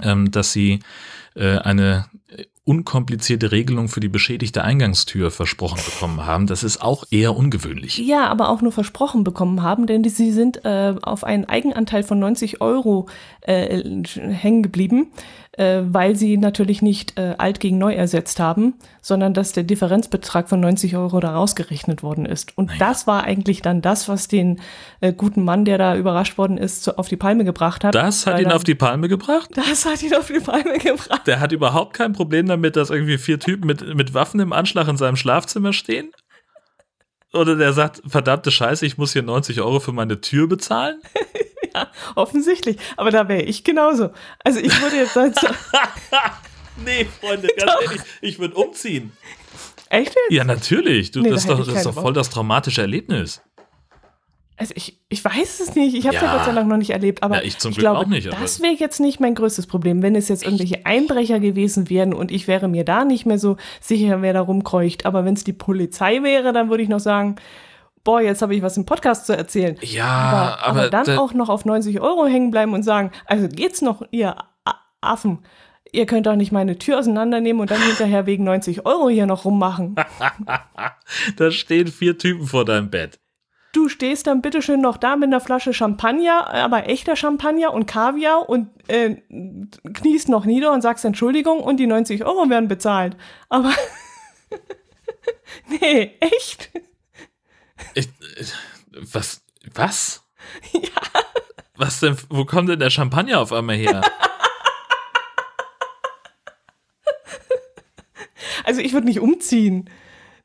[0.02, 0.80] ähm, dass sie
[1.36, 2.06] äh, eine
[2.66, 6.48] unkomplizierte Regelung für die beschädigte Eingangstür versprochen bekommen haben.
[6.48, 7.98] Das ist auch eher ungewöhnlich.
[7.98, 12.04] Ja, aber auch nur versprochen bekommen haben, denn die, sie sind äh, auf einen Eigenanteil
[12.04, 13.08] von 90 Euro
[13.42, 15.08] äh, hängen geblieben
[15.58, 20.50] äh, weil sie natürlich nicht äh, alt gegen neu ersetzt haben, sondern dass der Differenzbetrag
[20.50, 22.58] von 90 Euro da rausgerechnet worden ist.
[22.58, 22.80] Und naja.
[22.80, 24.62] das war eigentlich dann das, was den
[25.00, 27.94] äh, guten Mann, der da überrascht worden ist, so auf die Palme gebracht hat.
[27.94, 29.52] Das hat ihn dann, auf die Palme gebracht?
[29.54, 31.28] Das hat ihn auf die Palme gebracht.
[31.28, 34.88] Der hat überhaupt kein Problem damit, dass irgendwie vier Typen mit, mit Waffen im Anschlag
[34.88, 36.12] in seinem Schlafzimmer stehen?
[37.34, 41.02] Oder der sagt, verdammte Scheiße, ich muss hier 90 Euro für meine Tür bezahlen?
[41.74, 42.78] ja, offensichtlich.
[42.96, 44.12] Aber da wäre ich genauso.
[44.44, 45.34] Also ich würde jetzt sagen.
[45.34, 45.48] So
[46.86, 47.82] nee, Freunde, ganz doch.
[47.82, 49.12] ehrlich, ich würde umziehen.
[49.90, 50.32] Echt jetzt?
[50.32, 51.12] Ja, natürlich.
[51.12, 53.42] Du, nee, das, da ist, doch, das ist doch voll das traumatische Erlebnis.
[54.56, 55.96] Also ich, ich weiß es nicht.
[55.96, 56.28] Ich habe es ja.
[56.28, 57.24] ja Gott sei Dank noch nicht erlebt.
[57.24, 58.32] Aber ja, ich zum ich Glück glaube, auch nicht.
[58.32, 62.32] Das wäre jetzt nicht mein größtes Problem, wenn es jetzt irgendwelche Einbrecher gewesen wären und
[62.32, 65.06] ich wäre mir da nicht mehr so sicher, wer da rumkreucht.
[65.06, 67.38] Aber wenn es die Polizei wäre, dann würde ich noch sagen,
[68.04, 69.76] boah, jetzt habe ich was im Podcast zu erzählen.
[69.82, 73.12] Ja, aber, aber, aber dann da, auch noch auf 90 Euro hängen bleiben und sagen,
[73.26, 74.36] also geht's noch, ihr
[75.02, 75.40] Affen?
[75.92, 79.46] Ihr könnt doch nicht meine Tür auseinandernehmen und dann hinterher wegen 90 Euro hier noch
[79.46, 79.96] rummachen.
[81.38, 83.20] da stehen vier Typen vor deinem Bett.
[83.74, 88.48] Du stehst dann bitteschön noch da mit einer Flasche Champagner, aber echter Champagner und Kaviar
[88.48, 89.16] und äh,
[89.94, 93.18] kniest noch nieder und sagst Entschuldigung und die 90 Euro werden bezahlt.
[93.50, 93.74] Aber
[95.68, 96.70] nee, echt?
[97.96, 98.10] Ich,
[99.12, 99.42] was?
[99.74, 100.24] Was?
[100.74, 101.24] Ja.
[101.76, 102.16] Was denn?
[102.30, 104.04] Wo kommt denn der Champagner auf einmal her?
[108.64, 109.90] Also ich würde nicht umziehen.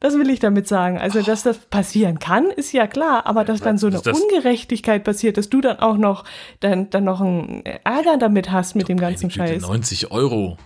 [0.01, 0.97] Das will ich damit sagen.
[0.99, 5.37] Also, dass das passieren kann, ist ja klar, aber dass dann so eine Ungerechtigkeit passiert,
[5.37, 6.25] dass du dann auch noch
[6.61, 9.63] dann, dann noch einen Ärger damit hast mit dem ganzen Scheiß.
[9.63, 10.57] 90 Euro.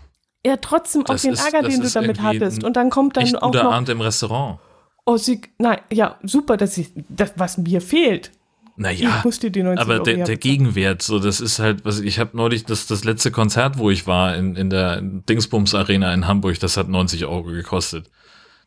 [0.45, 2.63] Ja, trotzdem auch den ist, Ärger, den du damit hattest.
[2.63, 3.73] Und dann kommt dann auch noch.
[3.73, 4.59] Abend im Restaurant.
[5.07, 8.33] Oh, sie, nein, ja, super, dass ich, das, was mir fehlt.
[8.77, 9.23] Naja,
[9.77, 13.31] aber der, der Gegenwert, so das ist halt, was ich habe neulich das, das letzte
[13.31, 17.43] Konzert, wo ich war in, in der Dingsbums Arena in Hamburg, das hat 90 Euro
[17.45, 18.11] gekostet.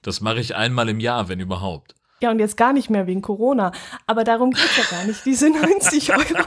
[0.05, 1.95] Das mache ich einmal im Jahr, wenn überhaupt.
[2.21, 3.71] Ja, und jetzt gar nicht mehr wegen Corona.
[4.05, 6.45] Aber darum geht es ja gar nicht, diese 90 Euro.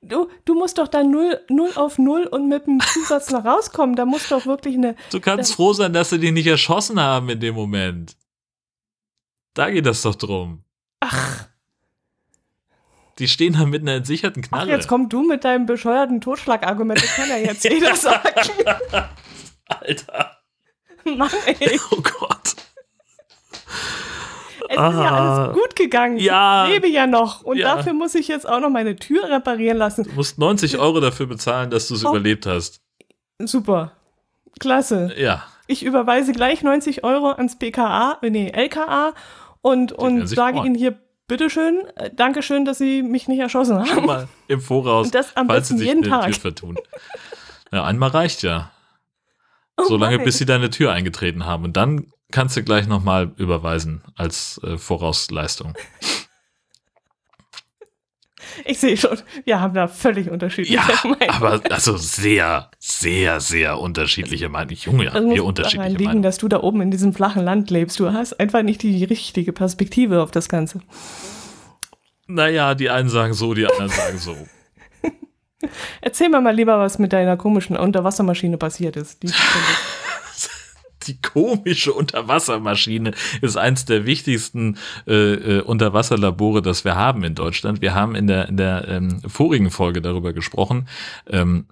[0.00, 3.96] Du, du musst doch dann null, null auf null und mit dem Zusatz noch rauskommen.
[3.96, 4.96] Da muss doch wirklich eine.
[5.12, 8.16] Du kannst froh sein, dass sie dich nicht erschossen haben in dem Moment.
[9.52, 10.64] Da geht das doch drum.
[11.00, 11.48] Ach.
[13.18, 14.62] Die stehen da mit einer entsicherten Knarre.
[14.62, 17.02] Ach, jetzt komm du mit deinem bescheuerten Totschlagargument.
[17.02, 18.40] Das kann ja jetzt jeder sagen.
[19.66, 20.39] Alter.
[21.04, 21.80] Mann, ey.
[21.90, 22.56] Oh Gott.
[24.68, 25.52] Es ah, ist ja alles ah.
[25.52, 26.18] gut gegangen.
[26.18, 26.66] Ja.
[26.66, 27.42] Ich lebe ja noch.
[27.42, 27.74] Und ja.
[27.74, 30.04] dafür muss ich jetzt auch noch meine Tür reparieren lassen.
[30.04, 32.10] Du musst 90 Euro dafür bezahlen, dass du es oh.
[32.10, 32.80] überlebt hast.
[33.40, 33.92] Super.
[34.60, 35.12] Klasse.
[35.16, 35.44] Ja.
[35.66, 39.12] Ich überweise gleich 90 Euro ans BKA, nee, LKA
[39.60, 40.66] und, und sage freuen.
[40.66, 43.86] Ihnen hier bitteschön, äh, Dankeschön, dass Sie mich nicht erschossen haben.
[43.86, 46.26] Schon mal im Voraus, Und das am falls besten Sie sich jeden Tag.
[46.26, 46.76] Tür vertun.
[47.72, 48.72] Ja, einmal reicht ja.
[49.76, 51.64] Oh Solange bis Sie deine Tür eingetreten haben.
[51.64, 55.74] Und dann kannst du gleich nochmal überweisen als äh, Vorausleistung.
[58.64, 61.30] Ich sehe schon, wir haben da völlig unterschiedliche ja, Meinungen.
[61.30, 64.76] Aber also sehr, sehr, sehr unterschiedliche Meinungen.
[64.76, 66.22] Junge, ja, wir unterschiedliche liegen, Meinungen.
[66.22, 67.98] dass du da oben in diesem flachen Land lebst.
[68.00, 70.80] Du hast einfach nicht die richtige Perspektive auf das Ganze.
[72.26, 74.36] Naja, die einen sagen so, die anderen sagen so.
[76.00, 79.22] Erzähl mir mal lieber, was mit deiner komischen Unterwassermaschine passiert ist.
[79.22, 79.30] Die
[81.06, 87.80] die komische Unterwassermaschine ist eins der wichtigsten äh, äh, Unterwasserlabore, das wir haben in Deutschland.
[87.80, 90.88] Wir haben in der, in der ähm, vorigen Folge darüber gesprochen.
[91.28, 91.66] Ähm,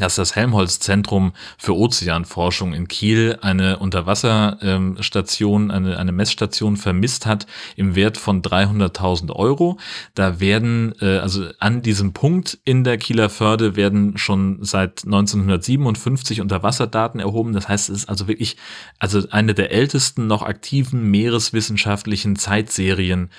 [0.00, 7.94] dass das Helmholtz-Zentrum für Ozeanforschung in Kiel eine Unterwasserstation, eine, eine Messstation vermisst hat im
[7.94, 9.78] Wert von 300.000 Euro.
[10.14, 16.40] Da werden, äh, also an diesem Punkt in der Kieler Förde werden schon seit 1957
[16.40, 17.52] Unterwasserdaten erhoben.
[17.52, 18.56] Das heißt, es ist also wirklich,
[18.98, 23.30] also eine der ältesten noch aktiven meereswissenschaftlichen Zeitserien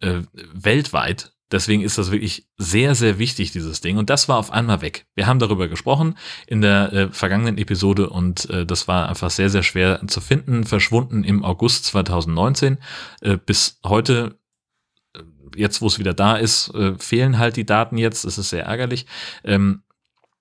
[0.00, 3.96] äh, weltweit Deswegen ist das wirklich sehr, sehr wichtig, dieses Ding.
[3.96, 5.06] Und das war auf einmal weg.
[5.14, 9.48] Wir haben darüber gesprochen in der äh, vergangenen Episode und äh, das war einfach sehr,
[9.48, 10.64] sehr schwer zu finden.
[10.64, 12.78] Verschwunden im August 2019.
[13.20, 14.40] Äh, bis heute,
[15.14, 15.20] äh,
[15.54, 18.24] jetzt wo es wieder da ist, äh, fehlen halt die Daten jetzt.
[18.24, 19.06] Das ist sehr ärgerlich.
[19.44, 19.84] Ähm,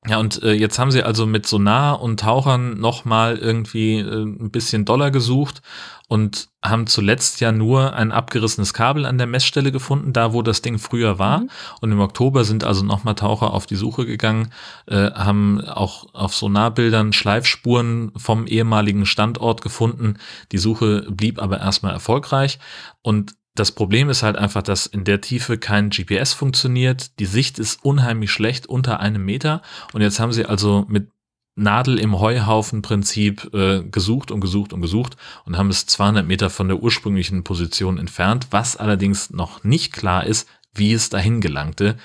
[0.08, 4.52] ja, und äh, jetzt haben sie also mit Sonar und Tauchern nochmal irgendwie äh, ein
[4.52, 5.62] bisschen Dollar gesucht
[6.10, 10.62] und haben zuletzt ja nur ein abgerissenes Kabel an der Messstelle gefunden, da wo das
[10.62, 11.40] Ding früher war.
[11.40, 11.50] Mhm.
[11.82, 14.52] Und im Oktober sind also nochmal Taucher auf die Suche gegangen,
[14.88, 20.16] äh, haben auch auf Sonarbildern Schleifspuren vom ehemaligen Standort gefunden.
[20.52, 22.60] Die Suche blieb aber erstmal erfolgreich.
[23.02, 27.20] Und das Problem ist halt einfach, dass in der Tiefe kein GPS funktioniert.
[27.20, 29.62] Die Sicht ist unheimlich schlecht unter einem Meter.
[29.94, 31.10] Und jetzt haben sie also mit
[31.56, 36.50] Nadel im Heuhaufen Prinzip äh, gesucht und gesucht und gesucht und haben es 200 Meter
[36.50, 41.98] von der ursprünglichen Position entfernt, was allerdings noch nicht klar ist, wie es dahin gelangte.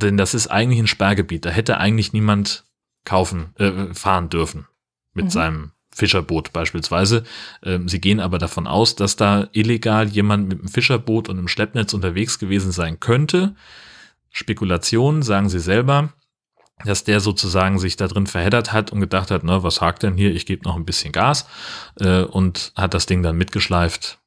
[0.00, 1.44] Denn das ist eigentlich ein Sperrgebiet.
[1.44, 2.64] Da hätte eigentlich niemand
[3.04, 4.66] kaufen, äh, fahren dürfen
[5.12, 5.30] mit mhm.
[5.30, 7.24] seinem Fischerboot beispielsweise.
[7.62, 11.48] Ähm, sie gehen aber davon aus, dass da illegal jemand mit einem Fischerboot und einem
[11.48, 13.54] Schleppnetz unterwegs gewesen sein könnte.
[14.30, 16.12] Spekulation, sagen sie selber,
[16.84, 20.16] dass der sozusagen sich da drin verheddert hat und gedacht hat, na, was hakt denn
[20.16, 20.34] hier?
[20.34, 21.46] Ich gebe noch ein bisschen Gas
[22.00, 24.18] äh, und hat das Ding dann mitgeschleift.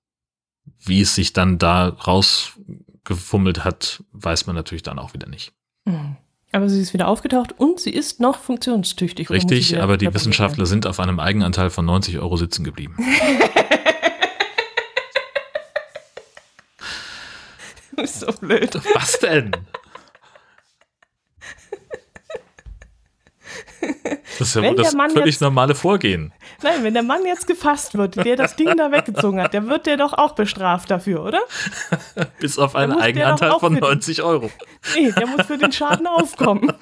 [0.80, 5.54] Wie es sich dann da rausgefummelt hat, weiß man natürlich dann auch wieder nicht.
[5.86, 6.16] Mhm.
[6.52, 9.30] Aber sie ist wieder aufgetaucht und sie ist noch funktionstüchtig.
[9.30, 12.96] Richtig, aber die Wissenschaftler sind auf einem Eigenanteil von 90 Euro sitzen geblieben.
[17.92, 18.80] du bist so blöd.
[18.94, 19.52] Was denn?
[24.40, 26.34] Das ist ja das völlig normale Vorgehen.
[26.64, 29.86] Nein, wenn der Mann jetzt gefasst wird, der das Ding da weggezogen hat, der wird
[29.86, 31.40] der doch auch bestraft dafür, oder?
[32.40, 34.50] Bis auf einen Eigenanteil von 90 Euro.
[34.96, 36.74] Nee, der muss für den Schaden aufkommen.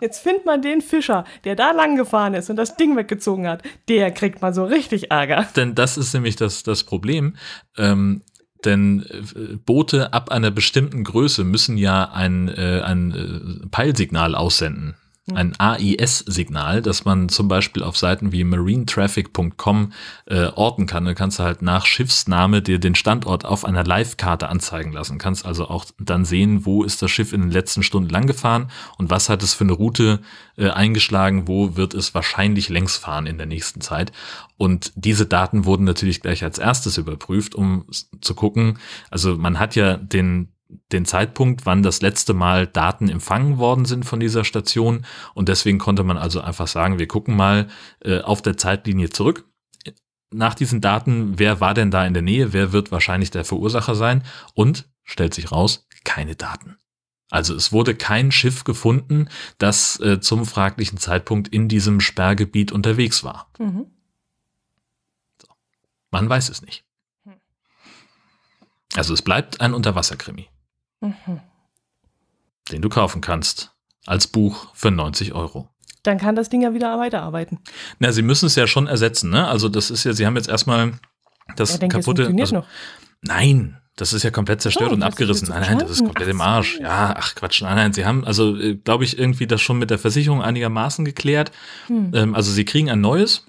[0.00, 3.62] Jetzt findet man den Fischer, der da lang gefahren ist und das Ding weggezogen hat.
[3.88, 5.46] Der kriegt mal so richtig Ärger.
[5.56, 7.36] Denn das ist nämlich das, das Problem.
[7.76, 8.22] Ähm,
[8.64, 14.96] denn äh, Boote ab einer bestimmten Größe müssen ja ein, äh, ein äh, Peilsignal aussenden
[15.32, 19.92] ein AIS-Signal, das man zum Beispiel auf Seiten wie marinetraffic.com
[20.26, 21.06] äh, orten kann.
[21.06, 25.16] Da kannst du halt nach Schiffsname dir den Standort auf einer Live-Karte anzeigen lassen.
[25.16, 28.70] Kannst also auch dann sehen, wo ist das Schiff in den letzten Stunden lang gefahren
[28.98, 30.20] und was hat es für eine Route
[30.58, 34.12] äh, eingeschlagen, wo wird es wahrscheinlich längs fahren in der nächsten Zeit.
[34.58, 37.86] Und diese Daten wurden natürlich gleich als erstes überprüft, um
[38.20, 38.78] zu gucken.
[39.10, 40.53] Also man hat ja den
[40.92, 45.04] den Zeitpunkt, wann das letzte Mal Daten empfangen worden sind von dieser Station.
[45.34, 47.68] Und deswegen konnte man also einfach sagen, wir gucken mal
[48.00, 49.48] äh, auf der Zeitlinie zurück.
[50.30, 53.94] Nach diesen Daten, wer war denn da in der Nähe, wer wird wahrscheinlich der Verursacher
[53.94, 54.24] sein?
[54.54, 56.76] Und, stellt sich raus, keine Daten.
[57.30, 63.24] Also es wurde kein Schiff gefunden, das äh, zum fraglichen Zeitpunkt in diesem Sperrgebiet unterwegs
[63.24, 63.50] war.
[63.58, 63.86] Mhm.
[65.40, 65.48] So.
[66.10, 66.84] Man weiß es nicht.
[67.24, 67.34] Hm.
[68.94, 70.48] Also es bleibt ein Unterwasserkrimi.
[71.04, 71.40] Mhm.
[72.70, 73.72] Den du kaufen kannst.
[74.06, 75.68] Als Buch für 90 Euro.
[76.02, 77.60] Dann kann das Ding ja wieder weiterarbeiten.
[77.98, 79.48] Na, sie müssen es ja schon ersetzen, ne?
[79.48, 80.92] Also, das ist ja, sie haben jetzt erstmal
[81.56, 82.24] das ja, denke, kaputte.
[82.24, 82.66] Das also, noch.
[83.22, 85.48] Nein, das ist ja komplett zerstört oh, und abgerissen.
[85.48, 86.78] Nein, nein, das ist komplett im Arsch.
[86.78, 87.92] Ja, ach Quatsch, nein, nein.
[87.94, 91.52] Sie haben, also, äh, glaube ich, irgendwie das schon mit der Versicherung einigermaßen geklärt.
[91.86, 92.10] Hm.
[92.14, 93.46] Ähm, also, sie kriegen ein neues.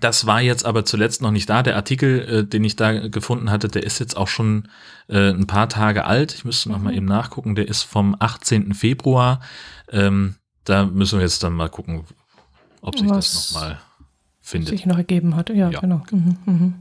[0.00, 1.62] Das war jetzt aber zuletzt noch nicht da.
[1.62, 4.68] Der Artikel, äh, den ich da gefunden hatte, der ist jetzt auch schon
[5.08, 6.34] äh, ein paar Tage alt.
[6.34, 6.84] Ich müsste noch mhm.
[6.84, 7.54] mal eben nachgucken.
[7.54, 8.74] Der ist vom 18.
[8.74, 9.40] Februar.
[9.90, 12.04] Ähm, da müssen wir jetzt dann mal gucken,
[12.80, 13.80] ob sich Was das noch mal
[14.40, 14.70] findet.
[14.70, 15.50] Sich noch ergeben hat.
[15.50, 15.80] Ja, ja.
[15.80, 16.02] genau.
[16.10, 16.74] Mhm, mhm.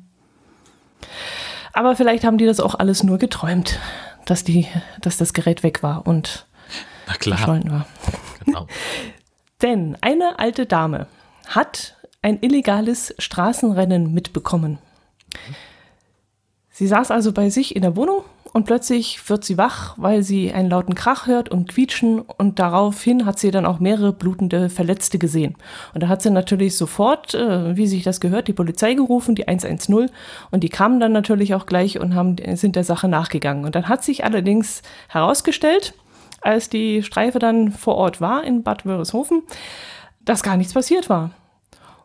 [1.73, 3.79] Aber vielleicht haben die das auch alles nur geträumt,
[4.25, 4.67] dass die,
[5.01, 6.45] dass das Gerät weg war und
[7.07, 7.47] Na klar.
[7.47, 7.87] war.
[8.45, 8.67] Genau.
[9.61, 11.07] Denn eine alte Dame
[11.47, 14.79] hat ein illegales Straßenrennen mitbekommen.
[16.71, 20.53] Sie saß also bei sich in der Wohnung und plötzlich wird sie wach, weil sie
[20.53, 25.19] einen lauten Krach hört und quietschen und daraufhin hat sie dann auch mehrere blutende Verletzte
[25.19, 25.55] gesehen.
[25.93, 29.47] Und da hat sie natürlich sofort, äh, wie sich das gehört, die Polizei gerufen, die
[29.47, 30.09] 110
[30.49, 33.65] und die kamen dann natürlich auch gleich und haben, sind der Sache nachgegangen.
[33.65, 35.93] Und dann hat sich allerdings herausgestellt,
[36.41, 39.43] als die Streife dann vor Ort war in Bad Wörishofen,
[40.21, 41.31] dass gar nichts passiert war.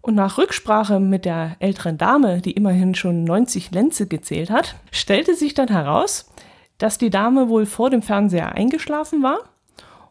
[0.00, 5.34] Und nach Rücksprache mit der älteren Dame, die immerhin schon 90 Lenze gezählt hat, stellte
[5.34, 6.30] sich dann heraus,
[6.78, 9.38] dass die Dame wohl vor dem Fernseher eingeschlafen war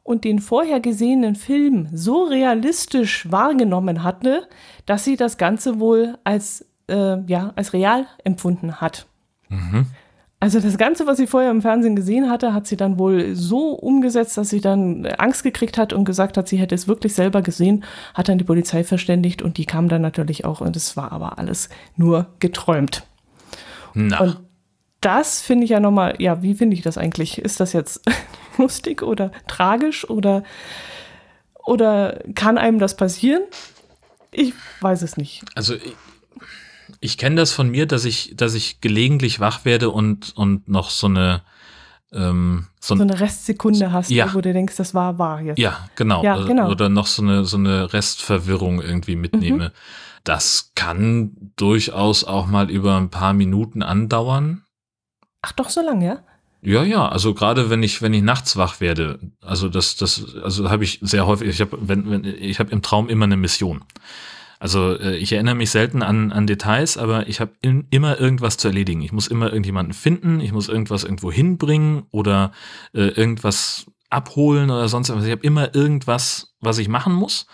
[0.04, 4.48] und den vorher gesehenen Film so realistisch wahrgenommen hatte,
[4.86, 9.08] dass sie das Ganze wohl als, äh, ja, als real empfunden hat.
[9.50, 9.88] Mhm.
[10.40, 13.72] Also das Ganze, was sie vorher im Fernsehen gesehen hatte, hat sie dann wohl so
[13.72, 17.42] umgesetzt, dass sie dann Angst gekriegt hat und gesagt hat, sie hätte es wirklich selber
[17.42, 17.84] gesehen,
[18.14, 21.40] hat dann die Polizei verständigt und die kam dann natürlich auch und es war aber
[21.40, 23.08] alles nur geträumt.
[23.96, 24.20] Na.
[24.20, 24.38] Und
[25.02, 27.40] das finde ich ja nochmal, ja, wie finde ich das eigentlich?
[27.40, 28.02] Ist das jetzt
[28.60, 30.44] lustig oder tragisch oder,
[31.66, 33.42] oder kann einem das passieren?
[34.32, 35.44] Ich weiß es nicht.
[35.56, 35.74] Also
[37.00, 40.90] ich kenne das von mir, dass ich, dass ich gelegentlich wach werde und, und noch
[40.90, 41.42] so eine
[42.14, 44.34] ähm, so, so, eine Restsekunde hast, ja.
[44.34, 45.60] wo du denkst, das war wahr jetzt.
[45.60, 46.24] Ja, genau.
[46.24, 46.70] Ja, genau.
[46.70, 49.66] Oder noch so eine, so eine Restverwirrung irgendwie mitnehme.
[49.70, 49.72] Mhm.
[50.24, 54.64] Das kann durchaus auch mal über ein paar Minuten andauern.
[55.42, 56.20] Ach doch, so lange, ja?
[56.62, 60.70] Ja, ja, also gerade wenn ich wenn ich nachts wach werde, also das das also
[60.70, 63.84] habe ich sehr häufig, ich habe wenn, wenn ich habe im Traum immer eine Mission.
[64.60, 68.68] Also äh, ich erinnere mich selten an, an Details, aber ich habe immer irgendwas zu
[68.68, 69.02] erledigen.
[69.02, 72.52] Ich muss immer irgendjemanden finden, ich muss irgendwas irgendwo hinbringen oder
[72.94, 75.26] äh, irgendwas abholen oder sonst was.
[75.26, 77.46] Ich habe immer irgendwas, was ich machen muss.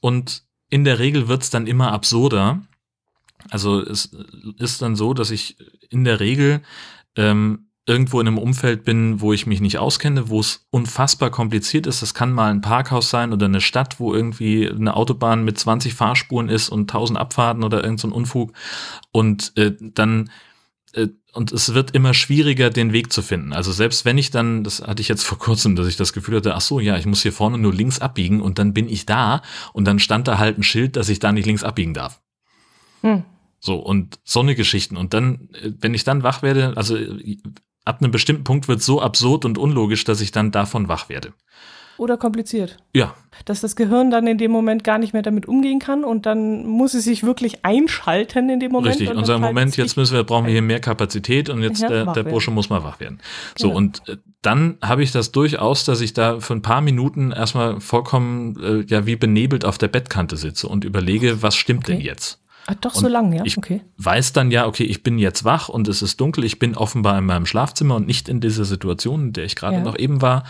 [0.00, 2.62] Und in der Regel wird's dann immer absurder.
[3.50, 4.10] Also es
[4.58, 5.56] ist dann so, dass ich
[5.88, 6.62] in der Regel
[7.16, 11.86] ähm, irgendwo in einem Umfeld bin, wo ich mich nicht auskenne, wo es unfassbar kompliziert
[11.86, 12.02] ist.
[12.02, 15.94] Das kann mal ein Parkhaus sein oder eine Stadt, wo irgendwie eine Autobahn mit 20
[15.94, 18.52] Fahrspuren ist und 1000 Abfahrten oder irgend so ein Unfug.
[19.12, 20.30] Und äh, dann
[20.92, 23.52] äh, und es wird immer schwieriger, den Weg zu finden.
[23.52, 26.36] Also selbst wenn ich dann, das hatte ich jetzt vor kurzem, dass ich das Gefühl
[26.36, 29.06] hatte, ach so, ja, ich muss hier vorne nur links abbiegen und dann bin ich
[29.06, 32.20] da und dann stand da halt ein Schild, dass ich da nicht links abbiegen darf.
[33.02, 33.24] Hm.
[33.60, 34.96] So, und so eine Geschichten.
[34.96, 36.96] Und dann, äh, wenn ich dann wach werde, also
[37.90, 41.32] ab einem bestimmten Punkt wird so absurd und unlogisch, dass ich dann davon wach werde.
[41.98, 42.78] Oder kompliziert.
[42.94, 43.14] Ja.
[43.44, 46.64] Dass das Gehirn dann in dem Moment gar nicht mehr damit umgehen kann und dann
[46.66, 48.98] muss es sich wirklich einschalten in dem Moment.
[48.98, 51.88] Richtig, und sagen, Moment, jetzt müssen wir, brauchen wir hier mehr Kapazität und jetzt ja,
[51.88, 53.20] der, der Bursche muss mal wach werden.
[53.54, 53.76] So, genau.
[53.76, 57.80] und äh, dann habe ich das durchaus, dass ich da für ein paar Minuten erstmal
[57.80, 61.96] vollkommen, äh, ja, wie benebelt auf der Bettkante sitze und überlege, was stimmt okay.
[61.96, 62.39] denn jetzt?
[62.70, 63.42] Ach, doch und so lang, ja.
[63.44, 63.82] Ich okay.
[63.96, 66.44] weiß dann ja, okay, ich bin jetzt wach und es ist dunkel.
[66.44, 69.76] Ich bin offenbar in meinem Schlafzimmer und nicht in dieser Situation, in der ich gerade
[69.76, 69.82] ja.
[69.82, 70.44] noch eben war.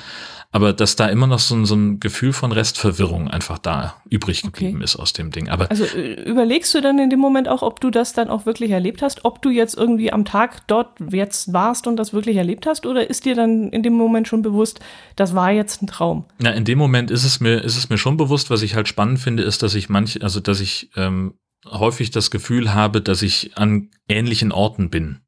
[0.52, 4.42] Aber dass da immer noch so ein, so ein Gefühl von Restverwirrung einfach da übrig
[4.42, 4.84] geblieben okay.
[4.84, 5.48] ist aus dem Ding.
[5.48, 8.46] Aber also äh, überlegst du dann in dem Moment auch, ob du das dann auch
[8.46, 12.36] wirklich erlebt hast, ob du jetzt irgendwie am Tag dort jetzt warst und das wirklich
[12.36, 14.80] erlebt hast, oder ist dir dann in dem Moment schon bewusst,
[15.14, 16.24] das war jetzt ein Traum?
[16.40, 18.88] Na, in dem Moment ist es mir, ist es mir schon bewusst, was ich halt
[18.88, 21.34] spannend finde, ist, dass ich manch, also dass ich ähm,
[21.66, 25.20] häufig das Gefühl habe, dass ich an ähnlichen Orten bin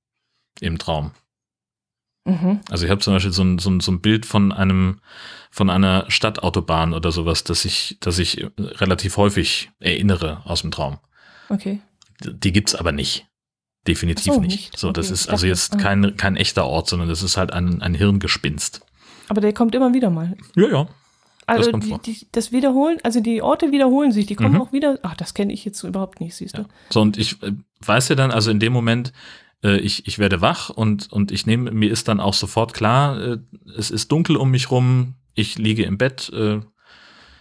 [0.61, 1.13] im Traum.
[2.25, 2.61] Mhm.
[2.71, 5.01] Also ich habe zum Beispiel so ein, so, ein, so ein Bild von einem
[5.51, 10.99] von einer Stadtautobahn oder sowas, das ich, das ich relativ häufig erinnere aus dem Traum.
[11.51, 11.83] Okay.
[12.21, 13.27] Die gibt's aber nicht.
[13.87, 14.57] Definitiv so, nicht.
[14.57, 14.79] nicht.
[14.79, 14.95] So, okay.
[14.95, 18.81] das ist also jetzt kein, kein echter Ort, sondern das ist halt ein, ein Hirngespinst.
[19.29, 20.37] Aber der kommt immer wieder mal.
[20.57, 20.89] Ja, ja.
[21.53, 24.63] Also das, die, die, das, Wiederholen, also die Orte wiederholen sich, die kommen mhm.
[24.63, 24.99] auch wieder.
[25.03, 26.63] Ach, das kenne ich jetzt überhaupt nicht, siehst du.
[26.63, 26.69] Ja.
[26.91, 27.53] So, und ich äh,
[27.85, 29.13] weiß ja dann, also in dem Moment,
[29.63, 33.21] äh, ich, ich werde wach und, und ich nehme, mir ist dann auch sofort klar,
[33.21, 33.39] äh,
[33.77, 36.61] es ist dunkel um mich rum, ich liege im Bett, äh,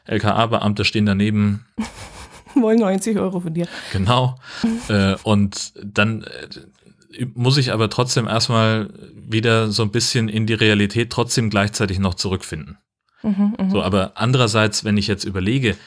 [0.05, 1.65] LKA-Beamte stehen daneben.
[2.55, 3.67] Wollen 90 Euro von dir.
[3.93, 4.35] Genau.
[4.89, 10.53] äh, und dann äh, muss ich aber trotzdem erstmal wieder so ein bisschen in die
[10.53, 12.77] Realität trotzdem gleichzeitig noch zurückfinden.
[13.23, 13.83] Mhm, so, mhm.
[13.83, 15.77] aber andererseits, wenn ich jetzt überlege,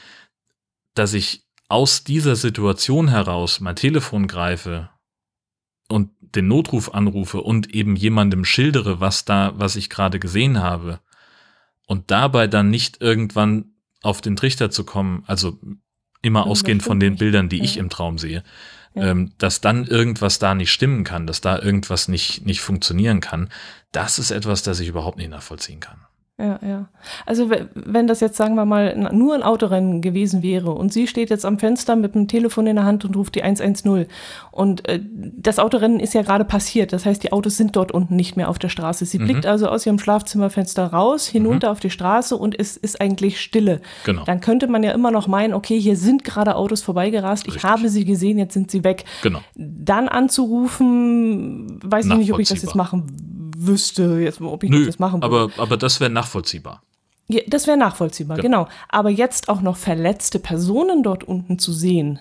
[0.93, 4.89] dass ich aus dieser Situation heraus mein Telefon greife
[5.87, 10.99] und den Notruf anrufe und eben jemandem schildere, was da, was ich gerade gesehen habe
[11.87, 15.59] und dabei dann nicht irgendwann auf den Trichter zu kommen, also
[16.21, 18.43] immer ausgehend von den Bildern, die ich im Traum sehe,
[18.95, 19.11] ja.
[19.11, 23.49] ähm, dass dann irgendwas da nicht stimmen kann, dass da irgendwas nicht, nicht funktionieren kann,
[23.91, 26.04] das ist etwas, das ich überhaupt nicht nachvollziehen kann.
[26.37, 26.89] Ja, ja.
[27.25, 31.29] Also wenn das jetzt, sagen wir mal, nur ein Autorennen gewesen wäre und sie steht
[31.29, 34.07] jetzt am Fenster mit dem Telefon in der Hand und ruft die 110
[34.51, 38.17] und äh, das Autorennen ist ja gerade passiert, das heißt, die Autos sind dort unten
[38.17, 39.05] nicht mehr auf der Straße.
[39.05, 39.25] Sie mhm.
[39.25, 41.71] blickt also aus ihrem Schlafzimmerfenster raus, hinunter mhm.
[41.71, 43.79] auf die Straße und es ist eigentlich Stille.
[44.03, 44.25] Genau.
[44.25, 47.63] Dann könnte man ja immer noch meinen, okay, hier sind gerade Autos vorbeigerast, Richtig.
[47.63, 49.05] ich habe sie gesehen, jetzt sind sie weg.
[49.23, 49.39] Genau.
[49.55, 54.85] Dann anzurufen, weiß ich nicht, ob ich das jetzt machen wüsste, jetzt, ob ich Nö,
[54.85, 55.35] das machen würde.
[55.35, 56.81] Aber, aber das wäre nachvollziehbar.
[57.27, 58.65] Ja, das wäre nachvollziehbar, genau.
[58.65, 58.75] genau.
[58.89, 62.19] Aber jetzt auch noch verletzte Personen dort unten zu sehen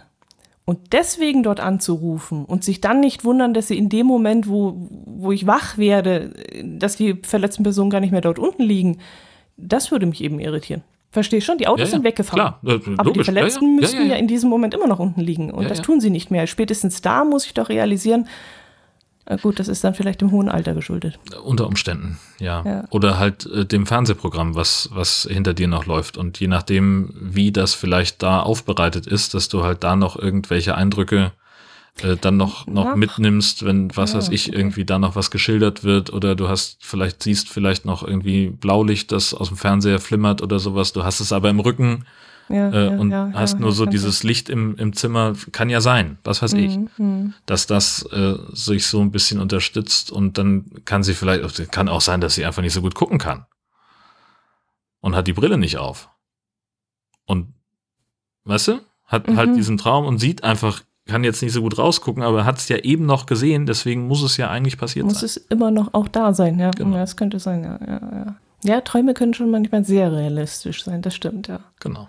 [0.64, 4.88] und deswegen dort anzurufen und sich dann nicht wundern, dass sie in dem Moment, wo,
[5.04, 6.32] wo ich wach werde,
[6.62, 8.98] dass die verletzten Personen gar nicht mehr dort unten liegen,
[9.56, 10.82] das würde mich eben irritieren.
[11.10, 12.54] Verstehe schon, die Autos ja, ja, sind weggefahren.
[12.60, 15.52] Klar, äh, aber die Verletzten ja, müssten ja, in diesem Moment immer noch unten liegen.
[15.52, 16.48] Und das tun sie nicht mehr.
[16.48, 18.26] Spätestens da muss ich doch realisieren,
[19.40, 21.18] gut, das ist dann vielleicht dem hohen Alter geschuldet.
[21.42, 22.62] Unter Umständen, ja.
[22.64, 22.84] ja.
[22.90, 26.18] Oder halt äh, dem Fernsehprogramm, was, was hinter dir noch läuft.
[26.18, 30.74] Und je nachdem, wie das vielleicht da aufbereitet ist, dass du halt da noch irgendwelche
[30.74, 31.32] Eindrücke
[32.02, 34.58] äh, dann noch, noch mitnimmst, wenn, was ja, weiß ich, okay.
[34.58, 39.12] irgendwie da noch was geschildert wird oder du hast, vielleicht siehst vielleicht noch irgendwie Blaulicht,
[39.12, 40.92] das aus dem Fernseher flimmert oder sowas.
[40.92, 42.04] Du hast es aber im Rücken
[42.48, 44.22] ja, äh, ja, und ja, hast nur so dieses.
[44.22, 47.34] Licht im, im Zimmer, kann ja sein, was weiß ich, mhm, mhm.
[47.46, 52.00] dass das äh, sich so ein bisschen unterstützt und dann kann sie vielleicht, kann auch
[52.00, 53.46] sein, dass sie einfach nicht so gut gucken kann
[55.00, 56.08] und hat die Brille nicht auf.
[57.26, 57.52] Und,
[58.44, 59.36] weißt du, hat mhm.
[59.36, 62.68] halt diesen Traum und sieht einfach, kann jetzt nicht so gut rausgucken, aber hat es
[62.68, 65.24] ja eben noch gesehen, deswegen muss es ja eigentlich passiert muss sein.
[65.24, 66.70] Muss es immer noch auch da sein, ja.
[66.70, 66.96] Genau.
[66.96, 68.36] Das könnte sein, ja, ja, ja.
[68.64, 71.60] Ja, Träume können schon manchmal sehr realistisch sein, das stimmt, ja.
[71.80, 72.08] Genau.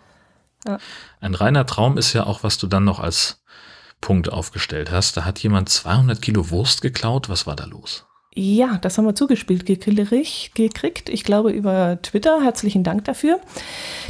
[1.21, 3.43] Ein reiner Traum ist ja auch, was du dann noch als
[4.01, 5.17] Punkt aufgestellt hast.
[5.17, 7.29] Da hat jemand 200 Kilo Wurst geklaut.
[7.29, 8.05] Was war da los?
[8.37, 11.09] Ja, das haben wir zugespielt gekriegt.
[11.09, 12.41] Ich glaube über Twitter.
[12.41, 13.39] Herzlichen Dank dafür.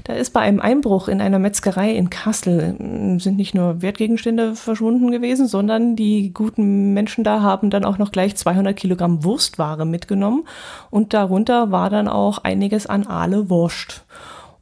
[0.03, 4.56] Da ist bei einem Einbruch in einer Metzgerei in Kassel hm, sind nicht nur Wertgegenstände
[4.56, 9.86] verschwunden gewesen, sondern die guten Menschen da haben dann auch noch gleich 200 Kilogramm Wurstware
[9.86, 10.47] mitgenommen
[10.89, 14.06] und darunter war dann auch einiges an Aale Wurst.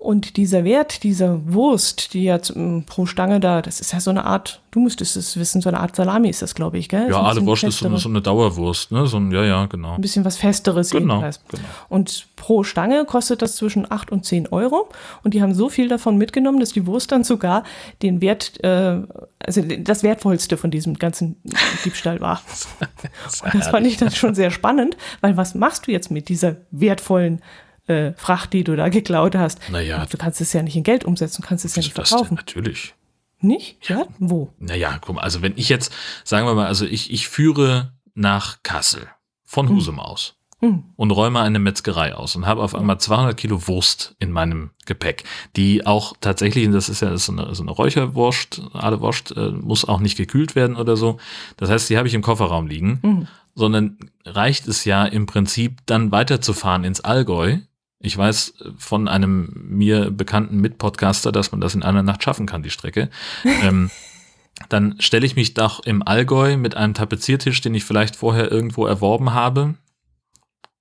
[0.04, 4.10] Und dieser Wert dieser Wurst, die jetzt ähm, pro Stange da, das ist ja so
[4.10, 7.10] eine Art, du müsstest es wissen, so eine Art Salami ist das, glaube ich, gell?
[7.10, 9.08] Ja, alle Wurst ist so eine, so eine, Dauerwurst, ne?
[9.08, 9.94] So ein, ja, ja, genau.
[9.96, 11.42] Ein bisschen was Festeres genau, jedenfalls.
[11.48, 11.64] Genau.
[11.88, 14.90] Und pro Stange kostet das zwischen 8 und 10 Euro.
[15.24, 17.64] Und die haben so viel davon mitgenommen, dass die Wurst dann sogar
[18.02, 19.04] den Wert, äh,
[19.40, 21.38] also das Wertvollste von diesem ganzen
[21.86, 22.42] Diebstahl war.
[23.46, 26.58] und das fand ich dann schon sehr spannend, weil was machst du jetzt mit dieser
[26.72, 27.42] wertvollen
[27.88, 29.60] äh, Fracht, die du da geklaut hast.
[29.70, 30.06] Naja.
[30.06, 32.36] Du kannst es ja nicht in Geld umsetzen, kannst es ja nicht verkaufen.
[32.36, 32.96] natürlich.
[33.40, 33.90] Nicht?
[33.90, 34.06] Ja.
[34.20, 34.54] Wo?
[34.58, 35.92] Naja, guck mal, also wenn ich jetzt,
[36.24, 39.08] sagen wir mal, also ich, ich führe nach Kassel
[39.44, 39.76] von hm.
[39.76, 40.00] Husum hm.
[40.00, 40.36] aus.
[40.64, 40.84] mhm.
[40.96, 45.24] und räume eine Metzgerei aus und habe auf einmal 200 Kilo Wurst in meinem Gepäck,
[45.56, 49.86] die auch tatsächlich, das ist ja so eine, so eine Räucherwurst, alle Wurst, äh, muss
[49.86, 51.18] auch nicht gekühlt werden oder so.
[51.58, 53.28] Das heißt, die habe ich im Kofferraum liegen, mhm.
[53.56, 57.58] sondern reicht es ja im Prinzip dann weiterzufahren ins Allgäu.
[58.04, 62.62] Ich weiß von einem mir bekannten Mitpodcaster, dass man das in einer Nacht schaffen kann,
[62.62, 63.10] die Strecke.
[63.64, 63.90] ähm,
[64.70, 68.86] dann stelle ich mich doch im Allgäu mit einem Tapeziertisch, den ich vielleicht vorher irgendwo
[68.86, 69.76] erworben habe,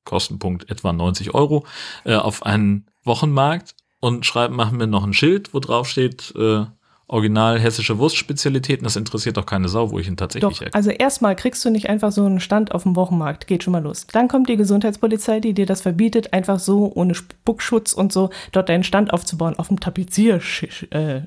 [0.05, 1.65] Kostenpunkt etwa 90 Euro,
[2.05, 6.67] äh, auf einen Wochenmarkt und schreibe, machen mir noch ein Schild, wo drauf steht, äh,
[7.13, 11.37] original hessische Wurstspezialitäten, das interessiert doch keine Sau, wo ich ihn tatsächlich doch, Also erstmal
[11.37, 14.07] kriegst du nicht einfach so einen Stand auf dem Wochenmarkt, geht schon mal los.
[14.11, 18.71] Dann kommt die Gesundheitspolizei, die dir das verbietet, einfach so ohne Spuckschutz und so dort
[18.71, 20.87] deinen Stand aufzubauen auf dem Tapeziertisch.
[20.91, 21.21] Äh,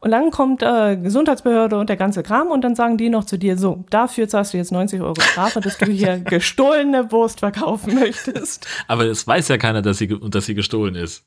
[0.00, 3.38] und dann kommt äh, Gesundheitsbehörde und der ganze Kram und dann sagen die noch zu
[3.38, 7.94] dir, so, dafür zahlst du jetzt 90 Euro Strafe, dass du hier gestohlene Wurst verkaufen
[7.94, 8.66] möchtest.
[8.88, 11.22] Aber es weiß ja keiner, dass sie, dass sie gestohlen ist.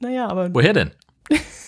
[0.00, 0.52] Naja, aber.
[0.52, 0.90] Woher denn?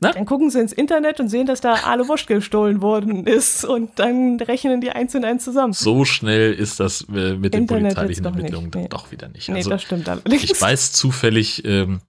[0.00, 0.12] Na?
[0.12, 3.98] Dann gucken sie ins Internet und sehen, dass da alle Wurst gestohlen worden ist und
[3.98, 5.72] dann rechnen die eins und eins zusammen.
[5.72, 8.88] So schnell ist das äh, mit den polizeilichen Ermittlungen nee.
[8.88, 9.48] doch wieder nicht.
[9.48, 10.44] Nee, also, das stimmt allerdings.
[10.44, 12.00] Ich weiß zufällig ähm,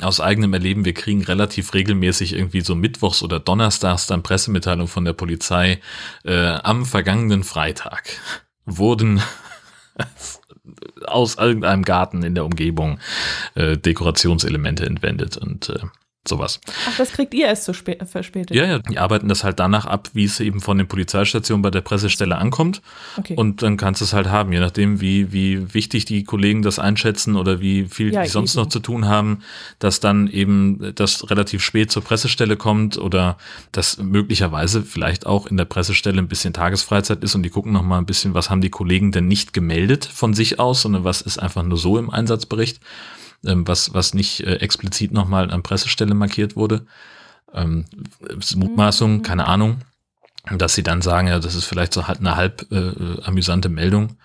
[0.00, 5.04] aus eigenem Erleben, wir kriegen relativ regelmäßig irgendwie so mittwochs oder donnerstags dann Pressemitteilung von
[5.04, 5.80] der Polizei.
[6.24, 8.18] Äh, am vergangenen Freitag
[8.66, 9.22] wurden
[11.06, 12.98] aus irgendeinem Garten in der Umgebung
[13.54, 15.78] äh, Dekorationselemente entwendet und äh,
[16.26, 16.60] sowas.
[16.88, 18.56] Ach, das kriegt ihr erst so spä verspätet?
[18.56, 21.70] Ja, ja, die arbeiten das halt danach ab, wie es eben von den Polizeistationen bei
[21.70, 22.82] der Pressestelle ankommt.
[23.16, 23.34] Okay.
[23.34, 26.78] Und dann kannst du es halt haben, je nachdem, wie, wie wichtig die Kollegen das
[26.78, 28.62] einschätzen oder wie viel ja, die sonst eben.
[28.62, 29.40] noch zu tun haben,
[29.78, 33.38] dass dann eben das relativ spät zur Pressestelle kommt oder
[33.72, 37.98] dass möglicherweise vielleicht auch in der Pressestelle ein bisschen Tagesfreizeit ist und die gucken nochmal
[37.98, 41.38] ein bisschen, was haben die Kollegen denn nicht gemeldet von sich aus, sondern was ist
[41.38, 42.80] einfach nur so im Einsatzbericht
[43.42, 46.86] was, was nicht äh, explizit nochmal an Pressestelle markiert wurde.
[47.52, 47.86] Ähm,
[48.56, 49.22] Mutmaßung, mhm.
[49.22, 49.78] keine Ahnung.
[50.50, 54.16] Dass sie dann sagen, ja, das ist vielleicht so halt eine halb äh, amüsante Meldung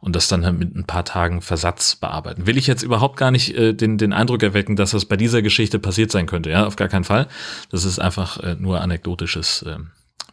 [0.00, 2.46] und das dann halt mit ein paar Tagen Versatz bearbeiten.
[2.46, 5.42] Will ich jetzt überhaupt gar nicht äh, den, den Eindruck erwecken, dass das bei dieser
[5.42, 6.50] Geschichte passiert sein könnte.
[6.50, 7.28] Ja, auf gar keinen Fall.
[7.70, 9.78] Das ist einfach äh, nur anekdotisches äh,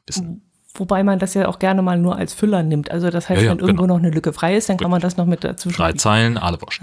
[0.06, 0.42] Wissen.
[0.78, 2.92] Wobei man das ja auch gerne mal nur als Füller nimmt.
[2.92, 3.96] Also das heißt, ja, ja, wenn irgendwo genau.
[3.96, 5.94] noch eine Lücke frei ist, dann kann man das noch mit dazu schreiben.
[5.94, 6.82] Drei Zeilen, alle wurscht.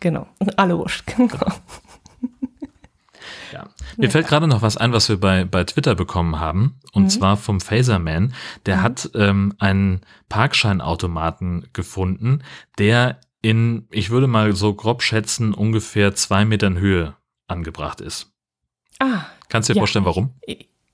[0.00, 0.26] Genau,
[0.56, 1.46] alle wurscht, genau.
[3.52, 3.68] Ja.
[3.96, 4.10] Mir ja.
[4.10, 6.80] fällt gerade noch was ein, was wir bei, bei Twitter bekommen haben.
[6.92, 7.08] Und mhm.
[7.10, 8.34] zwar vom Phaserman.
[8.66, 8.82] Der mhm.
[8.82, 12.42] hat ähm, einen Parkscheinautomaten gefunden,
[12.78, 17.14] der in, ich würde mal so grob schätzen, ungefähr zwei Metern Höhe
[17.46, 18.32] angebracht ist.
[18.98, 19.26] Ah.
[19.48, 19.80] Kannst du dir ja.
[19.82, 20.34] vorstellen, warum?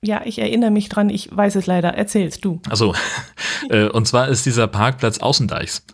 [0.03, 1.93] Ja, ich erinnere mich dran, ich weiß es leider.
[1.93, 2.61] Erzählst du.
[2.69, 2.93] Also,
[3.69, 5.85] äh, und zwar ist dieser Parkplatz Außendeichs.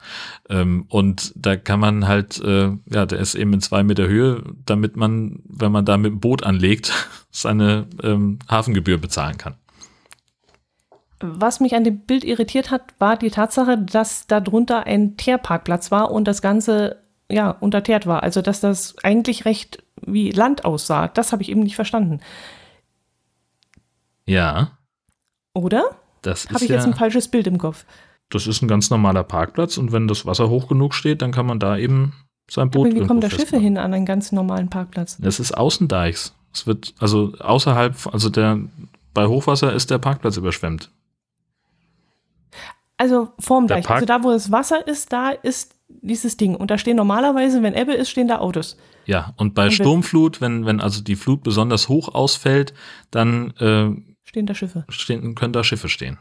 [0.49, 4.43] Ähm, und da kann man halt, äh, ja, der ist eben in zwei Meter Höhe,
[4.65, 6.91] damit man, wenn man da mit dem Boot anlegt,
[7.31, 9.55] seine ähm, Hafengebühr bezahlen kann.
[11.21, 16.11] Was mich an dem Bild irritiert hat, war die Tatsache, dass darunter ein Teerparkplatz war
[16.11, 18.23] und das Ganze ja unterteert war.
[18.23, 21.09] Also dass das eigentlich recht wie Land aussah.
[21.09, 22.21] Das habe ich eben nicht verstanden.
[24.29, 24.77] Ja.
[25.53, 25.89] Oder?
[26.21, 27.85] Das Habe ich ja, jetzt ein falsches Bild im Kopf?
[28.29, 31.45] Das ist ein ganz normaler Parkplatz und wenn das Wasser hoch genug steht, dann kann
[31.45, 32.13] man da eben
[32.49, 35.17] sein Boot Aber wie kommen da Schiffe hin an einen ganz normalen Parkplatz?
[35.19, 36.35] Das ist Außendeichs.
[36.53, 38.59] Es wird, also außerhalb, also der,
[39.13, 40.91] bei Hochwasser ist der Parkplatz überschwemmt.
[42.97, 46.55] Also vorm Deich, also da, wo das Wasser ist, da ist dieses Ding.
[46.55, 48.77] Und da stehen normalerweise, wenn Ebbe ist, stehen da Autos.
[49.05, 52.73] Ja, und bei und Sturmflut, wenn, wenn also die Flut besonders hoch ausfällt,
[53.09, 53.89] dann äh,
[54.29, 54.85] Stehen da Schiffe?
[54.89, 56.19] Stehen, können da Schiffe stehen.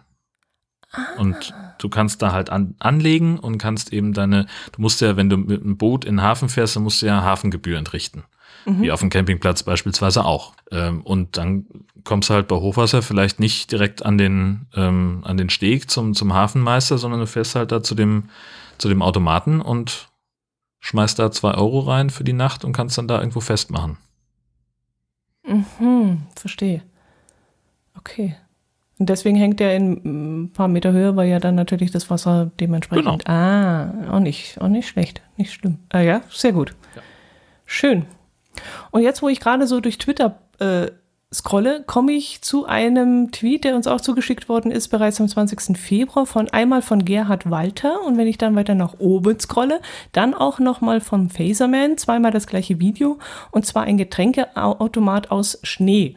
[0.93, 1.05] Ah.
[1.19, 5.29] Und du kannst da halt an, anlegen und kannst eben deine, du musst ja, wenn
[5.29, 8.25] du mit einem Boot in den Hafen fährst, dann musst du ja Hafengebühr entrichten.
[8.65, 8.81] Mhm.
[8.81, 10.55] Wie auf dem Campingplatz beispielsweise auch.
[10.71, 11.67] Ähm, und dann
[12.05, 16.15] kommst du halt bei Hochwasser vielleicht nicht direkt an den, ähm, an den Steg zum,
[16.15, 18.31] zum Hafenmeister, sondern du fährst halt da zu dem,
[18.79, 20.09] zu dem Automaten und
[20.81, 23.99] schmeißt da zwei Euro rein für die Nacht und kannst dann da irgendwo festmachen.
[25.47, 26.85] Mhm, verstehe.
[27.99, 28.37] Okay.
[28.99, 29.93] Und deswegen hängt er in
[30.43, 33.25] ein paar Meter Höhe, weil ja dann natürlich das Wasser dementsprechend.
[33.25, 33.37] Genau.
[33.37, 35.79] Ah, auch nicht, auch nicht schlecht, nicht schlimm.
[35.91, 36.75] Ah ja, sehr gut.
[36.97, 37.03] Ja.
[37.65, 38.07] Schön.
[38.91, 40.89] Und jetzt, wo ich gerade so durch Twitter äh,
[41.33, 45.79] scrolle, komme ich zu einem Tweet, der uns auch zugeschickt worden ist, bereits am 20.
[45.79, 48.03] Februar, von einmal von Gerhard Walter.
[48.05, 49.81] Und wenn ich dann weiter nach oben scrolle,
[50.11, 53.19] dann auch nochmal vom Phaserman, zweimal das gleiche Video,
[53.53, 56.17] und zwar ein Getränkeautomat aus Schnee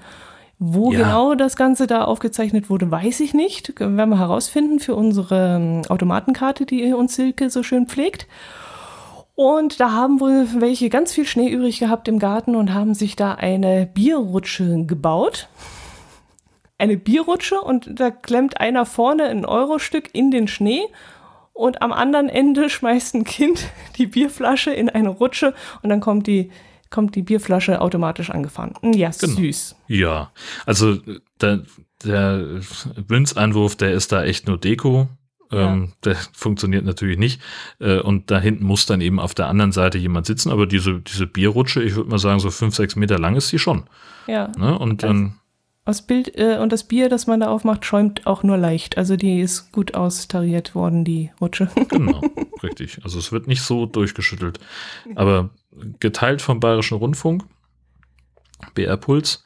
[0.64, 1.00] Wo Ja.
[1.00, 3.80] genau das Ganze da aufgezeichnet wurde, weiß ich nicht.
[3.80, 8.28] Werden wir herausfinden für unsere ähm, Automatenkarte, die uns Silke so schön pflegt.
[9.34, 13.16] Und da haben wohl welche ganz viel Schnee übrig gehabt im Garten und haben sich
[13.16, 15.48] da eine Bierrutsche gebaut.
[16.78, 20.84] Eine Bierrutsche und da klemmt einer vorne ein Eurostück in den Schnee
[21.54, 23.66] und am anderen Ende schmeißt ein Kind
[23.98, 26.52] die Bierflasche in eine Rutsche und dann kommt die,
[26.92, 28.74] kommt die Bierflasche automatisch angefahren.
[28.84, 29.34] Ja, Genau.
[29.36, 29.76] süß.
[29.88, 30.32] Ja,
[30.66, 30.98] also
[31.42, 31.64] der,
[32.04, 32.62] der
[33.08, 35.08] Münzeinwurf, der ist da echt nur Deko.
[35.54, 37.42] Ähm, Der funktioniert natürlich nicht.
[37.80, 40.50] Äh, und da hinten muss dann eben auf der anderen Seite jemand sitzen.
[40.50, 43.60] Aber diese, diese Bierrutsche, ich würde mal sagen, so fünf, sechs Meter lang ist sie
[43.60, 43.84] schon.
[44.28, 44.50] Ja.
[44.58, 44.78] Ne?
[44.80, 45.34] Und dann,
[45.84, 48.98] Das Bild äh, und das Bier, das man da aufmacht, schäumt auch nur leicht.
[48.98, 51.70] Also die ist gut austariert worden, die Rutsche.
[51.90, 52.22] genau,
[52.62, 53.00] richtig.
[53.04, 54.60] Also es wird nicht so durchgeschüttelt.
[55.16, 55.50] Aber
[56.00, 57.44] geteilt vom Bayerischen Rundfunk,
[58.76, 59.44] BR Puls,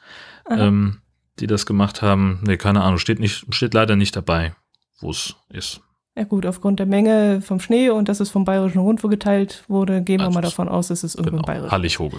[0.50, 0.98] ähm,
[1.40, 4.54] die das gemacht haben, nee, keine Ahnung, steht, nicht, steht leider nicht dabei,
[5.00, 5.80] wo es ist.
[6.16, 10.02] Ja gut, aufgrund der Menge vom Schnee und dass es vom Bayerischen Rundfunk geteilt wurde,
[10.02, 11.72] gehen wir Also mal das- davon aus, es ist irgendwo Genau, im Bayerischen.
[11.72, 12.18] Hallighoge.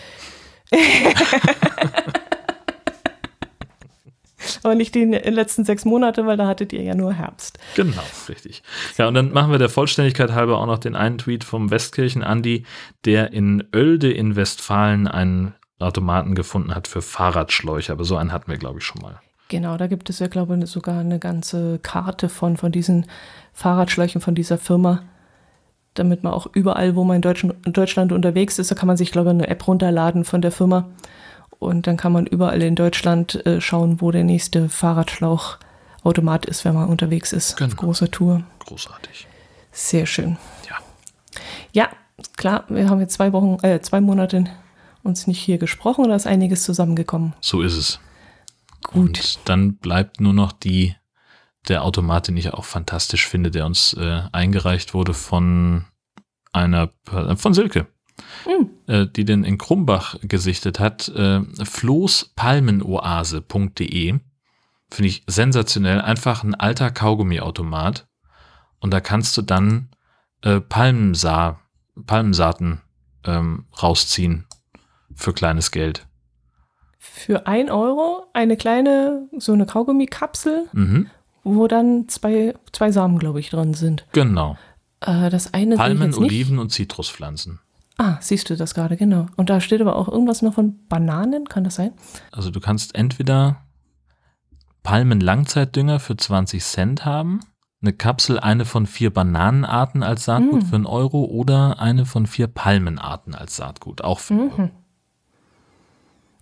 [4.64, 7.60] Aber nicht die letzten sechs Monate, weil da hattet ihr ja nur Herbst.
[7.76, 8.64] Genau, richtig.
[8.98, 12.24] Ja, und dann machen wir der Vollständigkeit halber auch noch den einen Tweet vom Westkirchen
[12.24, 12.66] Andi,
[13.06, 17.92] der in Oelde in Westfalen einen Automaten gefunden hat für Fahrradschläuche.
[17.92, 19.20] Aber so einen hatten wir, glaube ich, schon mal.
[19.50, 23.06] Genau, da gibt es ja, glaube ich, sogar eine ganze Karte von, von diesen
[23.54, 25.04] Fahrradschläuchen von dieser Firma.
[25.94, 29.30] Damit man auch überall, wo man in, Deutschland unterwegs ist, da kann man sich, glaube
[29.30, 30.90] ich, eine App runterladen von der Firma.
[31.60, 36.76] Und dann kann man überall in Deutschland äh, schauen, wo der nächste Fahrradschlauchautomat ist, wenn
[36.76, 37.58] man unterwegs ist.
[37.58, 37.72] Genau.
[37.72, 38.44] Auf großer Tour.
[38.60, 39.28] Großartig.
[39.72, 40.38] Sehr schön.
[40.70, 40.78] Ja.
[41.72, 41.90] Ja,
[42.36, 44.46] klar, wir haben jetzt zwei Wochen, äh, zwei Monate
[45.04, 47.34] uns nicht hier gesprochen, da ist einiges zusammengekommen.
[47.42, 48.00] So ist es.
[48.84, 48.96] Gut.
[48.96, 50.96] Und dann bleibt nur noch die,
[51.68, 55.86] der Automat, den ich auch fantastisch finde, der uns äh, eingereicht wurde von
[56.54, 56.90] einer,
[57.36, 57.88] von Silke.
[58.44, 58.70] Hm.
[58.88, 64.20] Äh, die den in Krumbach gesichtet hat, äh, floßpalmenoase.de.
[64.90, 66.00] Finde ich sensationell.
[66.02, 68.08] Einfach ein alter Kaugummiautomat.
[68.80, 69.90] Und da kannst du dann
[70.44, 71.60] äh, Palmensa
[72.06, 72.82] Palmensaaten
[73.26, 74.46] ähm, rausziehen
[75.16, 76.06] für kleines Geld.
[77.00, 81.08] Für ein Euro eine kleine, so eine Kaugummikapsel, Mhm,
[81.44, 84.06] wo dann zwei, zwei Samen, glaube ich, drin sind.
[84.12, 84.58] genau.
[85.00, 86.14] Äh, das eine Palmen.
[86.14, 87.60] Oliven und Zitruspflanzen.
[87.98, 89.26] Ah, siehst du das gerade, genau.
[89.38, 91.94] Und da steht aber auch irgendwas noch von Bananen, kann das sein?
[92.32, 93.58] Also du kannst entweder
[94.84, 97.40] Palmen-Langzeitdünger für 20 Cent haben,
[97.82, 100.66] eine Kapsel, eine von vier Bananenarten als Saatgut Mm.
[100.66, 104.62] für einen Euro oder eine von vier Palmenarten als Saatgut, auch für einen Euro.
[104.62, 104.70] Mhm.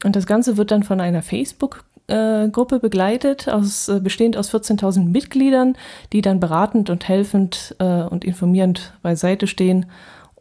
[0.04, 5.78] Und das Ganze wird dann von einer Facebook-Gruppe begleitet, aus, äh, bestehend aus 14.000 Mitgliedern,
[6.14, 9.88] die dann beratend und helfend äh, und informierend beiseite stehen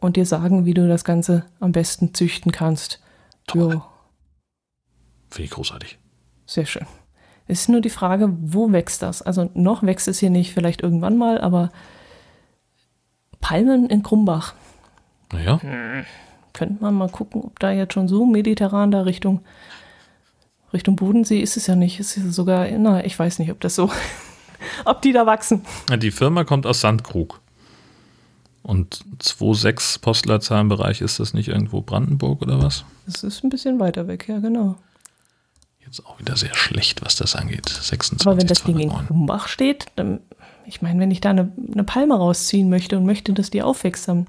[0.05, 3.01] und dir sagen, wie du das Ganze am besten züchten kannst.
[3.47, 3.73] Toll.
[3.73, 3.83] Jo,
[5.29, 5.97] Finde ich großartig.
[6.45, 6.85] sehr schön.
[7.47, 9.21] Es ist nur die Frage, wo wächst das?
[9.21, 11.71] Also noch wächst es hier nicht, vielleicht irgendwann mal, aber
[13.41, 14.53] Palmen in Krumbach.
[15.31, 15.59] Naja,
[16.53, 19.41] Könnte man mal gucken, ob da jetzt schon so mediterran da Richtung,
[20.73, 21.99] Richtung Bodensee ist es ja nicht.
[21.99, 23.91] Es ist sogar, na, ich weiß nicht, ob das so,
[24.85, 25.63] ob die da wachsen.
[25.97, 27.41] die Firma kommt aus Sandkrug.
[28.65, 32.83] Und 2,6 Postleitzahlenbereich ist das nicht irgendwo Brandenburg oder was?
[33.05, 34.75] Das ist ein bisschen weiter weg, ja, genau.
[35.85, 37.69] Jetzt auch wieder sehr schlecht, was das angeht.
[37.69, 39.05] 26, Aber wenn das Ding in 209.
[39.07, 40.19] Krumbach steht, dann,
[40.65, 44.07] ich meine, wenn ich da eine, eine Palme rausziehen möchte und möchte, dass die aufwächst,
[44.07, 44.25] dann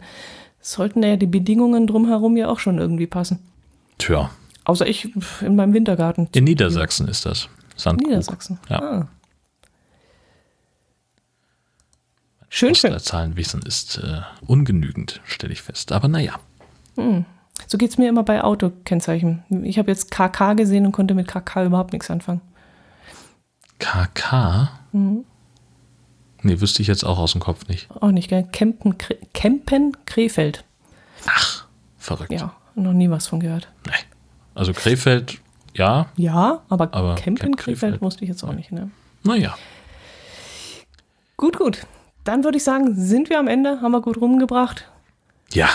[0.61, 3.39] sollten ja die Bedingungen drumherum ja auch schon irgendwie passen.
[3.97, 4.31] Tja,
[4.65, 5.09] Außer ich
[5.41, 6.29] in meinem Wintergarten.
[6.35, 7.49] in Niedersachsen ist das.
[7.77, 8.09] Sandkrug.
[8.09, 8.59] Niedersachsen.
[8.69, 8.83] Ja.
[8.83, 9.09] Ah.
[12.57, 12.91] Schön, schön.
[12.91, 15.93] Postleitzahlenwissen ist äh, ungenügend, stelle ich fest.
[15.93, 16.41] Aber naja.
[16.97, 19.45] So geht es mir immer bei Autokennzeichen.
[19.63, 22.41] Ich habe jetzt KK gesehen und konnte mit KK überhaupt nichts anfangen.
[23.79, 24.71] KK?
[24.93, 25.27] Mhm.
[26.41, 27.91] Nee, wüsste ich jetzt auch aus dem Kopf nicht.
[27.91, 28.45] Auch nicht, gell?
[28.45, 30.65] Kempen, Kre Kempen Krefeld.
[31.99, 32.33] Verrückt.
[32.33, 33.69] Ja, noch nie was von gehört.
[33.87, 33.93] Nee.
[34.55, 35.43] Also Krefeld,
[35.75, 36.07] ja.
[36.17, 38.01] Ja, aber, Aber Kempen Kempen, Krefeld Krefeld.
[38.01, 38.73] wusste ich jetzt auch nicht.
[38.73, 38.91] Ne?
[39.25, 39.55] Naja.
[41.37, 41.87] Gut, gut.
[42.27, 44.89] Dann würde ich sagen, sind wir am Ende, haben wir gut rumgebracht.
[45.53, 45.69] Ja.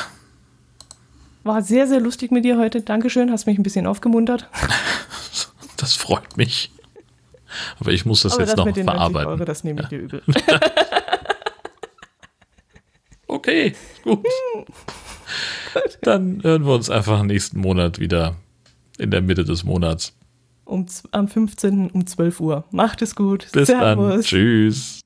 [1.44, 2.82] War sehr, sehr lustig mit dir heute.
[2.82, 4.48] Dankeschön, hast mich ein bisschen aufgemuntert.
[5.78, 6.69] Das freut mich.
[7.80, 9.30] Aber ich muss das Aber jetzt das noch mit den 90 verarbeiten.
[9.32, 10.22] Euro, das nehme ich dir übel.
[13.28, 13.73] Okay,
[14.03, 14.26] gut.
[16.02, 18.36] Dann hören wir uns einfach nächsten Monat wieder
[18.99, 20.14] in der Mitte des Monats.
[20.65, 21.90] um, am 15.
[21.91, 22.65] um 12 Uhr.
[22.72, 23.48] Macht es gut.
[23.53, 24.14] Bis Servus.
[24.15, 24.22] dann.
[24.22, 24.99] Tschüss.